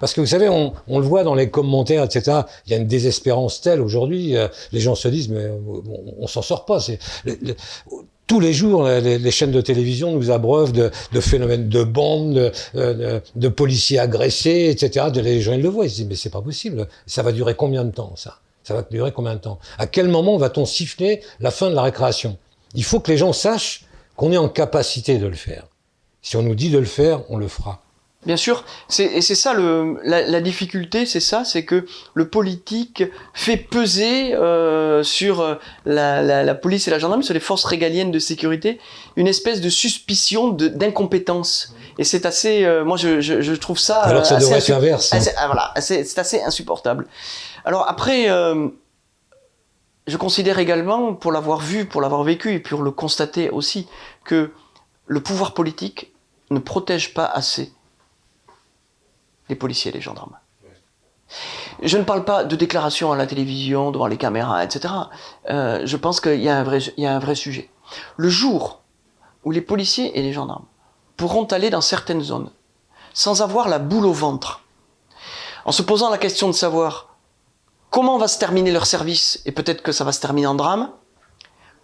Parce 0.00 0.12
que 0.12 0.20
vous 0.20 0.26
savez, 0.26 0.48
on, 0.48 0.72
on, 0.88 0.98
le 0.98 1.04
voit 1.06 1.22
dans 1.22 1.36
les 1.36 1.48
commentaires, 1.48 2.02
etc. 2.02 2.40
Il 2.66 2.72
y 2.72 2.74
a 2.74 2.78
une 2.78 2.88
désespérance 2.88 3.60
telle 3.60 3.80
aujourd'hui. 3.80 4.36
Euh, 4.36 4.48
les 4.72 4.80
gens 4.80 4.96
se 4.96 5.06
disent, 5.06 5.28
mais 5.28 5.46
on, 5.48 6.14
on 6.18 6.26
s'en 6.26 6.42
sort 6.42 6.64
pas. 6.64 6.80
Le, 7.24 7.38
le, 7.40 7.54
tous 8.28 8.38
les 8.38 8.52
jours, 8.52 8.86
les, 8.86 9.30
chaînes 9.32 9.50
de 9.50 9.60
télévision 9.60 10.12
nous 10.12 10.30
abreuvent 10.30 10.72
de, 10.72 10.90
phénomènes 11.20 11.68
de 11.68 11.82
bandes, 11.82 12.52
de, 12.74 13.20
de, 13.34 13.48
policiers 13.48 13.98
agressés, 13.98 14.68
etc. 14.70 15.06
Les 15.14 15.40
gens 15.40 15.54
ils 15.54 15.62
le 15.62 15.68
voient, 15.68 15.86
ils 15.86 15.90
se 15.90 15.96
disent, 15.96 16.06
mais 16.06 16.14
c'est 16.14 16.30
pas 16.30 16.42
possible. 16.42 16.86
Ça 17.06 17.22
va 17.22 17.32
durer 17.32 17.56
combien 17.56 17.84
de 17.84 17.90
temps, 17.90 18.12
ça? 18.14 18.38
Ça 18.62 18.74
va 18.74 18.82
durer 18.82 19.12
combien 19.12 19.34
de 19.34 19.40
temps? 19.40 19.58
À 19.78 19.86
quel 19.86 20.08
moment 20.08 20.36
va-t-on 20.36 20.66
siffler 20.66 21.22
la 21.40 21.50
fin 21.50 21.70
de 21.70 21.74
la 21.74 21.82
récréation? 21.82 22.36
Il 22.74 22.84
faut 22.84 23.00
que 23.00 23.10
les 23.10 23.16
gens 23.16 23.32
sachent 23.32 23.86
qu'on 24.14 24.30
est 24.30 24.36
en 24.36 24.50
capacité 24.50 25.16
de 25.16 25.26
le 25.26 25.34
faire. 25.34 25.64
Si 26.20 26.36
on 26.36 26.42
nous 26.42 26.54
dit 26.54 26.68
de 26.68 26.78
le 26.78 26.84
faire, 26.84 27.22
on 27.30 27.38
le 27.38 27.48
fera. 27.48 27.82
Bien 28.26 28.36
sûr, 28.36 28.64
et 28.98 29.20
c'est 29.20 29.34
ça 29.36 29.54
le, 29.54 30.00
la, 30.02 30.22
la 30.22 30.40
difficulté, 30.40 31.06
c'est 31.06 31.20
ça, 31.20 31.44
c'est 31.44 31.64
que 31.64 31.86
le 32.14 32.28
politique 32.28 33.04
fait 33.32 33.56
peser 33.56 34.34
euh, 34.34 35.04
sur 35.04 35.56
la, 35.86 36.20
la, 36.20 36.42
la, 36.42 36.54
police 36.56 36.88
et 36.88 36.90
la 36.90 36.98
gendarmerie, 36.98 37.24
sur 37.24 37.32
les 37.32 37.38
forces 37.40 37.64
régaliennes 37.64 38.10
de 38.10 38.18
sécurité, 38.18 38.80
une 39.14 39.28
espèce 39.28 39.60
de 39.60 39.68
suspicion 39.68 40.50
d'incompétence. 40.50 41.76
Et 41.98 42.02
c'est 42.04 42.26
assez, 42.26 42.64
euh, 42.64 42.84
moi 42.84 42.96
je, 42.96 43.20
je, 43.20 43.40
je, 43.40 43.54
trouve 43.54 43.78
ça. 43.78 44.00
Alors 44.00 44.22
que 44.22 44.28
ça 44.28 44.38
devrait 44.38 44.58
être 44.58 44.68
l'inverse. 44.68 45.14
Hein. 45.14 45.20
Ah, 45.36 45.46
voilà, 45.46 45.72
c'est 45.78 46.18
assez 46.18 46.42
insupportable. 46.42 47.06
Alors 47.64 47.88
après, 47.88 48.28
euh, 48.30 48.66
je 50.08 50.16
considère 50.16 50.58
également, 50.58 51.14
pour 51.14 51.30
l'avoir 51.30 51.60
vu, 51.60 51.84
pour 51.84 52.00
l'avoir 52.00 52.24
vécu 52.24 52.52
et 52.52 52.58
pour 52.58 52.82
le 52.82 52.90
constater 52.90 53.48
aussi, 53.50 53.86
que 54.24 54.50
le 55.06 55.20
pouvoir 55.20 55.54
politique 55.54 56.12
ne 56.50 56.58
protège 56.58 57.14
pas 57.14 57.26
assez 57.26 57.72
les 59.48 59.56
policiers 59.56 59.90
et 59.90 59.94
les 59.94 60.00
gendarmes. 60.00 60.36
Je 61.82 61.98
ne 61.98 62.04
parle 62.04 62.24
pas 62.24 62.44
de 62.44 62.56
déclarations 62.56 63.12
à 63.12 63.16
la 63.16 63.26
télévision, 63.26 63.90
devant 63.90 64.06
les 64.06 64.16
caméras, 64.16 64.64
etc. 64.64 64.94
Euh, 65.50 65.82
je 65.84 65.96
pense 65.96 66.20
qu'il 66.20 66.40
y, 66.40 66.44
y, 66.44 66.48
a 66.48 67.14
un 67.14 67.18
vrai 67.18 67.34
sujet. 67.34 67.70
Le 68.16 68.28
jour 68.28 68.82
où 69.44 69.50
les 69.50 69.60
policiers 69.60 70.18
et 70.18 70.22
les 70.22 70.32
gendarmes 70.32 70.64
pourront 71.16 71.44
aller 71.44 71.70
dans 71.70 71.80
certaines 71.80 72.22
zones 72.22 72.50
sans 73.12 73.42
avoir 73.42 73.68
la 73.68 73.78
boule 73.78 74.06
au 74.06 74.12
ventre, 74.12 74.62
en 75.64 75.72
se 75.72 75.82
posant 75.82 76.08
la 76.08 76.18
question 76.18 76.46
de 76.46 76.52
savoir 76.52 77.16
comment 77.90 78.16
va 78.16 78.28
se 78.28 78.38
terminer 78.38 78.70
leur 78.70 78.86
service, 78.86 79.40
et 79.44 79.52
peut-être 79.52 79.82
que 79.82 79.92
ça 79.92 80.04
va 80.04 80.12
se 80.12 80.20
terminer 80.20 80.46
en 80.46 80.54
drame, 80.54 80.90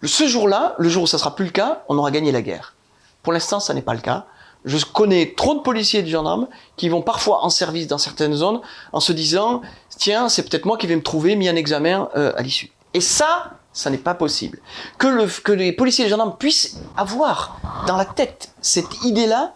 ce 0.03 0.27
jour-là, 0.27 0.75
le 0.77 0.87
jour 0.87 1.03
où 1.03 1.07
ça 1.07 1.17
sera 1.17 1.35
plus 1.35 1.45
le 1.45 1.51
cas, 1.51 1.83
on 1.89 1.97
aura 1.97 2.11
gagné 2.11 2.31
la 2.31 2.41
guerre. 2.41 2.75
Pour 3.23 3.33
l'instant, 3.33 3.59
ça 3.59 3.73
n'est 3.73 3.81
pas 3.81 3.93
le 3.93 4.01
cas. 4.01 4.27
Je 4.65 4.83
connais 4.83 5.33
trop 5.37 5.53
de 5.55 5.59
policiers 5.59 5.99
et 6.01 6.03
de 6.03 6.09
gendarmes 6.09 6.47
qui 6.75 6.89
vont 6.89 7.01
parfois 7.01 7.43
en 7.45 7.49
service 7.49 7.87
dans 7.87 7.97
certaines 7.97 8.33
zones 8.33 8.61
en 8.91 8.99
se 8.99 9.13
disant 9.13 9.61
tiens, 9.97 10.27
c'est 10.27 10.47
peut-être 10.49 10.65
moi 10.65 10.77
qui 10.77 10.87
vais 10.87 10.95
me 10.95 11.03
trouver 11.03 11.35
mis 11.35 11.49
en 11.49 11.55
examen 11.55 12.09
euh, 12.17 12.33
à 12.35 12.41
l'issue. 12.41 12.71
Et 12.93 13.01
ça, 13.01 13.51
ça 13.73 13.89
n'est 13.89 13.97
pas 13.97 14.15
possible. 14.15 14.59
Que, 14.97 15.07
le, 15.07 15.27
que 15.27 15.51
les 15.51 15.71
policiers 15.71 16.03
et 16.03 16.07
les 16.07 16.11
gendarmes 16.11 16.35
puissent 16.37 16.79
avoir 16.97 17.59
dans 17.87 17.97
la 17.97 18.05
tête 18.05 18.53
cette 18.61 19.03
idée-là, 19.03 19.55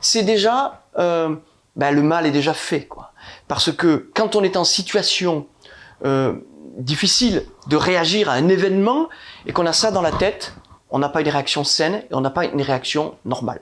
c'est 0.00 0.22
déjà 0.22 0.82
euh, 0.98 1.34
ben, 1.76 1.90
le 1.90 2.02
mal 2.02 2.26
est 2.26 2.30
déjà 2.30 2.54
fait, 2.54 2.86
quoi. 2.86 3.12
Parce 3.48 3.72
que 3.72 4.10
quand 4.14 4.36
on 4.36 4.42
est 4.42 4.56
en 4.56 4.64
situation 4.64 5.46
euh, 6.04 6.34
difficile 6.78 7.44
de 7.68 7.76
réagir 7.76 8.28
à 8.28 8.34
un 8.34 8.48
événement 8.48 9.08
et 9.46 9.52
qu'on 9.52 9.66
a 9.66 9.72
ça 9.72 9.90
dans 9.90 10.02
la 10.02 10.12
tête, 10.12 10.54
on 10.90 10.98
n'a 10.98 11.08
pas 11.08 11.22
une 11.22 11.28
réaction 11.28 11.64
saine 11.64 12.02
et 12.10 12.14
on 12.14 12.20
n'a 12.20 12.30
pas 12.30 12.44
une 12.44 12.62
réaction 12.62 13.16
normale. 13.24 13.60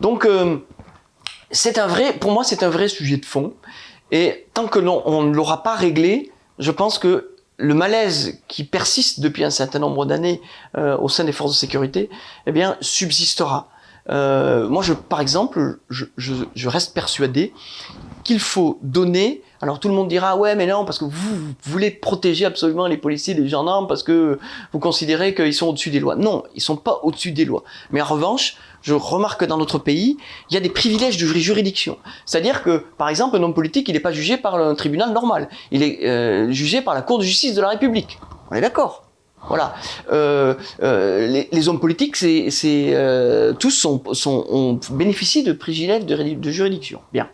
Donc, 0.00 0.24
euh, 0.24 0.56
pour 2.20 2.32
moi, 2.32 2.44
c'est 2.44 2.62
un 2.62 2.70
vrai 2.70 2.88
sujet 2.88 3.16
de 3.16 3.24
fond. 3.24 3.54
Et 4.10 4.46
tant 4.54 4.66
que 4.66 4.78
l'on 4.78 5.02
on 5.06 5.22
ne 5.22 5.34
l'aura 5.34 5.62
pas 5.62 5.74
réglé, 5.74 6.32
je 6.58 6.70
pense 6.70 6.98
que 6.98 7.34
le 7.56 7.74
malaise 7.74 8.40
qui 8.48 8.64
persiste 8.64 9.20
depuis 9.20 9.44
un 9.44 9.50
certain 9.50 9.78
nombre 9.78 10.06
d'années 10.06 10.40
euh, 10.76 10.96
au 10.98 11.08
sein 11.08 11.24
des 11.24 11.32
forces 11.32 11.52
de 11.52 11.56
sécurité, 11.56 12.08
eh 12.46 12.52
bien, 12.52 12.76
subsistera. 12.80 13.68
Euh, 14.08 14.68
moi, 14.68 14.82
par 15.08 15.20
exemple, 15.20 15.78
je 15.88 16.68
reste 16.68 16.94
persuadé 16.94 17.52
qu'il 18.24 18.40
faut 18.40 18.78
donner. 18.82 19.42
Alors 19.62 19.78
tout 19.78 19.88
le 19.88 19.94
monde 19.94 20.08
dira 20.08 20.36
ouais 20.36 20.56
mais 20.56 20.66
non 20.66 20.84
parce 20.84 20.98
que 20.98 21.04
vous, 21.04 21.54
voulez 21.64 21.90
protéger 21.90 22.46
absolument 22.46 22.86
les 22.86 22.96
policiers, 22.96 23.34
les 23.34 23.48
gendarmes 23.48 23.86
parce 23.86 24.02
que 24.02 24.38
vous 24.72 24.78
considérez 24.78 25.34
qu'ils 25.34 25.54
sont 25.54 25.68
au-dessus 25.68 25.90
des 25.90 26.00
lois. 26.00 26.16
Non, 26.16 26.44
ils 26.54 26.62
sont 26.62 26.76
pas 26.76 27.00
au-dessus 27.02 27.32
des 27.32 27.44
lois. 27.44 27.62
Mais 27.90 28.00
en 28.00 28.06
revanche, 28.06 28.56
je 28.82 28.94
remarque 28.94 29.40
que 29.40 29.44
dans 29.44 29.58
notre 29.58 29.78
pays, 29.78 30.16
il 30.50 30.54
y 30.54 30.56
a 30.56 30.60
des 30.60 30.70
privilèges 30.70 31.18
de 31.18 31.26
juridiction. 31.26 31.98
C'est-à-dire 32.24 32.62
que, 32.62 32.84
par 32.96 33.08
exemple, 33.08 33.36
un 33.36 33.42
homme 33.42 33.54
politique, 33.54 33.88
il 33.88 33.92
n'est 33.92 34.00
pas 34.00 34.12
jugé 34.12 34.36
par 34.36 34.54
un 34.54 34.74
tribunal 34.74 35.12
normal. 35.12 35.48
Il 35.70 35.82
est 35.82 36.06
euh, 36.06 36.50
jugé 36.50 36.80
par 36.80 36.94
la 36.94 37.02
Cour 37.02 37.18
de 37.18 37.24
justice 37.24 37.54
de 37.54 37.60
la 37.60 37.68
République. 37.68 38.18
On 38.50 38.54
est 38.54 38.60
d'accord 38.60 39.04
voilà. 39.48 39.74
Euh, 40.12 40.54
euh, 40.82 41.44
les, 41.50 41.68
hommes 41.70 41.80
politiques, 41.80 42.14
c'est, 42.14 42.50
tous 43.58 43.70
sont, 43.70 44.02
ont 44.26 44.78
bénéficié 44.90 45.42
de 45.42 45.54
privilèges 45.54 46.04
de 46.04 46.50
juridiction. 46.50 47.00
Bien. 47.14 47.26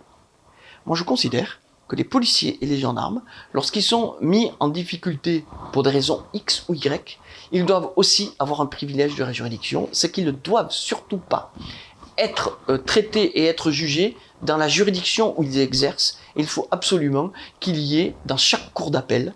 Moi, 0.87 0.97
je 0.97 1.03
considère 1.03 1.61
que 1.89 1.97
les 1.97 2.05
policiers 2.05 2.59
et 2.61 2.66
les 2.66 2.78
gendarmes, 2.78 3.22
lorsqu'ils 3.53 3.82
sont 3.82 4.16
mis 4.20 4.51
en 4.61 4.68
difficulté 4.68 5.45
pour 5.72 5.82
des 5.82 5.91
raisons 5.91 6.24
X 6.32 6.64
ou 6.68 6.74
Y, 6.74 7.18
ils 7.53 7.64
doivent 7.64 7.91
aussi 7.97 8.32
avoir 8.39 8.61
un 8.61 8.66
privilège 8.66 9.14
de 9.14 9.32
juridiction, 9.32 9.89
c'est 9.93 10.11
qu'ils 10.11 10.26
ne 10.26 10.30
doivent 10.32 10.70
surtout 10.70 11.18
pas 11.18 11.53
être 12.18 12.59
euh, 12.68 12.78
traités 12.78 13.41
et 13.41 13.45
être 13.45 13.70
jugés 13.70 14.16
dans 14.43 14.57
la 14.57 14.68
juridiction 14.68 15.39
où 15.39 15.43
ils 15.43 15.59
exercent. 15.59 16.18
Il 16.34 16.47
faut 16.47 16.66
absolument 16.70 17.32
qu'il 17.61 17.76
y 17.76 18.01
ait 18.01 18.14
dans 18.24 18.37
chaque 18.37 18.72
cour 18.72 18.91
d'appel 18.91 19.34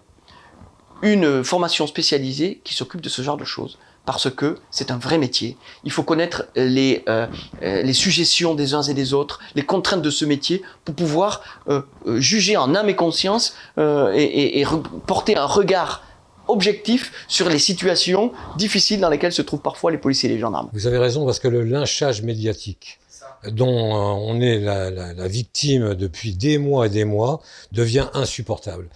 une 1.03 1.45
formation 1.45 1.87
spécialisée 1.87 2.61
qui 2.65 2.75
s'occupe 2.75 3.01
de 3.01 3.09
ce 3.09 3.23
genre 3.23 3.37
de 3.37 3.45
choses 3.45 3.79
parce 4.11 4.29
que 4.35 4.57
c'est 4.73 4.91
un 4.91 4.99
vrai 4.99 5.19
métier. 5.19 5.57
Il 5.85 5.93
faut 5.93 6.03
connaître 6.03 6.47
les, 6.57 7.05
euh, 7.09 7.29
euh, 7.63 7.83
les 7.83 7.93
suggestions 7.93 8.57
des 8.57 8.75
uns 8.75 8.83
et 8.83 8.93
des 8.93 9.15
autres, 9.15 9.39
les 9.55 9.63
contraintes 9.63 10.03
de 10.03 10.11
ce 10.11 10.25
métier 10.25 10.63
pour 10.85 10.97
pouvoir 10.97 11.43
euh, 11.69 11.83
juger 12.17 12.57
en 12.57 12.75
âme 12.75 12.89
et 12.89 12.97
conscience 12.97 13.55
et, 13.79 14.65
porter 15.07 15.37
un 15.37 15.47
regard 15.47 16.03
objectif 16.49 17.13
sur 17.29 17.49
les 17.49 17.61
situations 17.61 18.33
difficiles 18.57 19.01
dans 19.01 19.11
lesquelles 19.11 19.33
se 19.33 19.43
trouvent 19.43 19.61
parfois 19.61 19.93
les 19.93 19.99
policiers 19.99 20.29
et 20.29 20.33
les 20.33 20.41
gendarmes. 20.41 20.69
Vous 20.73 20.89
avez 20.89 20.99
raison 20.99 21.25
parce 21.25 21.39
que 21.39 21.47
le 21.47 21.63
lynchage 21.63 22.23
médiatique 22.23 22.99
dont 23.47 23.69
on 23.69 24.41
est 24.41 24.59
la 24.59 25.29
victime 25.29 25.95
depuis 25.95 26.35
des 26.35 26.59
mois 26.59 26.87
et 26.87 26.91
des 26.91 27.05
mois 27.05 27.41
devient 27.71 28.09
insupportable. 28.13 28.89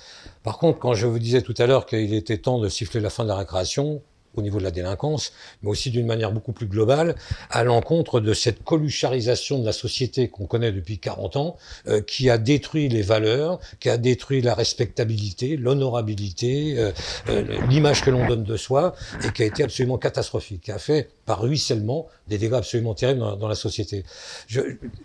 Par 0.43 0.59
contre, 0.59 0.81
quand 0.81 0.95
je 0.95 1.07
vous 1.07 1.21
disais 1.21 1.41
tout 1.41 1.55
à 1.57 1.67
l'heure 1.67 1.87
qu'il 1.87 2.15
était 2.15 2.39
temps 2.39 2.59
de 2.59 2.69
siffler 2.69 3.01
la 3.01 3.11
fin 3.11 3.23
de 3.23 3.29
la 3.29 3.37
récréation, 3.37 4.03
au 4.37 4.43
niveau 4.43 4.59
de 4.59 4.65
la 4.65 4.71
délinquance, 4.71 5.33
mais 5.63 5.71
aussi 5.71 5.91
d'une 5.91 6.07
manière 6.07 6.33
beaucoup 6.33 6.53
plus 6.53 6.67
globale, 6.67 7.15
à 7.51 7.65
l'encontre 7.65 8.21
de 8.21 8.33
cette 8.35 8.65
colucharisation 8.65 9.59
de 9.59 9.67
la 9.67 9.73
société 9.73 10.29
qu'on 10.29 10.47
connaît 10.47 10.73
depuis 10.73 10.99
40 10.99 11.37
ans, 11.37 11.57
euh, 11.89 12.01
qui 12.01 12.31
a 12.31 12.39
détruit 12.39 12.89
les 12.89 13.03
valeurs, 13.03 13.59
qui 13.81 13.89
a 13.89 13.97
détruit 13.97 14.41
la 14.41 14.55
respectabilité, 14.55 15.57
l'honorabilité, 15.57 16.79
euh, 16.79 16.93
euh, 17.29 17.59
l'image 17.69 18.03
que 18.03 18.11
l'on 18.11 18.27
donne 18.27 18.45
de 18.45 18.57
soi, 18.57 18.95
et 19.25 19.33
qui 19.33 19.43
a 19.43 19.47
été 19.47 19.63
absolument 19.63 19.99
catastrophique, 19.99 20.63
qui 20.63 20.73
a 20.73 20.79
fait 20.79 21.09
par 21.27 21.41
ruissellement 21.41 22.07
des 22.29 22.39
dégâts 22.39 22.55
absolument 22.55 22.95
terribles 22.95 23.21
dans, 23.21 23.49
la 23.49 23.55
société. 23.55 24.05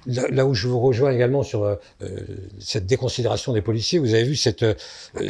Là, 0.05 0.45
où 0.45 0.53
je 0.53 0.67
vous 0.67 0.79
rejoins 0.79 1.11
également 1.11 1.43
sur 1.43 1.63
euh, 1.63 1.75
cette 2.59 2.85
déconsidération 2.85 3.51
des 3.51 3.61
policiers, 3.61 3.99
vous 3.99 4.13
avez 4.13 4.23
vu 4.23 4.35
cette, 4.35 4.63
euh, 4.63 4.73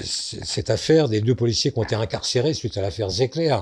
cette 0.04 0.70
affaire 0.70 1.10
des 1.10 1.22
deux 1.22 1.36
policiers 1.36 1.72
qui 1.72 1.80
ont 1.80 1.84
été 1.84 1.96
incarcérés 1.96 2.54
suite 2.54 2.78
à 2.78 2.82
l'affaire 2.82 3.10
Zecler. 3.10 3.58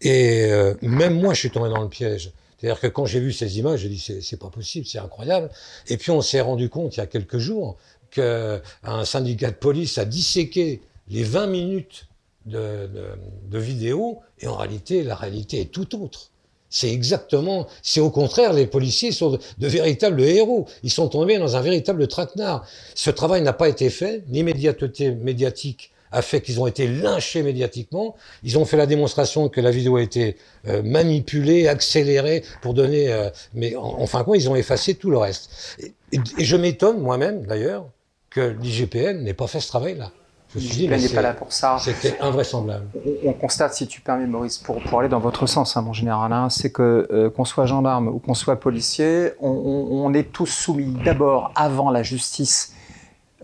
Et 0.00 0.46
euh, 0.50 0.74
même 0.82 1.20
moi, 1.20 1.32
je 1.34 1.40
suis 1.40 1.50
tombé 1.50 1.68
dans 1.68 1.82
le 1.82 1.88
piège. 1.88 2.32
C'est-à-dire 2.58 2.80
que 2.80 2.88
quand 2.88 3.06
j'ai 3.06 3.20
vu 3.20 3.32
ces 3.32 3.58
images, 3.58 3.80
j'ai 3.80 3.88
dit 3.88 4.20
c'est 4.20 4.36
pas 4.36 4.50
possible, 4.50 4.86
c'est 4.86 4.98
incroyable. 4.98 5.48
Et 5.88 5.96
puis 5.96 6.10
on 6.10 6.20
s'est 6.20 6.42
rendu 6.42 6.68
compte 6.68 6.96
il 6.96 7.00
y 7.00 7.02
a 7.02 7.06
quelques 7.06 7.38
jours 7.38 7.78
qu'un 8.10 8.60
syndicat 9.04 9.50
de 9.50 9.56
police 9.56 9.96
a 9.96 10.04
disséqué 10.04 10.82
les 11.08 11.22
20 11.22 11.46
minutes 11.46 12.06
de 12.44 13.58
vidéo 13.58 14.18
et 14.40 14.46
en 14.46 14.56
réalité 14.56 15.02
la 15.02 15.14
réalité 15.14 15.60
est 15.60 15.72
tout 15.72 16.02
autre. 16.02 16.30
C'est 16.70 16.92
exactement, 16.92 17.66
c'est 17.82 18.00
au 18.00 18.10
contraire, 18.10 18.52
les 18.52 18.66
policiers 18.66 19.10
sont 19.10 19.30
de, 19.30 19.66
véritables 19.66 20.22
héros. 20.22 20.66
Ils 20.84 20.90
sont 20.90 21.08
tombés 21.08 21.36
dans 21.36 21.56
un 21.56 21.60
véritable 21.60 22.06
traquenard. 22.06 22.64
Ce 22.94 23.10
travail 23.10 23.42
n'a 23.42 23.52
pas 23.52 23.68
été 23.68 23.90
fait, 23.90 24.22
l'immédiateté 24.28 25.10
médiatique 25.10 25.90
a 26.12 26.22
fait 26.22 26.40
qu'ils 26.40 26.60
ont 26.60 26.66
été 26.66 26.86
lynchés 26.86 27.42
médiatiquement. 27.42 28.16
Ils 28.42 28.58
ont 28.58 28.64
fait 28.64 28.76
la 28.76 28.86
démonstration 28.86 29.48
que 29.48 29.60
la 29.60 29.70
vidéo 29.70 29.96
a 29.96 30.02
été 30.02 30.36
euh, 30.66 30.82
manipulée, 30.82 31.68
accélérée 31.68 32.44
pour 32.62 32.74
donner. 32.74 33.12
Euh, 33.12 33.30
mais 33.54 33.76
en, 33.76 34.06
fin 34.06 34.20
de 34.20 34.24
compte, 34.24 34.36
ils 34.36 34.48
ont 34.50 34.56
effacé 34.56 34.94
tout 34.94 35.10
le 35.10 35.18
reste. 35.18 35.78
Et 36.12 36.20
je 36.38 36.56
m'étonne 36.56 37.00
moi-même, 37.00 37.46
d'ailleurs, 37.46 37.86
que 38.28 38.56
l'IGPN 38.60 39.22
n'ait 39.22 39.34
pas 39.34 39.46
fait 39.46 39.60
ce 39.60 39.68
travail-là. 39.68 40.12
Je 40.56 40.84
n'est 40.84 41.08
pas 41.08 41.22
là 41.22 41.32
pour 41.32 41.52
ça. 41.52 41.76
C'était 41.78 42.18
invraisemblable. 42.20 42.86
On, 43.24 43.30
on, 43.30 43.32
constate, 43.32 43.74
si 43.74 43.86
tu 43.86 44.00
permets, 44.00 44.26
Maurice, 44.26 44.58
pour, 44.58 44.82
pour 44.82 44.98
aller 44.98 45.08
dans 45.08 45.20
votre 45.20 45.46
sens, 45.46 45.76
hein, 45.76 45.82
mon 45.82 45.92
général, 45.92 46.32
hein, 46.32 46.48
c'est 46.50 46.72
que 46.72 47.06
euh, 47.12 47.30
qu'on 47.30 47.44
soit 47.44 47.66
gendarme 47.66 48.08
ou 48.08 48.18
qu'on 48.18 48.34
soit 48.34 48.56
policier, 48.56 49.32
on, 49.40 49.48
on, 49.48 50.06
on, 50.06 50.12
est 50.12 50.32
tous 50.32 50.46
soumis 50.46 50.96
d'abord, 51.04 51.52
avant 51.54 51.90
la 51.90 52.02
justice 52.02 52.74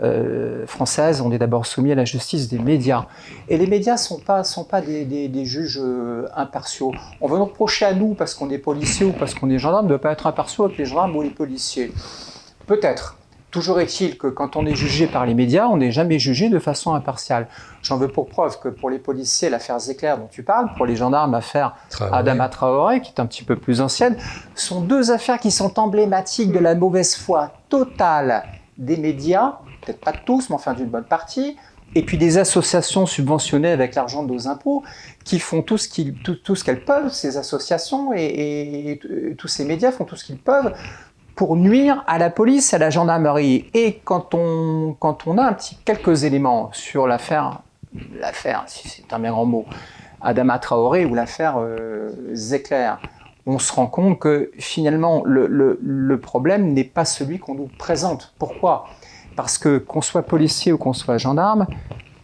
euh, 0.02 0.66
française, 0.66 1.20
on 1.22 1.30
est 1.30 1.38
d'abord 1.38 1.64
soumis 1.64 1.92
à 1.92 1.94
la 1.94 2.04
justice 2.04 2.48
des 2.48 2.58
médias. 2.58 3.06
Et 3.48 3.56
les 3.56 3.66
médias 3.66 3.96
sont 3.96 4.18
pas 4.18 4.44
sont 4.44 4.64
pas 4.64 4.82
des, 4.82 5.04
des, 5.04 5.28
des 5.28 5.44
juges 5.46 5.80
euh, 5.82 6.28
impartiaux. 6.36 6.92
On 7.20 7.28
veut 7.28 7.38
nous 7.38 7.46
reprocher 7.46 7.84
à 7.86 7.94
nous 7.94 8.14
parce 8.14 8.34
qu'on 8.34 8.50
est 8.50 8.58
policier 8.58 9.06
ou 9.06 9.12
parce 9.12 9.32
qu'on 9.32 9.48
est 9.48 9.58
gendarme 9.58 9.86
de 9.86 9.92
ne 9.92 9.98
pas 9.98 10.12
être 10.12 10.26
impartiaux 10.26 10.64
avec 10.64 10.76
les 10.76 10.84
gendarmes 10.84 11.16
ou 11.16 11.22
les 11.22 11.30
policiers. 11.30 11.92
Peut-être. 12.66 13.16
Toujours 13.56 13.80
est-il 13.80 14.18
que 14.18 14.26
quand 14.26 14.54
on 14.56 14.66
est 14.66 14.74
jugé 14.74 15.06
par 15.06 15.24
les 15.24 15.32
médias, 15.32 15.66
on 15.66 15.78
n'est 15.78 15.90
jamais 15.90 16.18
jugé 16.18 16.50
de 16.50 16.58
façon 16.58 16.92
impartiale. 16.92 17.48
J'en 17.82 17.96
veux 17.96 18.08
pour 18.08 18.28
preuve 18.28 18.60
que 18.60 18.68
pour 18.68 18.90
les 18.90 18.98
policiers, 18.98 19.48
l'affaire 19.48 19.78
Zéclair 19.78 20.18
dont 20.18 20.28
tu 20.30 20.42
parles, 20.42 20.68
pour 20.76 20.84
les 20.84 20.94
gendarmes, 20.94 21.32
l'affaire 21.32 21.74
Adama 22.12 22.50
Traoré, 22.50 23.00
qui 23.00 23.14
est 23.16 23.18
un 23.18 23.24
petit 23.24 23.44
peu 23.44 23.56
plus 23.56 23.80
ancienne, 23.80 24.18
sont 24.54 24.82
deux 24.82 25.10
affaires 25.10 25.40
qui 25.40 25.50
sont 25.50 25.80
emblématiques 25.80 26.52
de 26.52 26.58
la 26.58 26.74
mauvaise 26.74 27.16
foi 27.16 27.50
totale 27.70 28.44
des 28.76 28.98
médias, 28.98 29.54
peut-être 29.80 30.00
pas 30.00 30.12
de 30.12 30.20
tous, 30.26 30.50
mais 30.50 30.56
enfin 30.56 30.74
d'une 30.74 30.90
bonne 30.90 31.04
partie, 31.04 31.56
et 31.94 32.02
puis 32.02 32.18
des 32.18 32.36
associations 32.36 33.06
subventionnées 33.06 33.70
avec 33.70 33.94
l'argent 33.94 34.22
de 34.22 34.30
nos 34.30 34.48
impôts 34.48 34.82
qui 35.24 35.38
font 35.38 35.62
tout 35.62 35.78
ce 35.78 35.88
qu'elles 35.88 36.12
tout, 36.12 36.34
tout 36.34 36.56
ce 36.56 36.70
peuvent, 36.72 37.10
ces 37.10 37.38
associations 37.38 38.12
et, 38.12 38.22
et, 38.22 38.90
et, 38.90 39.34
tous 39.36 39.48
ces 39.48 39.64
médias 39.64 39.92
font 39.92 40.04
tout 40.04 40.16
ce 40.16 40.24
qu'ils 40.24 40.36
peuvent 40.36 40.74
pour 41.36 41.54
nuire 41.54 42.02
à 42.06 42.18
la 42.18 42.30
police, 42.30 42.72
à 42.74 42.78
la 42.78 42.90
gendarmerie. 42.90 43.66
Et 43.74 44.00
quand 44.04 44.34
on, 44.34 44.96
a 45.38 45.56
quelques 45.84 46.24
éléments 46.24 46.70
sur 46.72 47.06
l'affaire, 47.06 47.60
si 48.66 48.88
c'est 48.88 49.12
un 49.12 49.18
bien 49.18 49.30
grand 49.30 49.44
mot, 49.44 49.66
Adama 50.22 50.58
Traoré 50.58 51.04
ou 51.04 51.14
l'affaire 51.14 51.56
euh, 51.58 52.10
Zecler, 52.32 52.94
on 53.44 53.58
se 53.58 53.72
rend 53.72 53.86
compte 53.86 54.18
que 54.18 54.50
finalement 54.58 55.22
le, 55.24 55.46
le, 55.46 55.78
le 55.80 56.18
problème 56.18 56.72
n'est 56.72 56.84
pas 56.84 57.04
celui 57.04 57.38
qu'on 57.38 57.54
nous 57.54 57.70
présente. 57.78 58.34
Pourquoi? 58.38 58.86
Parce 59.36 59.58
que 59.58 59.76
qu'on 59.76 60.00
soit 60.00 60.22
policier 60.22 60.72
ou 60.72 60.78
qu'on 60.78 60.94
soit 60.94 61.18
gendarme, 61.18 61.66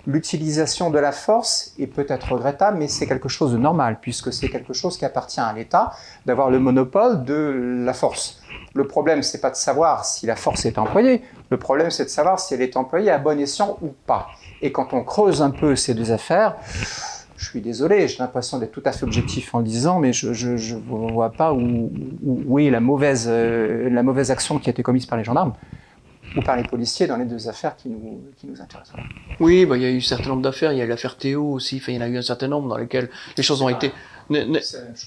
l'utilisation 0.06 0.90
de 0.90 0.98
la 0.98 1.12
force 1.12 1.74
est 1.78 1.86
peut-être 1.86 2.32
regrettable, 2.32 2.78
mais 2.78 2.88
c'est 2.88 3.06
quelque 3.06 3.28
chose 3.28 3.52
de 3.52 3.58
normal, 3.58 3.98
puisque 4.00 4.32
c'est 4.32 4.48
quelque 4.48 4.72
chose 4.72 4.96
qui 4.96 5.04
appartient 5.04 5.40
à 5.40 5.52
l'État 5.52 5.92
d'avoir 6.26 6.50
le 6.50 6.58
monopole 6.58 7.24
de 7.24 7.82
la 7.84 7.92
force. 7.92 8.40
Le 8.74 8.86
problème, 8.86 9.22
c'est 9.22 9.40
pas 9.40 9.50
de 9.50 9.56
savoir 9.56 10.04
si 10.04 10.26
la 10.26 10.36
force 10.36 10.64
est 10.64 10.78
employée. 10.78 11.22
Le 11.50 11.56
problème, 11.58 11.90
c'est 11.90 12.04
de 12.04 12.10
savoir 12.10 12.40
si 12.40 12.54
elle 12.54 12.62
est 12.62 12.76
employée 12.76 13.10
à 13.10 13.18
bon 13.18 13.38
escient 13.38 13.78
ou 13.82 13.88
pas. 14.06 14.28
Et 14.60 14.72
quand 14.72 14.92
on 14.92 15.04
creuse 15.04 15.42
un 15.42 15.50
peu 15.50 15.76
ces 15.76 15.94
deux 15.94 16.10
affaires, 16.10 16.56
je 17.36 17.48
suis 17.48 17.60
désolé, 17.60 18.08
j'ai 18.08 18.18
l'impression 18.18 18.58
d'être 18.58 18.72
tout 18.72 18.82
à 18.84 18.92
fait 18.92 19.04
objectif 19.04 19.54
en 19.54 19.60
disant, 19.60 19.98
mais 19.98 20.12
je 20.12 20.28
ne 20.28 21.12
vois 21.12 21.30
pas 21.30 21.52
où, 21.52 21.90
est 22.58 22.70
euh, 22.72 23.90
la 23.90 24.02
mauvaise 24.02 24.30
action 24.30 24.58
qui 24.58 24.70
a 24.70 24.72
été 24.72 24.82
commise 24.82 25.06
par 25.06 25.18
les 25.18 25.24
gendarmes 25.24 25.52
ou 26.36 26.40
par 26.40 26.56
les 26.56 26.64
policiers 26.64 27.06
dans 27.06 27.16
les 27.16 27.24
deux 27.24 27.48
affaires 27.48 27.76
qui 27.76 27.88
nous, 27.88 28.20
qui 28.36 28.46
nous 28.46 28.60
intéressent. 28.60 28.96
Oui, 29.40 29.66
bah, 29.66 29.76
il 29.76 29.82
y 29.82 29.86
a 29.86 29.90
eu 29.90 29.98
un 29.98 30.00
certain 30.00 30.30
nombre 30.30 30.42
d'affaires. 30.42 30.72
Il 30.72 30.78
y 30.78 30.82
a 30.82 30.86
l'affaire 30.86 31.16
Théo 31.16 31.52
aussi. 31.52 31.76
Enfin, 31.76 31.92
il 31.92 31.96
y 31.96 31.98
en 31.98 32.02
a 32.02 32.08
eu 32.08 32.16
un 32.16 32.22
certain 32.22 32.48
nombre 32.48 32.68
dans 32.68 32.76
lesquelles 32.76 33.10
les 33.36 33.42
choses 33.42 33.62
ont 33.62 33.68
été 33.68 33.92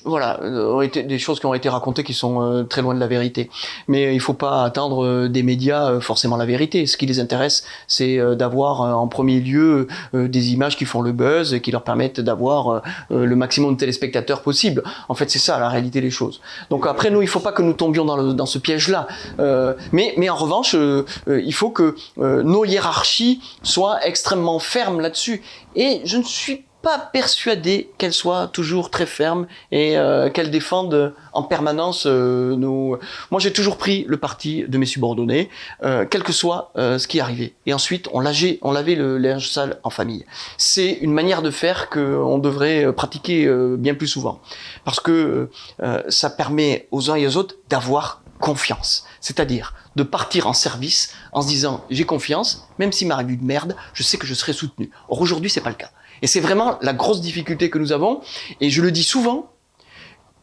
voilà, 0.03 0.39
euh, 0.41 0.74
ont 0.74 0.82
été 0.82 1.03
des 1.03 1.20
choses 1.20 1.39
qui 1.39 1.45
ont 1.45 1.53
été 1.53 1.70
racontées 1.70 2.03
qui 2.03 2.13
sont 2.13 2.41
euh, 2.41 2.63
très 2.63 2.82
loin 2.82 2.93
de 2.93 2.99
la 2.99 3.07
vérité. 3.07 3.49
Mais 3.88 4.13
il 4.13 4.20
faut 4.20 4.34
pas 4.34 4.63
attendre 4.63 5.05
euh, 5.05 5.30
des 5.30 5.43
médias 5.43 5.99
forcément 5.99 6.38
la 6.38 6.45
vérité. 6.45 6.86
Ce 6.86 6.97
qui 6.97 7.05
les 7.05 7.20
intéresse, 7.20 7.66
c'est 7.88 8.18
d'avoir 8.36 8.82
en 8.82 9.07
premier 9.07 9.39
lieu 9.39 9.88
des 10.13 10.53
images 10.53 10.78
qui 10.78 10.86
font 10.86 11.01
le 11.01 11.11
buzz 11.11 11.53
et 11.53 11.61
qui 11.61 11.72
leur 11.72 11.84
permettent 11.84 12.20
d'avoir 12.20 12.82
le 13.09 13.36
maximum 13.36 13.74
de 13.74 13.80
téléspectateurs 13.80 14.41
possible. 14.41 14.84
En 15.09 15.16
fait, 15.16 15.30
c'est 15.30 15.39
ça 15.39 15.59
la 15.59 15.70
réalité 15.70 16.01
des 16.01 16.09
choses. 16.09 16.41
Donc 16.70 16.88
après, 16.88 17.09
nous, 17.09 17.22
il 17.22 17.28
faut 17.28 17.39
pas 17.39 17.51
que 17.51 17.61
nous 17.61 17.74
tombions 17.74 18.05
dans, 18.05 18.34
dans 18.34 18.45
ce 18.45 18.57
piège-là. 18.57 19.07
mais, 19.91 20.13
mais 20.18 20.30
en 20.30 20.36
revanche, 20.36 20.76
il 21.28 21.53
faut 21.53 21.70
que 21.70 21.95
nos 22.18 22.66
hiérarchies 22.66 23.41
soient 23.63 24.05
extrêmement 24.05 24.59
fermes 24.59 25.01
là-dessus. 25.01 25.41
Et 25.76 26.01
je 26.05 26.18
ne 26.18 26.24
suis 26.24 26.66
pas 26.86 27.00
persuadé 27.00 27.90
qu'elle 27.98 28.14
soit 28.14 28.48
toujours 28.48 28.92
très 28.92 29.08
ferme 29.08 29.48
et 29.72 29.98
euh, 29.98 30.30
qu'elle 30.30 30.52
défende 30.52 31.16
en 31.34 31.42
permanence 31.42 32.06
euh, 32.06 32.56
nos. 32.56 33.00
Moi, 33.32 33.42
j'ai 33.42 33.52
toujours 33.52 33.78
pris 33.78 34.06
le 34.08 34.18
parti 34.18 34.66
de 34.68 34.78
mes 34.78 34.86
subordonnés, 34.86 35.50
euh, 35.84 36.06
quel 36.08 36.22
que 36.22 36.32
soit 36.32 36.72
ce 36.76 37.08
qui 37.08 37.20
arrivait. 37.20 37.54
Et 37.66 37.74
ensuite, 37.74 38.08
on 38.14 38.24
on 38.62 38.72
lavait 38.72 38.96
le 38.96 39.18
linge 39.18 39.50
sale 39.50 39.80
en 39.82 39.90
famille. 39.90 40.26
C'est 40.58 40.92
une 41.02 41.12
manière 41.12 41.42
de 41.42 41.50
faire 41.50 41.90
qu'on 41.90 42.38
devrait 42.38 42.94
pratiquer 42.94 43.50
bien 43.78 43.96
plus 43.96 44.08
souvent, 44.08 44.40
parce 44.84 45.00
que 45.00 45.50
ça 46.10 46.30
permet 46.30 46.88
aux 46.92 47.10
uns 47.10 47.16
et 47.16 47.26
aux 47.26 47.38
autres 47.38 47.56
d'avoir 47.70 48.22
confiance. 48.40 49.06
C'est-à-dire 49.22 49.74
de 49.96 50.04
partir 50.04 50.48
en 50.48 50.54
service 50.54 51.14
en 51.32 51.42
se 51.42 51.48
disant 51.48 51.84
j'ai 51.90 52.04
confiance, 52.04 52.68
même 52.80 52.92
s'il 52.92 53.08
m'arrive 53.08 53.32
une 53.32 53.46
merde, 53.46 53.76
je 53.94 54.04
sais 54.04 54.18
que 54.18 54.28
je 54.28 54.34
serai 54.34 54.54
soutenu. 54.54 54.92
Or 55.08 55.22
aujourd'hui, 55.22 55.50
c'est 55.50 55.62
pas 55.62 55.70
le 55.70 55.76
cas. 55.76 55.92
Et 56.22 56.28
c'est 56.28 56.39
vraiment 56.39 56.78
la 56.82 56.93
grosse 56.93 57.22
difficulté 57.22 57.70
que 57.70 57.78
nous 57.78 57.91
avons. 57.91 58.22
Et 58.61 58.70
je 58.70 58.82
le 58.82 58.91
dis 58.91 59.03
souvent, 59.03 59.51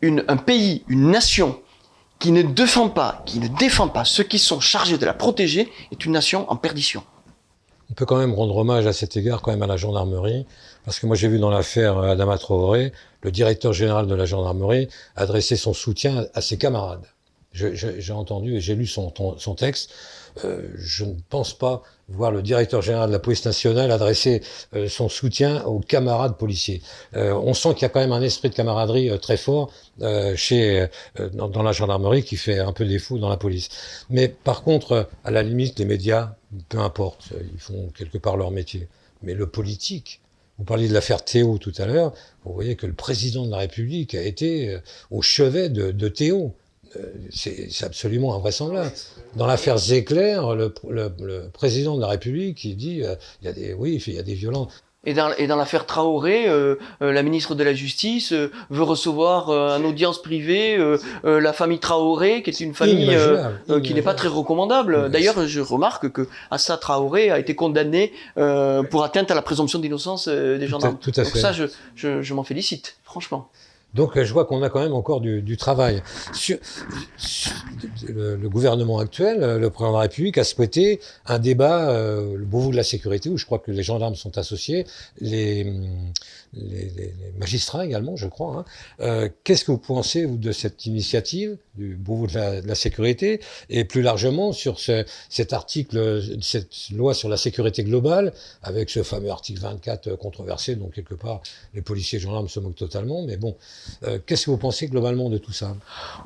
un 0.03 0.37
pays, 0.37 0.85
une 0.89 1.11
nation 1.11 1.61
qui 2.19 2.33
ne 2.33 2.43
défend 2.43 2.89
pas, 2.89 3.23
qui 3.27 3.41
ne 3.41 3.49
défend 3.49 3.89
pas 3.89 4.05
ceux 4.05 4.25
qui 4.25 4.39
sont 4.39 4.61
chargés 4.61 4.99
de 4.99 5.05
la 5.05 5.15
protéger 5.15 5.73
est 5.91 6.05
une 6.05 6.13
nation 6.13 6.51
en 6.51 6.57
perdition. 6.57 7.03
On 7.91 7.95
peut 7.95 8.07
quand 8.07 8.17
même 8.17 8.33
rendre 8.33 8.57
hommage 8.57 8.87
à 8.87 8.93
cet 8.93 9.17
égard 9.17 9.43
à 9.47 9.55
la 9.67 9.77
gendarmerie, 9.77 10.47
parce 10.85 10.99
que 10.99 11.07
moi 11.07 11.15
j'ai 11.15 11.29
vu 11.29 11.39
dans 11.39 11.51
l'affaire 11.51 11.99
Adama 11.99 12.39
Traoré, 12.39 12.93
le 13.21 13.31
directeur 13.31 13.73
général 13.73 14.07
de 14.07 14.15
la 14.15 14.25
gendarmerie 14.25 14.89
adresser 15.15 15.57
son 15.57 15.75
soutien 15.75 16.25
à 16.33 16.41
ses 16.41 16.57
camarades. 16.57 17.05
J'ai 17.53 18.13
entendu 18.13 18.57
et 18.57 18.61
j'ai 18.61 18.75
lu 18.75 18.87
son 18.87 19.11
texte. 19.57 19.91
Euh, 20.45 20.69
je 20.77 21.05
ne 21.05 21.15
pense 21.29 21.55
pas 21.55 21.83
voir 22.09 22.31
le 22.31 22.43
directeur 22.43 22.83
général 22.83 23.09
de 23.09 23.13
la 23.13 23.19
police 23.19 23.45
nationale 23.45 23.91
adresser 23.91 24.43
euh, 24.75 24.89
son 24.89 25.09
soutien 25.09 25.65
aux 25.65 25.81
camarades 25.81 26.37
policiers. 26.37 26.83
Euh, 27.17 27.33
on 27.33 27.55
sent 27.55 27.75
qu'il 27.75 27.83
y 27.83 27.85
a 27.85 27.89
quand 27.89 28.01
même 28.01 28.13
un 28.13 28.23
esprit 28.23 28.51
de 28.51 28.55
camaraderie 28.55 29.11
très 29.21 29.37
fort 29.37 29.71
chez 30.35 30.87
dans, 31.35 31.63
la 31.63 31.73
gendarmerie 31.73 32.25
qui 32.25 32.37
fait 32.37 32.59
un 32.59 32.73
peu 32.73 32.85
défaut 32.85 33.19
dans 33.19 33.29
la 33.29 33.37
police. 33.37 33.69
Mais 34.11 34.29
par 34.29 34.63
contre, 34.63 35.09
à 35.25 35.31
la 35.31 35.43
limite, 35.43 35.79
les 35.79 35.85
médias, 35.85 36.35
peu 36.69 36.79
importe, 36.79 37.29
ils 37.53 37.61
font 37.61 37.91
quelque 37.97 38.19
part 38.19 38.37
leur 38.37 38.51
métier. 38.51 38.89
Mais 39.23 39.35
le 39.35 39.47
politique, 39.47 40.21
vous 40.59 40.65
parliez 40.65 40.89
de 40.89 40.95
l'affaire 40.95 41.25
Théo 41.25 41.59
tout 41.59 41.73
à 41.79 41.87
l'heure, 41.87 42.13
vous 42.45 42.53
voyez 42.53 42.75
que 42.75 42.87
le 42.87 42.95
président 42.95 43.47
de 43.47 43.51
la 43.51 43.59
République 43.59 44.15
a 44.15 44.23
été 44.23 44.79
au 45.11 45.23
chevet 45.23 45.69
de, 45.69 45.93
de 45.93 46.09
Théo. 46.09 46.55
Euh, 46.97 47.01
c'est 47.31 47.85
absolument 47.85 48.35
invraisemblable. 48.35 48.93
Dans 49.37 49.47
l'affaire 49.47 49.79
Zéclair, 49.79 50.55
le, 50.55 51.49
président 51.53 51.97
de 51.97 52.01
la 52.01 52.09
République, 52.09 52.65
il 52.65 52.77
dit, 52.77 53.03
euh, 53.03 53.15
il 53.41 53.47
y 53.47 53.49
a 53.49 53.53
des, 53.53 53.75
oui, 53.75 54.03
il 54.07 54.15
y 54.15 54.19
a 54.19 54.23
des 54.23 54.35
violences. 54.35 54.73
Et 55.05 55.15
dans, 55.15 55.33
et 55.37 55.49
dans 55.49 55.57
l'affaire 55.57 55.85
Traoré, 55.85 56.49
euh, 56.49 56.77
la 57.01 57.25
ministre 57.25 57.57
de 57.57 57.65
la 57.65 57.75
Justice 57.75 58.33
veut 58.33 58.83
recevoir 58.85 59.49
en 59.49 59.83
audience 59.83 60.23
privée 60.23 60.79
la 61.25 61.53
famille 61.53 61.81
Traoré, 61.81 62.45
qui 62.45 62.51
est 62.51 62.61
une 62.61 62.73
famille 62.73 63.11
qui 63.83 63.95
n'est 63.95 64.03
pas 64.03 64.15
très 64.15 64.29
recommandable. 64.29 65.11
D'ailleurs, 65.11 65.45
je 65.49 65.61
remarque 65.61 66.13
que 66.13 66.29
Assa 66.53 66.77
Traoré 66.77 67.33
a 67.33 67.41
été 67.41 67.57
condamné 67.57 68.13
pour 68.37 69.03
atteinte 69.03 69.33
à 69.33 69.35
la 69.35 69.43
présomption 69.43 69.81
d'innocence 69.81 70.29
des 70.29 70.69
gendarmes. 70.69 70.99
Tout 71.01 71.11
à, 71.11 71.25
fait. 71.25 71.33
Donc 71.33 71.37
ça, 71.37 71.53
je, 71.53 71.65
je, 71.97 72.23
je 72.23 72.35
m'en 72.35 72.45
félicite, 72.45 72.97
franchement. 73.03 73.51
Donc 73.95 74.21
je 74.21 74.33
vois 74.33 74.45
qu'on 74.47 74.63
a 74.63 74.71
quand 74.71 74.81
même 74.81 74.95
encore 74.95 75.21
du, 75.21 75.57
travail. 75.57 76.03
Sur, 76.33 76.59
le, 78.09 78.49
gouvernement 78.49 78.99
actuel, 78.99 79.59
le 79.59 79.71
président 79.71 79.93
de 79.93 79.97
la 79.97 80.03
République 80.03 80.39
a 80.39 80.45
souhaité 80.45 81.01
un 81.27 81.39
débat, 81.39 81.91
euh, 81.91 82.37
le 82.37 82.45
Beauvau 82.45 82.71
de 82.71 82.77
la 82.77 82.85
sécurité, 82.85 83.29
où 83.29 83.37
je 83.37 83.45
crois 83.45 83.59
que 83.59 83.71
les 83.71 83.83
gendarmes 83.83 84.15
sont 84.15 84.39
associés, 84.39 84.87
les, 85.21 85.67
les, 86.55 86.91
les 86.97 87.15
magistrats 87.39 87.85
également, 87.85 88.17
je 88.17 88.27
crois. 88.27 88.57
Hein. 88.57 88.65
Euh, 89.01 89.29
Qu'est-ce 89.45 89.65
que 89.65 89.73
vous 89.73 89.79
pensez 89.79 90.25
vous, 90.25 90.37
de 90.37 90.53
cette 90.53 90.87
initiative 90.87 91.57
du 91.75 91.97
Beauvau 91.97 92.27
de 92.27 92.35
la, 92.35 92.61
de 92.61 92.69
la 92.69 92.75
sécurité 92.75 93.41
et 93.71 93.85
plus 93.85 94.03
largement 94.03 94.53
sur 94.53 94.79
ce, 94.79 95.05
cet 95.29 95.53
article, 95.53 96.23
cette 96.43 96.91
loi 96.91 97.15
sur 97.15 97.29
la 97.29 97.37
sécurité 97.37 97.85
globale, 97.85 98.33
avec 98.63 98.91
ce 98.91 99.03
fameux 99.03 99.31
article 99.31 99.61
24 99.61 100.17
controversé, 100.17 100.77
dont 100.77 100.89
quelque 100.89 101.15
part 101.15 101.41
les 101.75 101.83
policiers 101.83 102.19
et 102.19 102.23
gendarmes 102.23 102.49
se 102.49 102.61
moquent 102.61 102.77
totalement, 102.77 103.23
mais 103.23 103.37
bon. 103.37 103.57
Euh, 104.05 104.19
qu'est-ce 104.25 104.47
que 104.47 104.51
vous 104.51 104.59
pensez 104.59 104.89
globalement 104.89 105.31
de 105.31 105.39
tout 105.39 105.53
ça? 105.53 105.77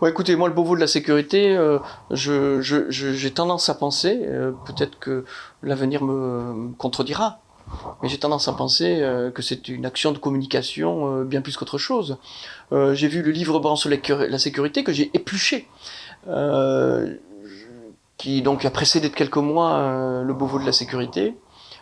Ouais, 0.00 0.10
Écoutez, 0.10 0.34
moi, 0.34 0.48
le 0.48 0.54
Beauvau 0.54 0.74
de 0.74 0.80
la 0.80 0.86
sécurité, 0.86 1.54
euh, 1.56 1.78
j'ai 2.10 2.62
je, 2.62 2.90
je, 2.90 3.28
tendance 3.28 3.68
à 3.68 3.74
penser, 3.74 4.20
euh, 4.24 4.52
peut-être 4.66 4.98
que 4.98 5.24
l'avenir 5.62 6.02
me 6.02 6.72
contredira, 6.78 7.40
mais 8.02 8.08
j'ai 8.08 8.18
tendance 8.18 8.48
à 8.48 8.52
penser 8.52 9.02
que 9.34 9.42
c'est 9.42 9.68
une 9.68 9.86
action 9.86 10.12
de 10.12 10.18
communication 10.18 11.22
bien 11.24 11.40
plus 11.40 11.56
qu'autre 11.56 11.78
chose. 11.78 12.18
j'ai 12.70 13.08
vu 13.08 13.22
le 13.22 13.30
livre 13.30 13.58
blanc 13.58 13.76
sur 13.76 13.90
la 13.90 14.38
sécurité 14.38 14.84
que 14.84 14.92
j'ai 14.92 15.10
épluché. 15.14 15.68
qui 18.16 18.42
donc 18.42 18.64
a 18.64 18.70
précédé 18.70 19.08
de 19.08 19.14
quelques 19.14 19.36
mois 19.36 20.22
le 20.22 20.34
Beauvau 20.34 20.58
de 20.58 20.66
la 20.66 20.72
sécurité, 20.72 21.34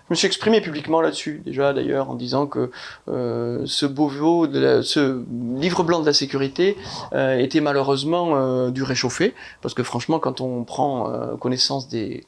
je 0.09 0.13
me 0.13 0.17
suis 0.17 0.27
exprimé 0.27 0.61
publiquement 0.61 1.01
là-dessus, 1.01 1.41
déjà 1.47 1.73
d'ailleurs, 1.73 2.11
en 2.11 2.15
disant 2.15 2.47
que 2.47 2.71
euh, 3.09 3.63
ce 3.65 3.87
beau 3.87 4.47
de 4.47 4.83
ce 4.83 5.25
livre 5.59 5.83
blanc 5.83 6.01
de 6.01 6.05
la 6.05 6.13
sécurité 6.13 6.77
euh, 7.15 7.39
était 7.39 7.63
malheureusement 7.63 8.37
euh, 8.37 8.71
du 8.71 8.83
réchauffé, 8.83 9.35
parce 9.63 9.73
que 9.73 9.83
franchement, 9.83 10.19
quand 10.19 10.43
on 10.43 10.65
prend 10.65 11.11
euh, 11.11 11.37
connaissance 11.37 11.89
des 11.89 12.27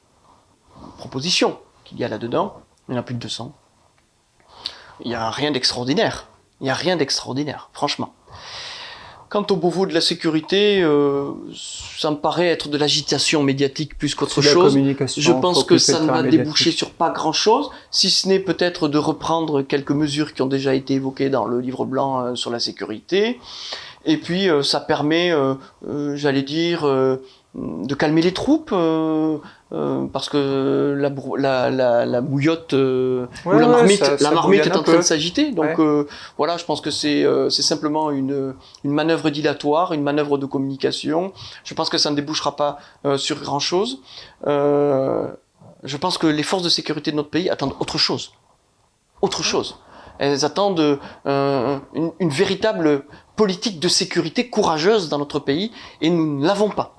propositions 0.97 1.59
qu'il 1.83 1.99
y 1.99 2.03
a 2.03 2.07
là-dedans, 2.07 2.55
il 2.87 2.93
y 2.93 2.97
en 2.97 2.99
a 2.99 3.03
plus 3.03 3.15
de 3.15 3.19
200. 3.19 3.53
Il 5.01 5.09
n'y 5.09 5.15
a 5.15 5.29
rien 5.29 5.51
d'extraordinaire. 5.51 6.27
Il 6.61 6.65
n'y 6.65 6.69
a 6.69 6.73
rien 6.73 6.95
d'extraordinaire, 6.95 7.69
franchement. 7.73 8.13
Quant 9.29 9.45
au 9.49 9.57
Beauvau 9.57 9.85
de 9.85 9.93
la 9.93 9.99
sécurité, 9.99 10.81
euh, 10.81 11.31
ça 11.53 12.11
me 12.11 12.15
paraît 12.15 12.47
être 12.47 12.69
de 12.69 12.77
l'agitation 12.77 13.43
médiatique 13.43 13.97
plus 13.97 14.15
qu'autre 14.15 14.41
chose. 14.41 14.77
Je 15.17 15.31
pense 15.33 15.65
que 15.65 15.77
ça 15.77 15.99
ne 15.99 16.07
va 16.07 16.23
déboucher 16.23 16.71
sur 16.71 16.91
pas 16.91 17.09
grand-chose, 17.09 17.69
si 17.91 18.09
ce 18.09 18.29
n'est 18.29 18.39
peut-être 18.39 18.87
de 18.87 18.97
reprendre 18.97 19.61
quelques 19.63 19.91
mesures 19.91 20.33
qui 20.33 20.41
ont 20.41 20.47
déjà 20.47 20.73
été 20.73 20.93
évoquées 20.93 21.29
dans 21.29 21.45
le 21.45 21.59
livre 21.59 21.85
blanc 21.85 22.21
euh, 22.21 22.35
sur 22.35 22.51
la 22.51 22.59
sécurité. 22.59 23.39
Et 24.05 24.15
puis 24.15 24.49
euh, 24.49 24.63
ça 24.63 24.79
permet, 24.79 25.33
j'allais 26.13 26.43
dire, 26.43 26.85
de 26.85 27.95
calmer 27.95 28.21
les 28.21 28.33
troupes, 28.33 28.73
parce 29.69 30.29
que 30.29 30.95
la, 30.97 31.09
la, 31.37 31.69
la, 31.69 32.05
la 32.05 32.21
bouillotte 32.21 32.73
ou 32.73 33.27
la 33.45 33.67
marmite, 33.67 34.21
la 34.21 34.31
marmite 34.31 34.65
est 34.65 34.75
en 34.75 34.83
train 34.83 34.97
de 34.97 35.01
s'agiter. 35.01 35.51
Donc 35.51 35.79
voilà, 36.37 36.57
je 36.57 36.65
pense 36.65 36.81
que 36.81 36.91
c'est 36.91 37.25
c'est 37.49 37.61
simplement 37.63 38.11
une, 38.11 38.53
une 38.83 38.91
manœuvre 38.91 39.29
dilatoire, 39.29 39.93
une 39.93 40.03
manœuvre 40.03 40.37
de 40.37 40.45
communication. 40.45 41.33
Je 41.63 41.73
pense 41.73 41.89
que 41.89 41.97
ça 41.97 42.09
ne 42.11 42.15
débouchera 42.15 42.55
pas 42.55 42.77
sur 43.17 43.39
grand-chose. 43.41 43.99
je 44.45 45.97
pense 45.97 46.17
que 46.17 46.27
les 46.27 46.43
forces 46.43 46.63
de 46.63 46.69
sécurité 46.69 47.11
de 47.11 47.15
notre 47.17 47.29
pays 47.29 47.49
attendent 47.49 47.75
autre 47.79 47.97
chose. 47.97 48.31
Autre 49.21 49.43
chose. 49.43 49.79
Elles 50.19 50.45
attendent 50.45 50.99
euh, 51.25 51.79
une, 51.93 52.11
une, 52.19 52.29
véritable 52.29 53.05
politique 53.35 53.79
de 53.79 53.87
sécurité 53.87 54.49
courageuse 54.49 55.09
dans 55.09 55.17
notre 55.17 55.39
pays 55.39 55.71
et 56.01 56.09
nous 56.09 56.39
ne 56.39 56.45
l'avons 56.45 56.69
pas. 56.69 56.95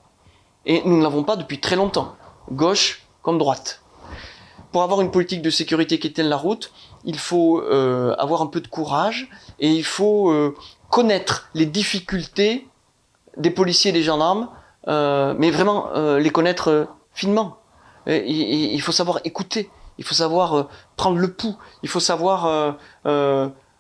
Et 0.67 0.83
nous 0.85 0.99
ne 0.99 1.03
l'avons 1.03 1.25
pas 1.25 1.37
depuis 1.37 1.61
très 1.61 1.77
longtemps, 1.77 2.15
gauche 2.51 3.03
comme 3.23 3.39
droite. 3.39 3.83
Pour 4.73 4.83
avoir 4.83 5.01
une 5.01 5.11
politique 5.11 5.43
de 5.43 5.51
sécurité 5.51 5.99
qui 5.99 6.13
tienne 6.13 6.29
la 6.29 6.37
route, 6.37 6.73
il 7.05 7.19
faut 7.19 7.61
euh, 7.61 8.15
avoir 8.19 8.43
un 8.43 8.47
peu 8.47 8.61
de 8.61 8.69
courage 8.69 9.29
et 9.61 9.71
il 9.71 9.85
faut 9.85 10.31
euh, 10.31 10.55
connaître 10.91 11.49
les 11.55 11.67
difficultés 11.67 12.69
des 13.37 13.51
policiers 13.51 13.91
et 13.91 13.95
des 13.95 14.03
gendarmes, 14.03 14.49
euh, 14.89 15.35
mais 15.39 15.51
vraiment 15.51 15.91
les 16.19 16.31
connaître 16.31 16.89
finement. 17.13 17.59
il 18.07 18.81
faut 18.83 18.93
savoir 18.93 19.21
écouter, 19.25 19.71
Il 19.99 20.05
faut 20.05 20.15
savoir 20.15 20.69
prendre 20.97 21.19
le 21.19 21.33
pouls. 21.33 21.57
Il 21.83 21.89
faut 21.89 22.01
savoir 22.01 22.77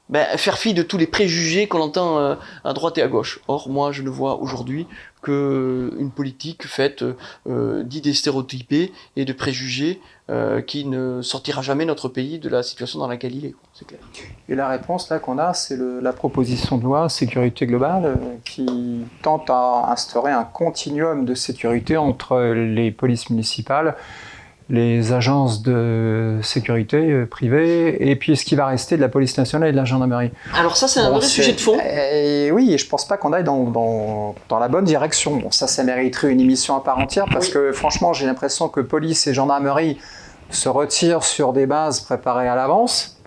ben, 0.08 0.26
faire 0.36 0.58
fi 0.58 0.74
de 0.74 0.82
tous 0.82 0.98
les 0.98 1.06
préjugés 1.06 1.68
qu'on 1.68 1.80
entend 1.80 2.18
euh, 2.18 2.34
à 2.64 2.72
droite 2.72 2.98
et 2.98 3.02
à 3.02 3.08
gauche. 3.08 3.40
Or, 3.48 3.68
moi, 3.68 3.92
je 3.92 4.02
ne 4.02 4.10
vois 4.10 4.40
aujourd'hui 4.40 4.86
que 5.22 5.94
une 5.98 6.10
politique 6.10 6.66
faite 6.66 7.04
euh, 7.46 7.82
d'idées 7.82 8.14
stéréotypées 8.14 8.92
et 9.16 9.24
de 9.24 9.32
préjugés 9.32 10.00
euh, 10.30 10.60
qui 10.60 10.84
ne 10.84 11.22
sortira 11.22 11.62
jamais 11.62 11.84
notre 11.84 12.08
pays 12.08 12.38
de 12.38 12.48
la 12.48 12.62
situation 12.62 12.98
dans 12.98 13.08
laquelle 13.08 13.34
il 13.34 13.46
est. 13.46 13.54
C'est 13.72 13.86
clair. 13.86 14.00
Et 14.48 14.54
la 14.54 14.68
réponse 14.68 15.10
là 15.10 15.18
qu'on 15.18 15.38
a, 15.38 15.54
c'est 15.54 15.78
la 15.78 16.12
proposition 16.12 16.78
de 16.78 16.84
loi 16.84 17.08
sécurité 17.08 17.66
globale 17.66 18.04
euh, 18.04 18.14
qui 18.44 19.06
tente 19.22 19.48
à 19.50 19.90
instaurer 19.90 20.32
un 20.32 20.44
continuum 20.44 21.24
de 21.24 21.34
sécurité 21.34 21.96
entre 21.96 22.38
les 22.40 22.90
polices 22.90 23.30
municipales, 23.30 23.96
les 24.70 25.12
agences 25.14 25.62
de 25.62 26.38
sécurité 26.42 26.96
euh, 27.10 27.26
privées 27.26 28.10
et 28.10 28.16
puis 28.16 28.36
ce 28.36 28.44
qui 28.44 28.54
va 28.54 28.66
rester 28.66 28.96
de 28.96 29.00
la 29.00 29.08
police 29.08 29.38
nationale 29.38 29.70
et 29.70 29.72
de 29.72 29.76
la 29.78 29.86
gendarmerie. 29.86 30.30
Alors 30.54 30.76
ça, 30.76 30.88
c'est 30.88 31.00
un 31.00 31.08
Bon, 31.10 31.16
vrai 31.18 31.26
sujet 31.26 31.52
de 31.54 31.60
fond. 31.60 31.78
Et 31.80 32.50
oui, 32.52 32.74
et 32.74 32.78
je 32.78 32.86
pense 32.86 33.08
pas 33.08 33.16
qu'on 33.16 33.32
aille 33.32 33.44
dans, 33.44 33.64
dans, 33.64 34.34
dans 34.50 34.58
la 34.58 34.68
bonne 34.68 34.84
direction. 34.84 35.36
Bon, 35.36 35.50
ça, 35.50 35.66
ça 35.68 35.84
mériterait 35.84 36.30
une 36.30 36.40
émission 36.40 36.76
à 36.76 36.82
part 36.84 36.98
entière 36.98 37.24
parce 37.32 37.46
Oui. 37.46 37.52
que 37.54 37.72
franchement, 37.72 38.12
j'ai 38.12 38.26
l'impression 38.26 38.68
que 38.68 38.80
police 38.80 39.26
et 39.26 39.32
gendarmerie 39.32 39.98
se 40.50 40.68
retirent 40.68 41.24
sur 41.24 41.52
des 41.54 41.66
bases 41.66 42.00
préparées 42.00 42.48
à 42.48 42.54
l'avance, 42.54 43.18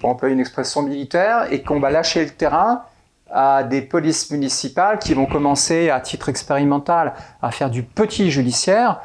pour 0.00 0.08
employer 0.10 0.34
une 0.34 0.40
expression 0.40 0.82
militaire, 0.82 1.46
et 1.50 1.62
qu'on 1.62 1.80
va 1.80 1.90
lâcher 1.90 2.24
le 2.24 2.30
terrain 2.30 2.82
à 3.30 3.62
des 3.62 3.80
polices 3.82 4.30
municipales 4.30 4.98
qui 4.98 5.14
vont 5.14 5.26
commencer 5.26 5.88
à 5.90 6.00
titre 6.00 6.28
expérimental 6.28 7.12
à 7.42 7.50
faire 7.50 7.70
du 7.70 7.82
petit 7.82 8.30
judiciaire. 8.30 9.00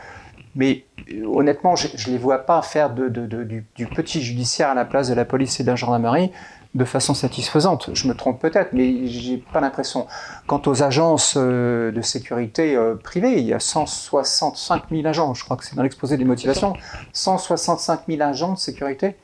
Mais 0.58 0.86
euh, 1.14 1.24
honnêtement, 1.28 1.76
je 1.76 1.88
ne 1.88 2.12
les 2.12 2.18
vois 2.18 2.40
pas 2.40 2.62
faire 2.64 2.90
du, 2.90 3.64
petit 3.96 4.22
judiciaire 4.22 4.70
à 4.70 4.74
la 4.74 4.86
place 4.86 5.08
de 5.08 5.14
la 5.14 5.24
police 5.24 5.60
et 5.60 5.64
de 5.64 5.70
la 5.70 5.76
gendarmerie 5.76 6.32
de 6.74 6.84
façon 6.84 7.14
satisfaisante. 7.14 7.92
Je 7.94 8.08
me 8.08 8.14
trompe 8.14 8.42
peut-être, 8.42 8.74
mais 8.74 9.08
j'ai 9.08 9.38
pas 9.38 9.62
l'impression. 9.62 10.08
Quant 10.48 10.62
aux 10.66 10.84
agences 10.84 11.36
euh, 11.38 11.92
de 11.92 12.02
sécurité 12.02 12.76
euh, 12.76 12.96
privées, 12.96 13.40
il 13.40 13.46
y 13.46 13.54
a 13.54 13.60
165 13.60 14.84
000 14.92 15.08
agents, 15.08 15.34
je 15.34 15.44
crois 15.44 15.58
que 15.58 15.66
c'est 15.66 15.76
dans 15.76 15.84
l'exposé 15.84 16.18
des 16.18 16.26
motivations, 16.26 16.74
165 17.14 18.02
000 18.08 18.22
agents 18.22 18.54
de 18.54 18.60
sécurité 18.60 19.16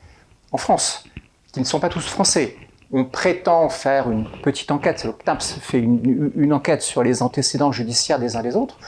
en 0.52 0.56
France, 0.56 1.04
qui 1.52 1.60
ne 1.60 1.64
sont 1.64 1.80
pas 1.80 1.88
tous 1.88 2.06
français. 2.06 2.56
On 2.92 3.04
prétend 3.04 3.68
faire 3.68 4.08
une 4.10 4.26
petite 4.42 4.70
enquête, 4.70 5.04
le 5.04 5.12
CNAPS 5.12 5.58
fait 5.60 5.80
une, 5.80 6.30
une 6.36 6.52
enquête 6.52 6.82
sur 6.82 7.02
les 7.02 7.22
antécédents 7.22 7.72
judiciaires 7.72 8.20
des 8.20 8.36
uns 8.36 8.42
des 8.42 8.54
autres. 8.54 8.78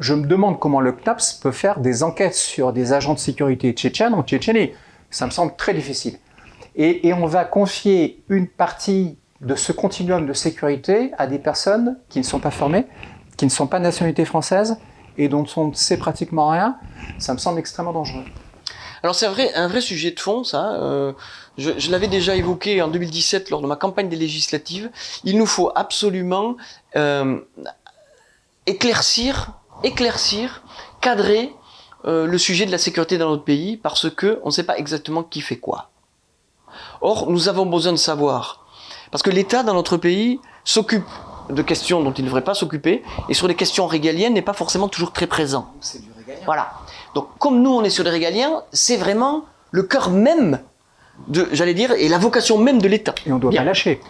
Je 0.00 0.14
me 0.14 0.26
demande 0.26 0.58
comment 0.58 0.80
le 0.80 0.92
CNAPS 0.92 1.34
peut 1.34 1.52
faire 1.52 1.78
des 1.78 2.02
enquêtes 2.02 2.34
sur 2.34 2.72
des 2.72 2.94
agents 2.94 3.12
de 3.12 3.18
sécurité 3.18 3.72
tchétchènes 3.72 4.14
en 4.14 4.22
Tchétchénie. 4.22 4.72
Ça 5.10 5.26
me 5.26 5.30
semble 5.30 5.54
très 5.56 5.74
difficile. 5.74 6.18
Et, 6.74 7.12
on 7.12 7.26
va 7.26 7.44
confier 7.44 8.22
une 8.30 8.48
partie 8.48 9.18
de 9.42 9.54
ce 9.54 9.72
continuum 9.72 10.26
de 10.26 10.32
sécurité 10.32 11.10
à 11.18 11.26
des 11.26 11.38
personnes 11.38 11.98
qui 12.08 12.18
ne 12.18 12.24
sont 12.24 12.38
pas 12.38 12.50
formées, 12.50 12.86
qui 13.36 13.44
ne 13.44 13.50
sont 13.50 13.66
pas 13.66 13.78
de 13.78 13.84
nationalité 13.84 14.24
française 14.24 14.78
et 15.18 15.28
dont 15.28 15.44
on 15.56 15.68
ne 15.68 15.74
sait 15.74 15.98
pratiquement 15.98 16.48
rien. 16.48 16.78
Ça 17.18 17.34
me 17.34 17.38
semble 17.38 17.58
extrêmement 17.58 17.92
dangereux. 17.92 18.24
Alors 19.02 19.14
c'est 19.14 19.28
vrai, 19.28 19.52
un 19.54 19.68
vrai 19.68 19.82
sujet 19.82 20.12
de 20.12 20.20
fond, 20.20 20.44
ça. 20.44 20.76
Euh, 20.76 21.12
je 21.58 21.72
je 21.76 21.90
l'avais 21.90 22.08
déjà 22.08 22.36
évoqué 22.36 22.80
en 22.80 22.88
2017 22.88 23.50
lors 23.50 23.60
de 23.60 23.66
ma 23.66 23.76
campagne 23.76 24.08
des 24.08 24.16
législatives. 24.16 24.90
Il 25.24 25.36
nous 25.36 25.46
faut 25.46 25.70
absolument 25.74 26.56
euh, 26.96 27.40
éclaircir, 28.66 29.59
éclaircir, 29.82 30.62
cadrer 31.00 31.54
euh, 32.06 32.26
le 32.26 32.38
sujet 32.38 32.66
de 32.66 32.70
la 32.70 32.78
sécurité 32.78 33.18
dans 33.18 33.28
notre 33.28 33.44
pays 33.44 33.76
parce 33.76 34.08
que 34.10 34.40
on 34.42 34.46
ne 34.46 34.52
sait 34.52 34.64
pas 34.64 34.78
exactement 34.78 35.22
qui 35.22 35.40
fait 35.40 35.56
quoi. 35.56 35.90
Or, 37.00 37.30
nous 37.30 37.48
avons 37.48 37.66
besoin 37.66 37.92
de 37.92 37.98
savoir 37.98 38.64
parce 39.10 39.22
que 39.22 39.30
l'État 39.30 39.62
dans 39.62 39.74
notre 39.74 39.96
pays 39.96 40.40
s'occupe 40.64 41.04
de 41.50 41.62
questions 41.62 42.02
dont 42.02 42.12
il 42.12 42.22
ne 42.22 42.28
devrait 42.28 42.44
pas 42.44 42.54
s'occuper 42.54 43.02
et 43.28 43.34
sur 43.34 43.48
les 43.48 43.56
questions 43.56 43.86
régaliennes 43.86 44.34
n'est 44.34 44.42
pas 44.42 44.52
forcément 44.52 44.88
toujours 44.88 45.12
très 45.12 45.26
présent. 45.26 45.72
C'est 45.80 46.00
du 46.00 46.08
régalien. 46.16 46.42
Voilà. 46.44 46.72
Donc, 47.14 47.26
comme 47.38 47.60
nous, 47.60 47.70
on 47.70 47.82
est 47.82 47.90
sur 47.90 48.04
les 48.04 48.10
régaliens, 48.10 48.62
c'est 48.72 48.96
vraiment 48.96 49.44
le 49.72 49.82
cœur 49.82 50.10
même 50.10 50.60
de, 51.26 51.48
j'allais 51.52 51.74
dire, 51.74 51.92
et 51.92 52.08
la 52.08 52.18
vocation 52.18 52.56
même 52.56 52.80
de 52.80 52.86
l'État. 52.88 53.14
Et 53.26 53.32
on 53.32 53.38
doit 53.38 53.50
Bien. 53.50 53.62
pas 53.62 53.66
lâcher. 53.66 54.00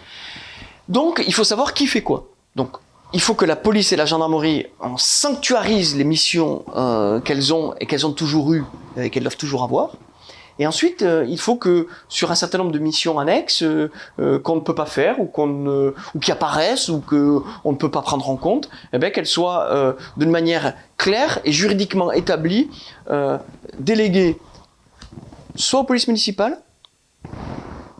Donc, 0.87 1.23
il 1.25 1.33
faut 1.33 1.43
savoir 1.43 1.73
qui 1.73 1.87
fait 1.87 2.03
quoi. 2.03 2.27
Donc, 2.55 2.77
il 3.13 3.21
faut 3.21 3.33
que 3.33 3.45
la 3.45 3.55
police 3.55 3.91
et 3.91 3.95
la 3.95 4.05
gendarmerie 4.05 4.67
en 4.79 4.97
sanctuarisent 4.97 5.95
les 5.95 6.03
missions 6.03 6.63
euh, 6.75 7.19
qu'elles 7.19 7.53
ont 7.53 7.73
et 7.79 7.85
qu'elles 7.85 8.05
ont 8.05 8.13
toujours 8.13 8.53
eues 8.53 8.63
et 8.97 9.09
qu'elles 9.09 9.23
doivent 9.23 9.37
toujours 9.37 9.63
avoir. 9.63 9.91
Et 10.59 10.67
ensuite, 10.67 11.01
euh, 11.01 11.25
il 11.27 11.39
faut 11.39 11.55
que 11.55 11.87
sur 12.07 12.29
un 12.31 12.35
certain 12.35 12.59
nombre 12.59 12.71
de 12.71 12.79
missions 12.79 13.19
annexes 13.19 13.63
euh, 13.63 13.89
euh, 14.19 14.37
qu'on 14.37 14.55
ne 14.55 14.61
peut 14.61 14.75
pas 14.75 14.85
faire 14.85 15.19
ou 15.19 15.25
qu'on 15.25 15.93
qui 16.21 16.31
apparaissent 16.31 16.89
ou 16.89 16.99
que 16.99 17.41
on 17.63 17.71
ne 17.71 17.77
peut 17.77 17.89
pas 17.91 18.01
prendre 18.01 18.29
en 18.29 18.35
compte, 18.35 18.69
eh 18.93 18.99
ben 18.99 19.11
qu'elles 19.11 19.25
soient 19.25 19.65
euh, 19.71 19.93
d'une 20.17 20.29
manière 20.29 20.73
claire 20.97 21.39
et 21.45 21.51
juridiquement 21.51 22.11
établie, 22.11 22.69
euh, 23.09 23.37
déléguées 23.79 24.37
soit 25.55 25.81
aux 25.81 25.83
polices 25.83 26.07
municipales, 26.07 26.57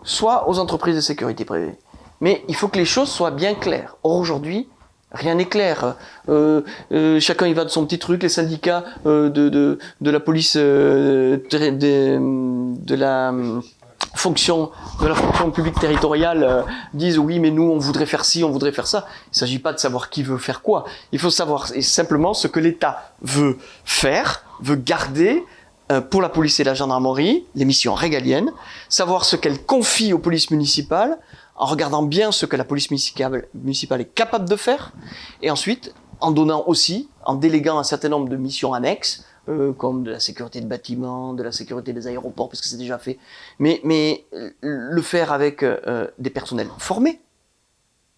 soit 0.04 0.48
aux 0.48 0.60
entreprises 0.60 0.96
de 0.96 1.02
sécurité 1.02 1.46
privée. 1.46 1.76
Mais 2.22 2.44
il 2.48 2.56
faut 2.56 2.68
que 2.68 2.78
les 2.78 2.86
choses 2.86 3.10
soient 3.10 3.32
bien 3.32 3.56
claires. 3.56 3.98
Or 4.04 4.18
aujourd'hui, 4.18 4.68
rien 5.12 5.36
n'est 5.36 5.46
clair. 5.46 5.96
Euh, 6.30 6.62
euh, 6.92 7.20
chacun 7.20 7.48
y 7.48 7.54
va 7.54 7.64
de 7.64 7.70
son 7.70 7.86
petit 7.86 8.00
truc. 8.00 8.24
Les 8.24 8.30
syndicats 8.30 8.84
euh, 9.06 9.30
de, 9.30 9.50
de, 9.50 10.12
la 10.12 10.20
police, 10.20 10.56
de, 10.56 11.40
la 12.90 13.34
fonction 14.16 14.72
de 15.02 15.08
la 15.08 15.16
fonction 15.16 15.52
publique 15.52 15.80
territoriale 15.80 16.66
disent 16.94 17.18
oui 17.18 17.40
mais 17.40 17.50
nous 17.50 17.64
on 17.64 17.78
voudrait 17.78 18.06
faire 18.06 18.26
ci, 18.26 18.44
on 18.44 18.52
voudrait 18.52 18.72
faire 18.72 18.88
ça. 18.88 19.06
Il 19.28 19.36
ne 19.36 19.38
s'agit 19.38 19.60
pas 19.60 19.74
de 19.74 19.80
savoir 19.80 20.10
qui 20.10 20.24
veut 20.24 20.38
faire 20.38 20.62
quoi. 20.62 20.86
Il 21.12 21.20
faut 21.20 21.30
savoir 21.30 21.68
simplement 21.68 22.34
ce 22.34 22.48
que 22.48 22.60
l'État 22.60 23.14
veut 23.22 23.58
faire, 23.86 24.44
veut 24.62 24.76
garder 24.76 25.44
pour 26.10 26.22
la 26.22 26.30
police 26.30 26.60
et 26.62 26.64
la 26.64 26.74
gendarmerie, 26.74 27.46
les 27.56 27.66
missions 27.66 27.94
régaliennes, 27.94 28.52
savoir 28.88 29.26
ce 29.26 29.36
qu'elle 29.36 29.62
confie 29.62 30.14
aux 30.14 30.20
polices 30.20 30.50
municipales, 30.50 31.18
en 31.62 31.68
regardant 31.68 32.02
bien 32.02 32.32
ce 32.32 32.48
que 32.48 32.56
la 32.56 32.66
police 32.66 32.90
municipale, 32.90 34.02
est 34.02 34.14
capable 34.16 34.50
de 34.50 34.56
faire, 34.56 34.94
et 35.44 35.52
ensuite 35.52 35.94
en 36.20 36.32
donnant 36.32 36.64
aussi, 36.66 37.08
en 37.24 37.36
déléguant 37.36 37.78
un 37.78 37.84
certain 37.84 38.10
nombre 38.10 38.30
de 38.30 38.36
missions 38.36 38.74
annexes, 38.74 39.26
euh, 39.48 39.72
comme 39.72 40.04
de 40.04 40.10
la 40.10 40.20
sécurité 40.20 40.60
de 40.60 40.66
bâtiments, 40.66 41.34
de 41.34 41.44
la 41.44 41.52
sécurité 41.52 41.94
des 41.94 42.08
aéroports, 42.08 42.50
parce 42.50 42.62
que 42.62 42.68
c'est 42.68 42.78
déjà 42.78 42.98
fait, 42.98 43.20
mais, 43.60 43.80
mais 43.84 44.26
euh, 44.34 44.50
le 44.62 45.02
faire 45.04 45.32
avec 45.32 45.62
euh, 45.62 46.08
des 46.18 46.32
personnels 46.32 46.70
formés, 46.80 47.22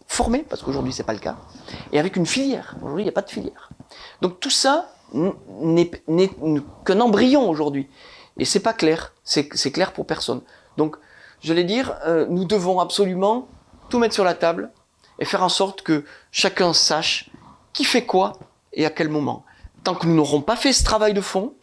formés, 0.07 0.45
parce 0.47 0.63
qu'aujourd'hui 0.63 0.93
c'est 0.93 1.03
pas 1.03 1.13
le 1.13 1.19
cas, 1.19 1.35
et 1.91 1.99
avec 1.99 2.15
une 2.15 2.25
filière. 2.25 2.77
Aujourd'hui 2.81 3.01
il 3.01 3.05
n'y 3.05 3.09
a 3.09 3.13
pas 3.13 3.21
de 3.23 3.29
filière. 3.29 3.71
Donc 4.21 4.39
tout 4.39 4.49
ça 4.49 4.89
n'est 5.13 5.91
qu'un 6.85 6.99
embryon 7.01 7.49
aujourd'hui. 7.49 7.89
Et 8.37 8.45
c'est 8.45 8.61
pas 8.61 8.73
clair, 8.73 9.13
c'est 9.23 9.71
clair 9.71 9.91
pour 9.91 10.07
personne. 10.07 10.41
Donc, 10.77 10.95
j'allais 11.43 11.63
dire, 11.63 11.95
euh, 12.05 12.25
nous 12.29 12.45
devons 12.45 12.79
absolument 12.79 13.47
tout 13.89 13.99
mettre 13.99 14.13
sur 14.13 14.23
la 14.23 14.33
table 14.33 14.71
et 15.19 15.25
faire 15.25 15.43
en 15.43 15.49
sorte 15.49 15.81
que 15.81 16.05
chacun 16.31 16.73
sache 16.73 17.29
qui 17.73 17.83
fait 17.83 18.05
quoi 18.05 18.33
et 18.71 18.85
à 18.85 18.89
quel 18.89 19.09
moment. 19.09 19.43
Tant 19.83 19.95
que 19.95 20.07
nous 20.07 20.15
n'aurons 20.15 20.41
pas 20.41 20.55
fait 20.55 20.73
ce 20.73 20.83
travail 20.83 21.13
de 21.13 21.21
fond, 21.21 21.53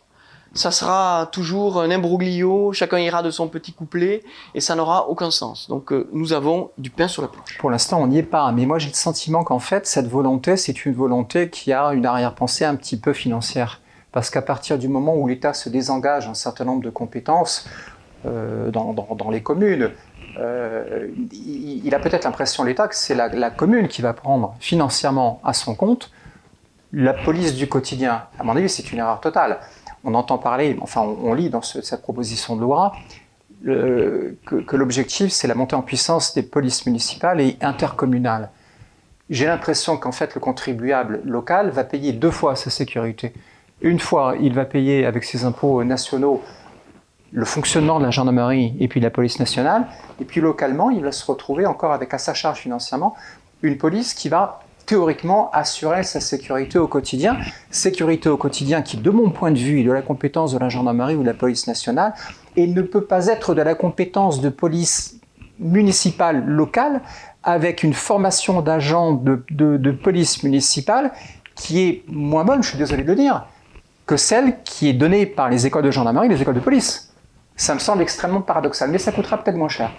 ça 0.53 0.73
sera 0.73 1.29
toujours 1.31 1.81
un 1.81 1.91
imbroglio, 1.91 2.73
chacun 2.73 2.99
ira 2.99 3.23
de 3.23 3.31
son 3.31 3.47
petit 3.47 3.73
couplet 3.73 4.25
et 4.55 4.61
ça 4.61 4.75
n'aura 4.75 5.09
aucun 5.09 5.31
sens. 5.31 5.69
Donc, 5.69 5.93
euh, 5.93 6.09
nous 6.13 6.33
avons 6.33 6.71
du 6.77 6.91
pain 6.91 7.07
sur 7.07 7.23
la 7.23 7.29
planche. 7.29 7.57
Pour 7.59 7.71
l'instant, 7.71 8.01
on 8.01 8.09
n'y 8.09 8.19
est 8.19 8.25
pas. 8.25 8.51
Mais 8.51 8.67
moi, 8.67 8.79
j'ai 8.79 8.89
le 8.89 8.95
sentiment 8.95 9.45
qu'en 9.45 9.61
fait, 9.61 9.87
cette 9.87 10.09
volonté, 10.09 10.57
c'est 10.57 10.85
une 10.85 10.93
volonté 10.93 11.51
qui 11.51 11.73
a 11.73 11.93
une 11.93 12.05
arrière-pensée 12.05 12.65
un 12.65 12.75
petit 12.75 12.99
peu 12.99 13.13
financière. 13.13 13.81
Parce 14.11 14.29
qu'à 14.29 14.43
partir 14.43 14.77
du 14.77 14.89
moment 14.89 15.15
où 15.15 15.29
l'État 15.29 15.55
se 15.55 15.69
désengage 15.69 16.27
un 16.27 16.35
certain 16.35 16.65
nombre 16.65 16.83
de 16.83 16.91
compétences 16.91 17.69
dans, 18.25 18.93
dans- 18.93 19.31
les 19.31 19.43
communes, 19.43 19.91
euh, 20.39 21.09
il, 21.33 21.95
a 21.95 21.99
peut-être 21.99 22.25
l'impression, 22.25 22.65
l'État, 22.65 22.89
que 22.89 22.95
c'est 22.95 23.15
la, 23.15 23.51
commune 23.51 23.89
qui 23.89 24.03
va 24.03 24.13
prendre 24.13 24.55
financièrement 24.61 25.41
à 25.45 25.53
son 25.53 25.75
compte 25.75 26.11
la 26.93 27.15
police 27.15 27.55
du 27.55 27.69
quotidien. 27.69 28.25
À 28.39 28.43
mon 28.45 28.57
avis, 28.57 28.69
c'est 28.69 28.91
une 28.93 28.99
erreur 28.99 29.21
totale. 29.21 29.59
On 30.05 30.15
entend 30.15 30.39
parler, 30.39 30.77
enfin, 30.81 31.03
on, 31.03 31.35
lit 31.35 31.51
dans 31.51 31.63
ce- 31.63 31.83
cette 31.83 32.03
proposition 32.03 32.57
de 32.57 32.63
loi 32.63 32.93
que, 33.65 34.35
que 34.67 34.77
l'objectif, 34.77 35.31
c'est 35.31 35.47
la 35.47 35.55
montée 35.55 35.77
en 35.77 35.83
puissance 35.83 36.35
des 36.35 36.43
polices 36.43 36.87
municipales 36.87 37.41
et 37.41 37.57
intercommunales. 37.61 38.51
J'ai 39.29 39.47
l'impression 39.47 39.97
qu'en 39.97 40.13
fait, 40.13 40.35
le 40.35 40.41
contribuable 40.41 41.21
local 41.25 41.71
va 41.71 41.85
payer 41.85 42.13
deux 42.13 42.31
fois 42.33 42.57
sa 42.57 42.71
sécurité. 42.71 43.33
Une 43.81 44.01
fois, 44.01 44.35
il 44.41 44.55
va 44.55 44.65
payer 44.65 45.07
avec 45.07 45.25
ses 45.25 45.45
impôts 45.45 45.85
nationaux 45.85 46.43
le 47.33 47.45
fonctionnement 47.45 47.99
de 47.99 48.05
la 48.05 48.11
gendarmerie 48.11 48.75
et 48.81 48.89
puis 48.89 49.01
de 49.01 49.05
la 49.05 49.11
police 49.11 49.39
nationale. 49.39 49.87
Et 50.21 50.25
puis 50.25 50.41
localement, 50.41 50.91
il 50.91 51.03
va 51.03 51.13
se 51.13 51.25
retrouver 51.25 51.67
encore 51.67 51.93
avec 51.93 52.13
à 52.13 52.19
sa 52.19 52.35
charge 52.35 52.59
financièrement 52.59 53.15
une 53.63 53.79
police 53.79 54.15
qui 54.15 54.29
va 54.29 54.61
théoriquement 54.87 55.51
assurer 55.53 56.03
sa 56.03 56.21
sécurité 56.21 56.79
au 56.79 56.89
quotidien. 56.89 57.37
Sécurité 57.71 58.29
au 58.29 58.37
quotidien 58.37 58.83
qui, 58.83 58.97
de 58.97 59.11
mon 59.11 59.31
point 59.31 59.53
de 59.53 59.59
vue 59.59 59.81
et 59.81 59.85
de 59.85 59.93
la 59.93 60.03
compétence 60.03 60.53
de 60.53 60.59
la 60.59 60.69
gendarmerie 60.69 61.15
ou 61.15 61.21
de 61.21 61.27
la 61.27 61.35
police 61.35 61.69
nationale, 61.69 62.15
et 62.57 62.67
ne 62.67 62.83
peut 62.83 63.05
pas 63.05 63.29
être 63.29 63.55
de 63.55 63.63
la 63.63 63.75
compétence 63.75 64.41
de 64.41 64.49
police 64.49 65.21
municipale 65.61 66.45
locale 66.45 67.03
avec 67.45 67.83
une 67.85 67.95
formation 67.95 68.63
d'agents 68.63 69.13
de, 69.13 69.45
de, 69.51 69.91
police 69.93 70.43
municipale 70.43 71.13
qui 71.55 71.83
est 71.83 72.05
moins 72.09 72.45
bonne, 72.45 72.63
je 72.63 72.71
suis 72.71 72.79
désolé 72.79 73.03
de 73.03 73.09
le 73.09 73.15
dire, 73.15 73.47
que 74.07 74.17
celle 74.17 74.63
qui 74.65 74.89
est 74.89 74.93
donnée 74.93 75.25
par 75.25 75.49
les 75.49 75.67
écoles 75.67 75.85
de 75.85 75.91
gendarmerie 75.91 76.27
et 76.27 76.31
les 76.31 76.43
écoles 76.43 76.55
de 76.55 76.61
police. 76.61 77.10
Ça 77.61 77.75
me 77.75 77.79
semble 77.79 78.01
extrêmement 78.01 78.41
paradoxal, 78.41 78.91
mais 78.91 78.97
ça 78.97 79.13
coûtera 79.13 79.37
peut-être 79.37 79.59
moins 79.59 79.69
cher. 79.69 79.93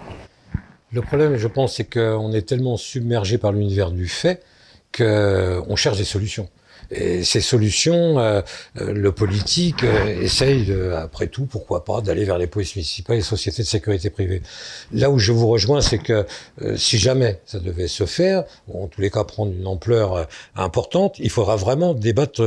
Le 0.91 1.03
problème, 1.03 1.35
je 1.35 1.47
pense, 1.47 1.75
c'est 1.75 1.83
qu'on 1.83 2.31
est 2.31 2.41
tellement 2.41 2.75
submergé 2.75 3.37
par 3.37 3.51
l'univers 3.51 3.91
du 3.91 4.07
fait 4.07 4.43
qu'on 4.97 5.75
cherche 5.75 5.99
des 5.99 6.03
solutions. 6.03 6.49
Et 6.91 7.23
ces 7.23 7.39
solutions, 7.39 8.19
euh, 8.19 8.41
euh, 8.79 8.91
le 8.91 9.11
politique 9.13 9.83
euh, 9.83 10.21
essaye, 10.21 10.71
après 10.95 11.27
tout, 11.27 11.45
pourquoi 11.45 11.85
pas, 11.85 12.01
d'aller 12.01 12.25
vers 12.25 12.37
les 12.37 12.47
polices 12.47 12.75
municipales 12.75 13.15
et 13.15 13.19
les 13.19 13.25
sociétés 13.25 13.63
de 13.63 13.67
sécurité 13.67 14.09
privée. 14.09 14.41
Là 14.91 15.09
où 15.09 15.17
je 15.17 15.31
vous 15.31 15.47
rejoins, 15.47 15.81
c'est 15.81 15.97
que 15.97 16.25
si 16.75 16.97
jamais 16.97 17.39
ça 17.45 17.59
devait 17.59 17.87
se 17.87 18.05
faire, 18.05 18.43
ou 18.67 18.83
en 18.83 18.87
tous 18.87 19.01
les 19.01 19.09
cas 19.09 19.23
prendre 19.23 19.53
une 19.53 19.67
ampleur 19.67 20.27
importante, 20.55 21.17
il 21.19 21.29
faudra 21.29 21.55
vraiment 21.55 21.93
débattre 21.93 22.41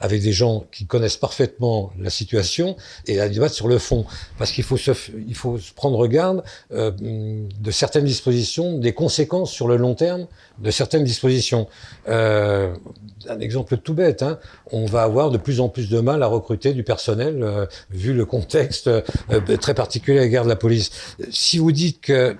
avec 0.00 0.22
des 0.22 0.32
gens 0.32 0.66
qui 0.72 0.86
connaissent 0.86 1.16
parfaitement 1.16 1.92
la 1.98 2.10
situation 2.10 2.76
et 3.06 3.20
à 3.20 3.28
débattre 3.28 3.54
sur 3.54 3.68
le 3.68 3.78
fond. 3.78 4.04
Parce 4.38 4.52
qu'il 4.52 4.64
faut 4.64 4.76
se, 4.76 4.92
il 5.26 5.34
faut 5.34 5.58
se 5.58 5.72
prendre 5.72 6.06
garde 6.06 6.42
de 6.70 7.70
certaines 7.70 8.04
dispositions, 8.04 8.78
des 8.78 8.92
conséquences 8.92 9.52
sur 9.52 9.68
le 9.68 9.76
long 9.76 9.94
terme 9.94 10.26
de 10.58 10.70
certaines 10.70 11.04
dispositions. 11.04 11.68
Euh, 12.08 12.74
un 13.28 13.40
exemple 13.40 13.76
tout 13.78 13.94
bête, 13.94 14.22
hein, 14.22 14.38
on 14.72 14.86
va 14.86 15.02
avoir 15.02 15.30
de 15.30 15.38
plus 15.38 15.60
en 15.60 15.68
plus 15.68 15.88
de 15.88 16.00
mal 16.00 16.22
à 16.22 16.26
recruter 16.26 16.72
du 16.72 16.82
personnel 16.82 17.42
euh, 17.42 17.66
vu 17.90 18.12
le 18.12 18.24
contexte 18.24 18.88
euh, 18.88 19.00
très 19.60 19.74
particulier 19.74 20.20
à 20.20 20.28
guerre 20.28 20.44
de 20.44 20.48
la 20.48 20.56
police. 20.56 21.16
Si 21.30 21.58
vous 21.58 21.72
dites 21.72 22.00
que 22.00 22.36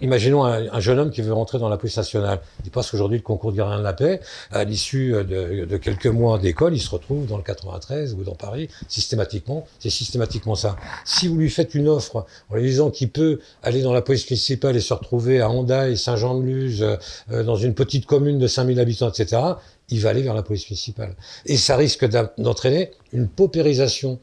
Imaginons 0.00 0.44
un, 0.44 0.80
jeune 0.80 0.98
homme 0.98 1.10
qui 1.10 1.22
veut 1.22 1.32
rentrer 1.32 1.58
dans 1.58 1.68
la 1.68 1.76
police 1.76 1.96
nationale. 1.96 2.40
Il 2.64 2.70
passe 2.70 2.92
aujourd'hui 2.94 3.18
le 3.18 3.22
concours 3.22 3.52
de 3.52 3.56
gardien 3.56 3.78
de 3.78 3.84
la 3.84 3.92
paix. 3.92 4.20
À 4.50 4.64
l'issue 4.64 5.12
de, 5.12 5.76
quelques 5.76 6.06
mois 6.06 6.38
d'école, 6.38 6.74
il 6.74 6.80
se 6.80 6.90
retrouve 6.90 7.26
dans 7.26 7.36
le 7.36 7.42
93 7.42 8.14
ou 8.14 8.24
dans 8.24 8.34
Paris, 8.34 8.68
systématiquement. 8.88 9.66
C'est 9.78 9.90
systématiquement 9.90 10.54
ça. 10.54 10.76
Si 11.04 11.28
vous 11.28 11.36
lui 11.36 11.50
faites 11.50 11.74
une 11.74 11.88
offre 11.88 12.26
en 12.50 12.56
lui 12.56 12.62
disant 12.62 12.90
qu'il 12.90 13.10
peut 13.10 13.40
aller 13.62 13.82
dans 13.82 13.92
la 13.92 14.02
police 14.02 14.28
municipale 14.30 14.76
et 14.76 14.80
se 14.80 14.94
retrouver 14.94 15.40
à 15.40 15.50
Hondaï, 15.50 15.96
Saint-Jean-de-Luz, 15.96 16.82
euh, 17.30 17.42
dans 17.42 17.56
une 17.56 17.74
petite 17.74 18.06
commune 18.06 18.38
de 18.38 18.46
5000 18.46 18.80
habitants, 18.80 19.08
etc., 19.08 19.42
il 19.90 20.00
va 20.00 20.10
aller 20.10 20.22
vers 20.22 20.34
la 20.34 20.42
police 20.42 20.68
municipale. 20.70 21.14
Et 21.46 21.56
ça 21.56 21.76
risque 21.76 22.06
d'entraîner 22.38 22.92
une 23.12 23.28
paupérisation 23.28 24.18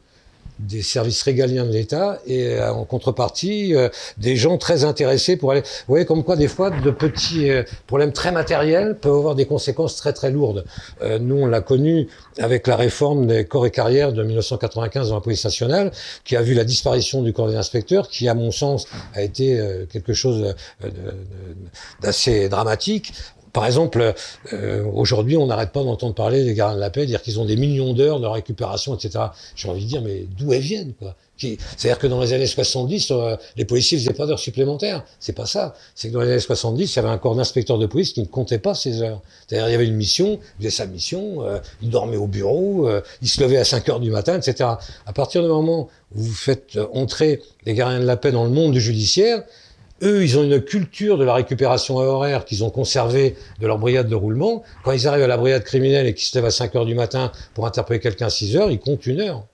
des 0.60 0.82
services 0.82 1.22
régaliens 1.24 1.66
de 1.66 1.72
l'État 1.72 2.20
et 2.26 2.48
euh, 2.48 2.72
en 2.74 2.86
contrepartie 2.86 3.76
euh, 3.76 3.90
des 4.18 4.36
gens 4.36 4.58
très 4.58 4.84
intéressés 4.84 5.38
pour 5.38 5.52
aller. 5.52 5.62
Vous 5.62 5.90
voyez 5.94 6.06
comme 6.06 6.24
quoi 6.24 6.36
des 6.36 6.48
fois 6.48 6.70
de 6.72 6.92
petits 6.92 7.50
euh, 7.50 7.64
problèmes 7.86 8.12
très 8.12 8.32
matériels 8.32 8.98
peuvent 9.00 9.16
avoir 9.16 9.36
des 9.36 9.46
conséquences 9.46 9.96
très 9.96 10.14
très 10.14 10.32
lourdes. 10.32 10.66
nous 11.20 11.36
on 11.36 11.46
l'a 11.46 11.62
connu 11.62 12.08
avec 12.40 12.68
la 12.68 12.76
réforme 12.76 13.28
des 13.28 13.46
corps 13.46 13.66
et 13.66 13.72
carrières 13.72 14.14
de 14.14 14.24
1995 14.24 15.10
dans 15.10 15.16
la 15.16 15.22
police 15.22 15.44
nationale, 15.44 15.92
qui 16.24 16.36
a 16.36 16.42
vu 16.42 16.54
la 16.54 16.64
disparition 16.64 17.22
du 17.22 17.34
corps 17.34 17.50
des 17.50 17.56
inspecteurs, 17.56 18.10
qui 18.10 18.28
à 18.28 18.34
mon 18.34 18.52
sens 18.52 18.88
a 19.14 19.22
été 19.22 19.60
quelque 19.92 20.14
chose 20.14 20.56
d'assez 22.02 22.50
dramatique. 22.50 23.14
Par 23.58 23.66
exemple, 23.66 24.14
euh, 24.54 24.84
aujourd'hui, 24.94 25.36
on 25.36 25.48
n'arrête 25.48 25.72
pas 25.72 25.84
d'entendre 25.84 26.14
parler 26.14 26.44
des 26.46 26.54
gardiens 26.54 26.76
de 26.76 26.80
la 26.80 26.92
paix, 26.92 27.08
dire 27.08 27.24
qu'ils 27.24 27.40
ont 27.40 27.46
des 27.46 27.56
millions 27.56 27.94
d'heures 27.94 28.20
de 28.20 28.28
récupération, 28.28 28.94
etc. 28.94 29.26
J'ai 29.56 29.68
envie 29.68 29.84
de 29.84 29.90
dire, 29.90 30.04
mais 30.04 30.28
d'où 30.38 30.54
elles 30.54 30.62
viennent, 30.62 30.94
quoi? 30.94 31.16
C'est-à-dire 31.38 31.98
que 31.98 32.06
dans 32.06 32.22
les 32.22 32.34
années 32.34 32.46
70, 32.48 33.10
euh, 33.10 33.36
les 33.56 33.66
policiers 33.66 33.98
faisaient 33.98 34.14
pas 34.14 34.28
d'heures 34.28 34.38
supplémentaires. 34.38 35.04
C'est 35.20 35.34
pas 35.34 35.48
ça. 35.48 35.74
C'est 35.96 36.10
que 36.10 36.14
dans 36.14 36.22
les 36.22 36.30
années 36.30 36.40
70, 36.40 36.92
il 36.92 36.96
y 36.96 37.00
avait 37.00 37.10
un 37.10 37.18
corps 37.18 37.36
d'inspecteurs 37.36 37.80
de 37.80 37.88
police 37.88 38.14
qui 38.14 38.22
ne 38.22 38.28
comptait 38.28 38.60
pas 38.60 38.76
ces 38.76 39.02
heures. 39.02 39.22
C'est-à-dire 39.48 39.68
il 39.70 39.72
y 39.72 39.76
avait 39.76 39.88
une 39.88 39.96
mission, 39.96 40.40
il 40.60 40.66
faisait 40.66 40.76
sa 40.76 40.86
mission, 40.86 41.44
euh, 41.44 41.58
il 41.82 41.90
dormait 41.90 42.18
au 42.18 42.28
bureau, 42.28 42.88
euh, 42.88 43.02
il 43.24 43.28
se 43.28 43.42
levait 43.42 43.58
à 43.58 43.64
5 43.64 43.90
heures 43.90 44.00
du 44.00 44.12
matin, 44.12 44.38
etc. 44.38 44.70
À 45.06 45.14
partir 45.14 45.42
du 45.42 45.48
moment 45.48 45.90
où 46.16 46.22
vous 46.22 46.34
faites 46.34 46.78
entrer 46.94 47.42
les 47.66 47.74
gardiens 47.74 48.00
de 48.00 48.06
la 48.06 48.18
paix 48.18 48.32
dans 48.32 48.44
le 48.44 48.52
monde 48.52 48.74
du 48.74 48.82
judiciaire, 48.82 49.44
eux, 50.04 50.24
ils 50.24 50.38
ont 50.38 50.44
une 50.44 50.62
culture 50.62 51.18
de 51.18 51.24
la 51.24 51.34
récupération 51.34 51.98
horaire 51.98 52.46
qu'ils 52.46 52.64
ont 52.64 52.70
conservée 52.70 53.36
de 53.60 53.68
leur 53.68 53.78
brigade 53.78 54.08
de 54.08 54.16
roulement. 54.16 54.64
Quand 54.84 54.92
ils 54.92 55.08
arrivent 55.08 55.24
à 55.24 55.28
la 55.28 55.38
brigade 55.38 55.64
criminelle 55.64 56.08
et 56.08 56.14
qu'ils 56.14 56.28
se 56.28 56.36
lèvent 56.38 56.46
à 56.46 56.52
5 56.52 56.76
heures 56.76 56.86
du 56.86 56.96
matin 56.96 57.32
pour 57.54 57.66
interpeller 57.66 58.00
quelqu'un 58.00 58.28
à 58.28 58.30
6 58.30 58.58
heures, 58.58 58.72
ils 58.72 58.80
comptent 58.80 59.06
une 59.06 59.22
heure. 59.22 59.46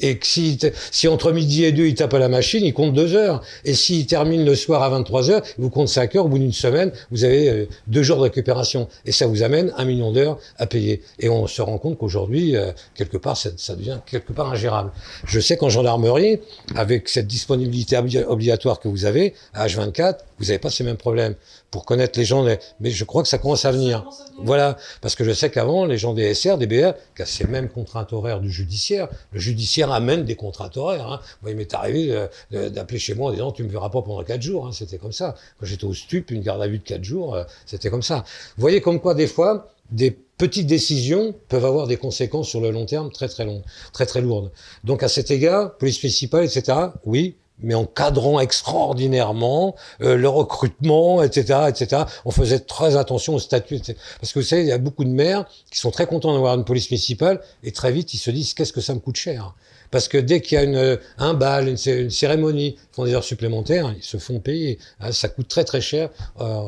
Et 0.00 0.18
que 0.18 0.26
si, 0.26 0.58
si 0.90 1.08
entre 1.08 1.32
midi 1.32 1.64
et 1.64 1.72
deux, 1.72 1.86
il 1.86 1.94
tape 1.94 2.14
à 2.14 2.18
la 2.18 2.28
machine, 2.28 2.64
il 2.64 2.72
compte 2.72 2.94
deux 2.94 3.14
heures. 3.14 3.42
Et 3.64 3.74
s'il 3.74 4.06
termine 4.06 4.44
le 4.44 4.54
soir 4.54 4.82
à 4.82 4.88
23 4.88 5.30
heures, 5.30 5.42
il 5.58 5.62
vous 5.62 5.70
compte 5.70 5.88
5 5.88 6.16
heures. 6.16 6.26
Au 6.26 6.28
bout 6.28 6.38
d'une 6.38 6.52
semaine, 6.52 6.92
vous 7.10 7.24
avez 7.24 7.48
euh, 7.48 7.66
deux 7.86 8.02
jours 8.02 8.18
de 8.18 8.22
récupération. 8.22 8.88
Et 9.04 9.12
ça 9.12 9.26
vous 9.26 9.42
amène 9.42 9.72
un 9.76 9.84
million 9.84 10.12
d'heures 10.12 10.38
à 10.58 10.66
payer. 10.66 11.02
Et 11.18 11.28
on 11.28 11.46
se 11.46 11.62
rend 11.62 11.78
compte 11.78 11.98
qu'aujourd'hui, 11.98 12.56
euh, 12.56 12.72
quelque 12.94 13.16
part, 13.16 13.36
ça, 13.36 13.50
ça, 13.56 13.74
devient 13.74 13.98
quelque 14.06 14.32
part 14.32 14.50
ingérable. 14.52 14.90
Je 15.24 15.40
sais 15.40 15.56
qu'en 15.56 15.68
gendarmerie, 15.68 16.40
avec 16.74 17.08
cette 17.08 17.26
disponibilité 17.26 17.96
obligatoire 17.96 18.80
que 18.80 18.88
vous 18.88 19.04
avez, 19.04 19.34
à 19.54 19.66
H24, 19.66 20.18
vous 20.38 20.46
n'avez 20.46 20.58
pas 20.58 20.70
ces 20.70 20.84
mêmes 20.84 20.96
problèmes 20.96 21.34
pour 21.70 21.84
connaître 21.84 22.18
les 22.18 22.24
gens. 22.24 22.46
Mais 22.80 22.90
je 22.90 23.04
crois 23.04 23.22
que 23.22 23.28
ça 23.28 23.38
commence 23.38 23.64
à 23.64 23.72
venir. 23.72 24.04
Voilà, 24.38 24.76
parce 25.00 25.14
que 25.14 25.24
je 25.24 25.32
sais 25.32 25.50
qu'avant, 25.50 25.84
les 25.84 25.98
gens 25.98 26.14
des 26.14 26.34
SR, 26.34 26.58
des 26.58 26.66
BR, 26.66 26.92
qui 27.14 27.22
ont 27.22 27.26
ces 27.26 27.46
mêmes 27.46 27.68
contraintes 27.68 28.12
horaires 28.12 28.40
du 28.40 28.50
judiciaire, 28.50 29.08
le 29.32 29.40
judiciaire 29.40 29.92
amène 29.92 30.24
des 30.24 30.36
contraintes 30.36 30.76
horaires. 30.76 31.12
Hein. 31.12 31.20
Moi, 31.42 31.50
il 31.50 31.56
m'est 31.56 31.74
arrivé 31.74 32.26
d'appeler 32.50 32.98
chez 32.98 33.14
moi 33.14 33.30
en 33.30 33.32
disant, 33.32 33.52
tu 33.52 33.64
me 33.64 33.68
verras 33.68 33.90
pas 33.90 34.02
pendant 34.02 34.22
quatre 34.22 34.42
jours. 34.42 34.66
Hein. 34.66 34.70
C'était 34.72 34.98
comme 34.98 35.12
ça. 35.12 35.34
Quand 35.58 35.66
j'étais 35.66 35.84
au 35.84 35.94
stup, 35.94 36.30
une 36.30 36.42
garde 36.42 36.62
à 36.62 36.66
vue 36.66 36.78
de 36.78 36.84
quatre 36.84 37.04
jours, 37.04 37.34
euh, 37.34 37.44
c'était 37.66 37.90
comme 37.90 38.02
ça. 38.02 38.24
Vous 38.56 38.60
voyez 38.60 38.80
comme 38.80 39.00
quoi, 39.00 39.14
des 39.14 39.26
fois, 39.26 39.68
des 39.90 40.10
petites 40.10 40.66
décisions 40.66 41.34
peuvent 41.48 41.64
avoir 41.64 41.86
des 41.86 41.96
conséquences 41.96 42.48
sur 42.48 42.60
le 42.60 42.70
long 42.70 42.86
terme 42.86 43.10
très 43.10 43.28
très 43.28 43.44
longues, 43.44 43.62
très 43.92 44.06
très 44.06 44.20
lourdes. 44.20 44.50
Donc 44.84 45.02
à 45.02 45.08
cet 45.08 45.30
égard, 45.30 45.76
police 45.76 46.02
municipale, 46.02 46.44
etc. 46.44 46.78
Oui, 47.04 47.36
mais 47.60 47.74
en 47.74 47.84
cadrant 47.84 48.40
extraordinairement 48.40 49.74
euh, 50.02 50.16
le 50.16 50.28
recrutement, 50.28 51.22
etc., 51.22 51.60
etc. 51.68 52.02
On 52.24 52.30
faisait 52.30 52.60
très 52.60 52.96
attention 52.96 53.34
au 53.34 53.38
statut, 53.38 53.80
parce 54.20 54.32
que 54.32 54.38
vous 54.38 54.44
savez, 54.44 54.62
il 54.62 54.68
y 54.68 54.72
a 54.72 54.78
beaucoup 54.78 55.04
de 55.04 55.10
maires 55.10 55.44
qui 55.70 55.78
sont 55.78 55.90
très 55.90 56.06
contents 56.06 56.32
d'avoir 56.32 56.54
une 56.54 56.64
police 56.64 56.90
municipale, 56.90 57.40
et 57.62 57.72
très 57.72 57.92
vite 57.92 58.14
ils 58.14 58.18
se 58.18 58.30
disent 58.30 58.54
qu'est-ce 58.54 58.72
que 58.72 58.80
ça 58.80 58.94
me 58.94 59.00
coûte 59.00 59.16
cher? 59.16 59.54
Parce 59.90 60.08
que 60.08 60.18
dès 60.18 60.40
qu'il 60.40 60.56
y 60.56 60.58
a 60.58 60.64
une, 60.64 60.98
un 61.16 61.34
bal, 61.34 61.68
une, 61.68 62.10
cérémonie, 62.10 62.76
ils 62.76 62.94
font 62.94 63.04
des 63.04 63.14
heures 63.14 63.24
supplémentaires, 63.24 63.94
ils 63.96 64.02
se 64.02 64.18
font 64.18 64.38
payer. 64.38 64.78
Hein, 65.00 65.12
ça 65.12 65.28
coûte 65.28 65.48
très 65.48 65.64
très 65.64 65.80
cher 65.80 66.10
euh, 66.40 66.60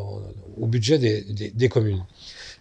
au 0.59 0.66
budget 0.66 0.99
des, 0.99 1.22
des, 1.22 1.51
des 1.51 1.68
communes. 1.68 2.03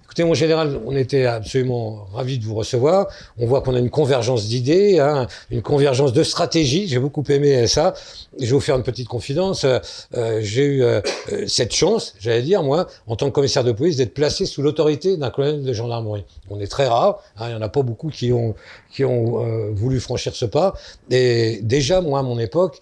Écoutez, 0.10 0.24
en 0.24 0.34
général, 0.34 0.82
on 0.88 0.95
était 0.95 1.28
absolument 1.28 2.07
ravis 2.12 2.39
de 2.39 2.43
vous 2.43 2.55
recevoir. 2.55 3.10
On 3.38 3.45
voit 3.45 3.62
qu'on 3.62 3.76
a 3.76 3.78
une 3.80 3.91
convergence 3.91 4.47
d'idées, 4.47 4.97
hein, 4.97 5.28
une 5.51 5.62
convergence 5.62 6.14
de 6.14 6.24
stratégie. 6.24 6.88
J'ai 6.88 6.97
beaucoup 6.97 7.24
aimé 7.30 7.68
ça. 7.68 7.93
Je 8.39 8.45
vais 8.45 8.51
vous 8.53 8.60
faire 8.60 8.76
une 8.76 8.82
petite 8.82 9.07
confidence. 9.07 9.66
Euh, 9.66 10.39
j'ai 10.41 10.66
eu 10.66 10.82
euh, 10.82 11.01
cette 11.45 11.76
chance, 11.76 12.16
j'allais 12.20 12.41
dire, 12.41 12.64
moi, 12.64 12.88
en 13.05 13.16
tant 13.18 13.28
que 13.28 13.36
commissaire 13.36 13.64
de 13.64 13.72
police, 13.72 13.97
d'être 13.97 14.16
placé 14.16 14.47
sous 14.47 14.64
l'autorité 14.64 15.16
d'un 15.16 15.30
colonel 15.30 15.62
de 15.62 15.74
gendarmerie. 15.74 16.26
On 16.49 16.60
est 16.60 16.66
très 16.66 16.88
rare. 16.88 17.22
Hein, 17.38 17.49
il 17.49 17.49
n'y 17.49 17.60
en 17.60 17.62
a 17.62 17.70
pas 17.70 17.84
beaucoup 17.84 18.10
qui 18.10 18.34
ont, 18.34 18.55
qui 18.91 19.05
ont 19.05 19.45
euh, 19.45 19.70
voulu 19.72 19.99
franchir 19.99 20.34
ce 20.36 20.45
pas. 20.45 20.74
Et 21.12 21.60
déjà, 21.62 22.01
moi, 22.01 22.18
à 22.18 22.24
mon 22.24 22.39
époque, 22.39 22.80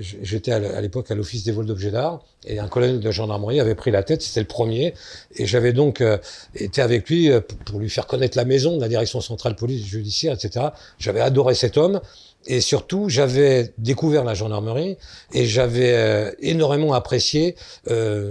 j'étais 0.00 0.50
à 0.50 0.80
l'époque 0.80 1.12
à 1.12 1.14
l'office 1.14 1.44
des 1.44 1.52
vols 1.52 1.66
d'objets 1.66 1.92
d'art 1.92 2.24
et 2.46 2.58
un 2.58 2.68
colonel 2.68 3.00
de 3.00 3.10
gendarmerie 3.10 3.60
avait 3.60 3.74
pris 3.74 3.90
la 3.90 4.02
tête, 4.02 4.22
c'était 4.22 4.40
le 4.40 4.46
premier, 4.46 4.94
et 5.36 5.46
j'avais 5.46 5.72
donc 5.72 6.00
euh, 6.00 6.18
été 6.54 6.82
avec 6.82 7.08
lui 7.08 7.30
euh, 7.30 7.40
pour 7.40 7.78
lui 7.78 7.90
faire 7.90 8.06
connaître 8.06 8.36
la 8.36 8.44
maison, 8.44 8.78
la 8.78 8.88
direction 8.88 9.20
centrale 9.20 9.56
police 9.56 9.84
judiciaire, 9.84 10.34
etc. 10.34 10.66
J'avais 10.98 11.20
adoré 11.20 11.54
cet 11.54 11.76
homme, 11.76 12.00
et 12.46 12.60
surtout 12.60 13.08
j'avais 13.08 13.72
découvert 13.78 14.24
la 14.24 14.34
gendarmerie, 14.34 14.96
et 15.32 15.46
j'avais 15.46 15.94
euh, 15.94 16.30
énormément 16.40 16.92
apprécié 16.94 17.56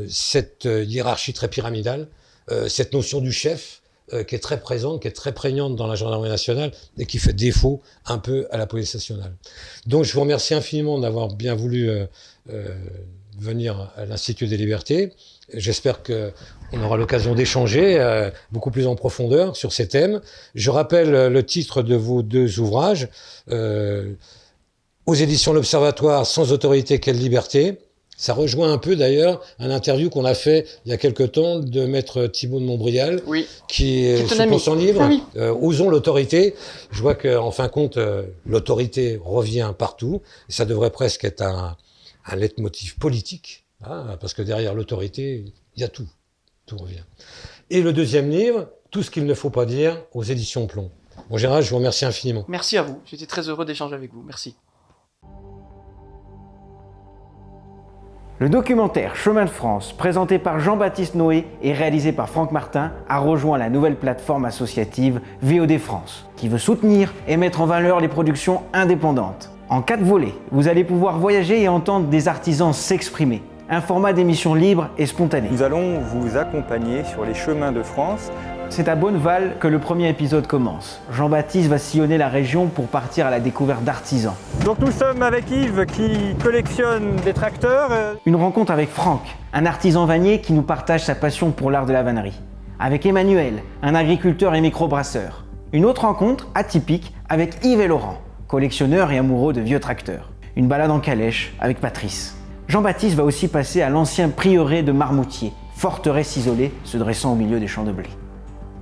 cette 0.10 0.66
hiérarchie 0.66 1.34
très 1.34 1.48
pyramidale, 1.48 2.08
cette 2.68 2.94
notion 2.94 3.22
du 3.22 3.32
chef, 3.32 3.82
qui 4.28 4.36
est 4.36 4.40
très 4.40 4.60
présente, 4.60 5.02
qui 5.02 5.08
est 5.08 5.12
très 5.12 5.32
prégnante 5.32 5.76
dans 5.76 5.88
la 5.88 5.96
gendarmerie 5.96 6.30
nationale 6.30 6.72
et 6.98 7.06
qui 7.06 7.18
fait 7.18 7.34
défaut 7.34 7.82
un 8.06 8.18
peu 8.18 8.48
à 8.52 8.58
la 8.58 8.68
police 8.68 8.94
nationale. 8.94 9.34
Donc 9.88 10.04
je 10.04 10.14
vous 10.14 10.22
remercie 10.22 10.54
infiniment 10.54 11.00
d'avoir 11.00 11.30
bien 11.30 11.56
voulu 11.56 11.90
venir 13.40 13.92
à 13.96 14.06
l'Institut 14.06 14.48
des 14.48 14.58
libertés. 14.58 15.12
J'espère 15.54 16.02
qu'on 16.04 16.84
aura 16.84 16.98
l'occasion 16.98 17.36
d'échanger 17.36 18.00
euh, 18.00 18.30
beaucoup 18.52 18.72
plus 18.72 18.88
en 18.88 18.96
profondeur 18.96 19.56
sur 19.56 19.74
ces 19.74 19.88
thèmes. 19.88 20.22
Je 20.56 20.70
rappelle 20.72 21.14
euh, 21.14 21.30
le 21.30 21.46
titre 21.46 21.82
de 21.82 21.96
vos 21.96 22.22
deux 22.24 22.60
ouvrages. 22.60 23.10
Euh, 23.52 24.14
aux 25.06 25.16
éditions 25.16 25.52
L'Observatoire, 25.54 26.26
sans 26.26 26.54
autorité, 26.54 27.00
quelle 27.00 27.18
liberté 27.18 27.78
Ça 28.16 28.34
rejoint 28.34 28.72
un 28.72 28.78
peu 28.78 28.96
d'ailleurs 28.96 29.42
un 29.60 29.70
interview 29.70 30.10
qu'on 30.10 30.24
a 30.24 30.34
fait 30.34 30.66
il 30.86 30.92
y 30.92 30.94
a 30.94 30.98
quelque 30.98 31.24
temps 31.24 31.60
de 31.60 31.86
maître 31.86 32.28
Thibault 32.28 32.62
de 32.62 32.66
Montbrial, 32.66 33.22
Oui. 33.28 33.46
qui 33.68 34.06
est 34.06 34.40
ami. 34.40 34.60
son 34.62 34.76
livre 34.76 35.06
oui. 35.10 35.22
euh, 35.36 35.54
Osons 35.54 35.90
l'autorité. 35.90 36.56
Je 36.92 37.02
vois 37.02 37.16
qu'en 37.16 37.52
fin 37.52 37.66
de 37.66 37.72
compte, 37.72 38.00
l'autorité 38.46 39.20
revient 39.24 39.74
partout. 39.78 40.22
Ça 40.48 40.64
devrait 40.64 40.92
presque 40.92 41.26
être 41.26 41.42
un, 41.42 41.76
un 42.26 42.36
leitmotiv 42.36 42.98
politique, 42.98 43.66
hein, 43.84 44.18
parce 44.20 44.34
que 44.34 44.42
derrière 44.42 44.74
l'autorité, 44.74 45.46
il 45.76 45.82
y 45.82 45.84
a 45.84 45.90
tout. 45.90 46.08
Tout 46.66 46.78
revient. 46.78 47.04
Et 47.70 47.82
le 47.82 47.94
deuxième 47.94 48.30
livre, 48.30 48.70
Tout 48.92 49.02
ce 49.02 49.10
qu'il 49.10 49.26
ne 49.26 49.34
faut 49.34 49.50
pas 49.50 49.66
dire, 49.66 50.04
aux 50.14 50.22
éditions 50.22 50.68
Plomb. 50.68 50.92
Bon, 51.30 51.38
Gérard, 51.38 51.64
je 51.64 51.70
vous 51.72 51.78
remercie 51.78 52.06
infiniment. 52.06 52.46
Merci 52.48 52.78
à 52.78 52.84
vous. 52.84 53.02
J'étais 53.06 53.26
très 53.26 53.50
heureux 53.50 53.66
d'échanger 53.66 53.96
avec 53.96 54.14
vous. 54.14 54.22
Merci. 54.22 54.56
Le 58.40 58.50
documentaire 58.50 59.16
Chemin 59.16 59.46
de 59.46 59.50
France, 59.50 59.94
présenté 59.94 60.38
par 60.38 60.60
Jean-Baptiste 60.60 61.16
Noé 61.16 61.48
et 61.62 61.74
réalisé 61.74 62.12
par 62.12 62.30
Franck 62.30 62.52
Martin, 62.52 62.92
a 63.08 63.20
rejoint 63.20 63.58
la 63.58 63.70
nouvelle 63.70 63.96
plateforme 63.96 64.46
associative 64.46 65.22
VOD 65.42 65.78
France, 65.78 66.26
qui 66.36 66.48
veut 66.48 66.58
soutenir 66.58 67.14
et 67.28 67.38
mettre 67.38 67.62
en 67.62 67.66
valeur 67.66 68.00
les 68.00 68.10
productions 68.10 68.64
indépendantes. 68.74 69.53
En 69.74 69.82
quatre 69.82 70.04
volets, 70.04 70.36
vous 70.52 70.68
allez 70.68 70.84
pouvoir 70.84 71.18
voyager 71.18 71.64
et 71.64 71.68
entendre 71.68 72.06
des 72.06 72.28
artisans 72.28 72.74
s'exprimer. 72.74 73.42
Un 73.72 73.82
format 73.82 74.14
d'émission 74.14 74.54
libre 74.54 74.90
et 75.00 75.08
spontané. 75.08 75.50
Nous 75.52 75.64
allons 75.64 75.98
vous 76.00 76.38
accompagner 76.38 77.04
sur 77.06 77.26
les 77.26 77.34
chemins 77.34 77.72
de 77.72 77.82
France. 77.82 78.32
C'est 78.70 78.88
à 78.88 78.94
Bonneval 78.96 79.56
que 79.60 79.68
le 79.68 79.80
premier 79.80 80.10
épisode 80.10 80.46
commence. 80.46 81.02
Jean-Baptiste 81.12 81.70
va 81.70 81.80
sillonner 81.80 82.20
la 82.20 82.28
région 82.28 82.68
pour 82.68 82.86
partir 82.86 83.26
à 83.26 83.32
la 83.32 83.40
découverte 83.40 83.84
d'artisans. 83.84 84.36
Donc 84.64 84.78
nous 84.78 84.92
sommes 84.92 85.24
avec 85.24 85.50
Yves 85.50 85.88
qui 85.88 86.36
collectionne 86.44 87.16
des 87.26 87.34
tracteurs. 87.34 87.90
euh, 87.94 88.14
Une 88.28 88.36
rencontre 88.36 88.72
avec 88.72 88.90
Franck, 88.90 89.24
un 89.54 89.66
artisan 89.66 90.06
vannier 90.06 90.40
qui 90.40 90.54
nous 90.54 90.62
partage 90.62 91.04
sa 91.04 91.16
passion 91.16 91.50
pour 91.50 91.72
l'art 91.72 91.88
de 91.88 91.94
la 91.94 92.04
vannerie. 92.04 92.40
Avec 92.80 93.08
Emmanuel, 93.08 93.64
un 93.82 93.96
agriculteur 93.96 94.54
et 94.54 94.62
microbrasseur. 94.62 95.46
Une 95.72 95.86
autre 95.86 96.02
rencontre 96.04 96.48
atypique 96.54 97.12
avec 97.28 97.66
Yves 97.66 97.82
et 97.82 97.88
Laurent, 97.88 98.20
collectionneurs 98.54 99.12
et 99.12 99.18
amoureux 99.18 99.52
de 99.52 99.62
vieux 99.62 99.80
tracteurs. 99.80 100.30
Une 100.56 100.68
balade 100.68 100.92
en 100.92 101.00
calèche 101.00 101.56
avec 101.60 101.82
Patrice. 101.82 102.38
Jean-Baptiste 102.68 103.16
va 103.16 103.24
aussi 103.24 103.48
passer 103.48 103.82
à 103.82 103.90
l'ancien 103.90 104.30
prieuré 104.30 104.84
de 104.84 104.92
Marmoutier, 104.92 105.54
forteresse 105.76 106.38
isolée 106.38 106.72
se 106.84 106.98
dressant 106.98 107.32
au 107.32 107.36
milieu 107.36 107.60
des 107.60 107.66
champs 107.66 107.84
de 107.84 107.92
blé. 107.92 108.10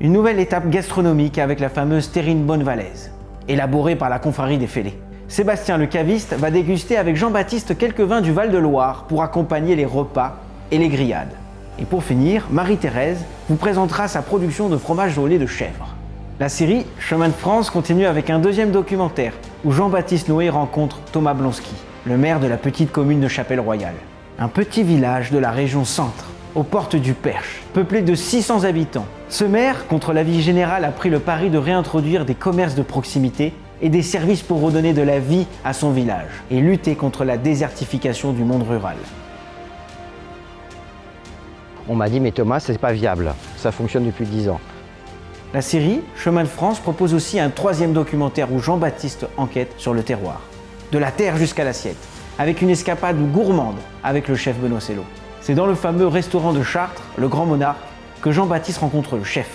Une 0.01 0.11
nouvelle 0.11 0.41
étape 0.41 0.69
gastronomique 0.69 1.37
avec 1.37 1.61
la 1.61 1.69
fameuse 1.69 2.11
terrine 2.11 2.43
bonnevalaise, 2.43 3.13
élaborée 3.47 3.95
par 3.95 4.09
la 4.09 4.19
confrérie 4.19 4.57
des 4.57 4.67
Fêlés. 4.67 4.99
Sébastien 5.29 5.77
le 5.77 5.85
caviste 5.85 6.33
va 6.33 6.51
déguster 6.51 6.97
avec 6.97 7.15
Jean-Baptiste 7.15 7.77
quelques 7.77 8.01
vins 8.01 8.19
du 8.19 8.33
Val-de-Loire 8.33 9.05
pour 9.05 9.23
accompagner 9.23 9.77
les 9.77 9.85
repas 9.85 10.35
et 10.71 10.79
les 10.79 10.89
grillades. 10.89 11.31
Et 11.79 11.85
pour 11.85 12.03
finir, 12.03 12.45
Marie-Thérèse 12.51 13.23
vous 13.47 13.55
présentera 13.55 14.09
sa 14.09 14.21
production 14.21 14.67
de 14.67 14.75
fromage 14.75 15.17
au 15.17 15.29
de 15.29 15.45
chèvre. 15.45 15.95
La 16.41 16.49
série 16.49 16.85
Chemin 16.99 17.29
de 17.29 17.33
France 17.33 17.69
continue 17.69 18.05
avec 18.05 18.29
un 18.29 18.39
deuxième 18.39 18.71
documentaire 18.71 19.31
où 19.63 19.71
Jean-Baptiste 19.71 20.27
Noé 20.29 20.49
rencontre 20.49 20.99
Thomas 21.11 21.33
Blonski, 21.33 21.75
le 22.05 22.17
maire 22.17 22.39
de 22.39 22.47
la 22.47 22.57
petite 22.57 22.91
commune 22.91 23.19
de 23.19 23.27
Chapelle-Royale. 23.27 23.95
Un 24.39 24.47
petit 24.47 24.83
village 24.83 25.31
de 25.31 25.37
la 25.37 25.51
région 25.51 25.85
centre, 25.85 26.25
aux 26.55 26.63
portes 26.63 26.95
du 26.95 27.13
Perche, 27.13 27.61
peuplé 27.73 28.01
de 28.01 28.15
600 28.15 28.63
habitants. 28.63 29.05
Ce 29.29 29.43
maire, 29.43 29.87
contre 29.87 30.13
l'avis 30.13 30.41
général, 30.41 30.83
a 30.83 30.91
pris 30.91 31.09
le 31.09 31.19
pari 31.19 31.49
de 31.49 31.57
réintroduire 31.57 32.25
des 32.25 32.33
commerces 32.33 32.75
de 32.75 32.81
proximité 32.81 33.53
et 33.81 33.89
des 33.89 34.01
services 34.01 34.41
pour 34.41 34.61
redonner 34.61 34.93
de 34.93 35.01
la 35.01 35.19
vie 35.19 35.45
à 35.63 35.73
son 35.73 35.91
village 35.91 36.31
et 36.49 36.59
lutter 36.59 36.95
contre 36.95 37.23
la 37.23 37.37
désertification 37.37 38.33
du 38.33 38.43
monde 38.43 38.63
rural. 38.67 38.97
On 41.87 41.95
m'a 41.95 42.09
dit, 42.09 42.19
mais 42.19 42.31
Thomas, 42.31 42.59
c'est 42.59 42.77
pas 42.77 42.93
viable. 42.93 43.33
Ça 43.57 43.71
fonctionne 43.71 44.05
depuis 44.05 44.25
10 44.25 44.49
ans. 44.49 44.59
La 45.53 45.61
série 45.61 45.99
Chemin 46.15 46.43
de 46.43 46.47
France 46.47 46.79
propose 46.79 47.13
aussi 47.13 47.37
un 47.37 47.49
troisième 47.49 47.91
documentaire 47.91 48.53
où 48.53 48.59
Jean-Baptiste 48.59 49.27
enquête 49.35 49.73
sur 49.75 49.93
le 49.93 50.01
terroir. 50.01 50.39
De 50.93 50.97
la 50.97 51.11
terre 51.11 51.35
jusqu'à 51.35 51.65
l'assiette, 51.65 51.97
avec 52.39 52.61
une 52.61 52.69
escapade 52.69 53.17
gourmande 53.33 53.75
avec 54.01 54.29
le 54.29 54.35
chef 54.35 54.57
Benoît 54.57 54.79
Sello. 54.79 55.03
C'est 55.41 55.53
dans 55.53 55.65
le 55.65 55.75
fameux 55.75 56.07
restaurant 56.07 56.53
de 56.53 56.63
Chartres, 56.63 57.03
le 57.17 57.27
Grand 57.27 57.45
Monarque, 57.45 57.81
que 58.21 58.31
Jean-Baptiste 58.31 58.77
rencontre 58.77 59.17
le 59.17 59.25
chef. 59.25 59.49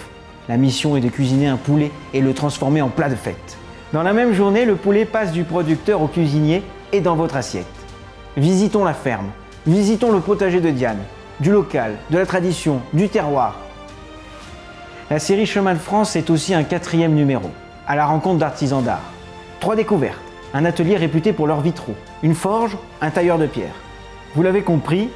La 0.51 0.59
mission 0.59 0.99
est 0.99 1.01
de 1.01 1.09
cuisiner 1.09 1.47
un 1.47 1.57
poulet 1.57 1.91
et 2.13 2.21
le 2.21 2.35
transformer 2.35 2.83
en 2.83 2.91
plat 2.91 3.09
de 3.09 3.15
fête. 3.15 3.57
Dans 3.95 4.03
la 4.03 4.13
même 4.13 4.35
journée, 4.35 4.67
le 4.67 4.77
poulet 4.77 5.07
passe 5.07 5.33
du 5.33 5.45
producteur 5.45 6.03
au 6.03 6.09
cuisinier 6.09 6.63
et 6.93 7.01
dans 7.01 7.17
votre 7.17 7.37
assiette. 7.37 7.65
Visitons 8.37 8.85
la 8.85 8.93
ferme, 8.93 9.31
visitons 9.67 10.13
le 10.13 10.21
potager 10.21 10.61
de 10.61 10.69
Diane, 10.69 11.01
du 11.41 11.51
local, 11.51 11.95
de 12.11 12.19
la 12.19 12.27
tradition, 12.27 12.83
du 12.93 13.09
terroir, 13.09 13.57
la 15.09 15.21
série 15.21 15.47
Chemin 15.47 15.75
de 15.75 15.79
France 15.79 16.17
est 16.17 16.31
aussi 16.31 16.53
un 16.53 16.65
quatrième 16.65 17.15
numéro, 17.15 17.51
à 17.87 17.95
la 17.95 18.07
rencontre 18.07 18.39
d'artisans 18.39 18.83
d'art. 18.83 19.13
Trois 19.61 19.77
découvertes, 19.77 20.19
un 20.53 20.65
atelier 20.65 20.97
réputé 20.97 21.33
pour 21.33 21.47
leurs 21.47 21.61
vitraux, 21.61 21.95
une 22.25 22.35
forge, 22.35 22.77
un 23.01 23.11
tailleur 23.11 23.39
de 23.39 23.47
pierre. 23.47 23.75
Vous 24.35 24.43
l'avez 24.43 24.63
compris, 24.63 25.09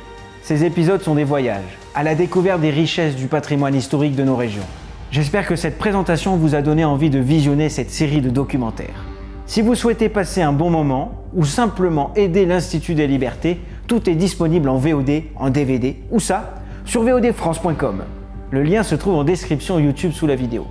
ces 0.43 0.65
épisodes 0.65 1.03
sont 1.03 1.17
des 1.17 1.25
voyages, 1.25 1.79
à 1.97 2.05
la 2.05 2.15
découverte 2.15 2.61
des 2.61 2.71
richesses 2.71 3.17
du 3.17 3.27
patrimoine 3.27 3.75
historique 3.75 4.15
de 4.15 4.23
nos 4.23 4.37
régions. 4.37 4.67
J'espère 5.11 5.45
que 5.45 5.57
cette 5.57 5.77
présentation 5.77 6.37
vous 6.37 6.55
a 6.55 6.63
donné 6.63 6.85
envie 6.85 7.11
de 7.11 7.19
visionner 7.19 7.69
cette 7.69 7.91
série 7.91 8.21
de 8.21 8.31
documentaires. 8.31 9.05
Si 9.47 9.61
vous 9.61 9.75
souhaitez 9.75 10.09
passer 10.09 10.41
un 10.41 10.53
bon 10.53 10.71
moment 10.71 11.25
ou 11.35 11.45
simplement 11.45 12.13
aider 12.15 12.47
l'Institut 12.47 12.95
des 12.95 13.09
libertés, 13.09 13.59
tout 13.89 14.09
est 14.09 14.15
disponible 14.15 14.69
en 14.69 14.77
VOD, 14.77 15.25
en 15.35 15.51
DVD, 15.51 15.97
ou 16.13 16.21
ça, 16.21 16.55
sur 16.85 17.03
vodfrance.com. 17.03 18.05
Le 18.53 18.65
lien 18.65 18.83
se 18.83 18.97
trouve 18.97 19.15
en 19.15 19.23
description 19.23 19.79
YouTube 19.79 20.11
sous 20.13 20.27
la 20.27 20.35
vidéo. 20.35 20.67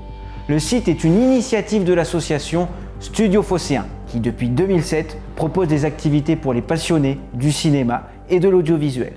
Le 0.50 0.60
site 0.60 0.90
est 0.90 1.06
une 1.06 1.22
initiative 1.22 1.86
de 1.86 1.94
l'association 1.94 2.68
Studio 3.00 3.42
Phocéen, 3.42 3.86
qui 4.08 4.20
depuis 4.20 4.50
2007 4.50 5.18
propose 5.38 5.70
des 5.70 5.86
activités 5.86 6.36
pour 6.36 6.54
les 6.54 6.62
passionnés 6.62 7.20
du 7.34 7.54
cinéma 7.54 8.10
et 8.30 8.42
de 8.42 8.50
l'audiovisuel. 8.50 9.14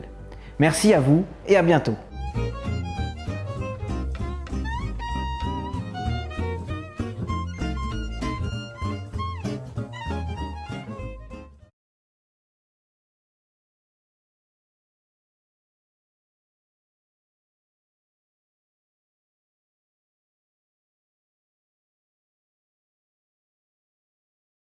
Merci 0.61 0.95
à 0.95 1.01
vous 1.01 1.25
et 1.49 1.57
à 1.57 1.63
bientôt. 1.63 1.97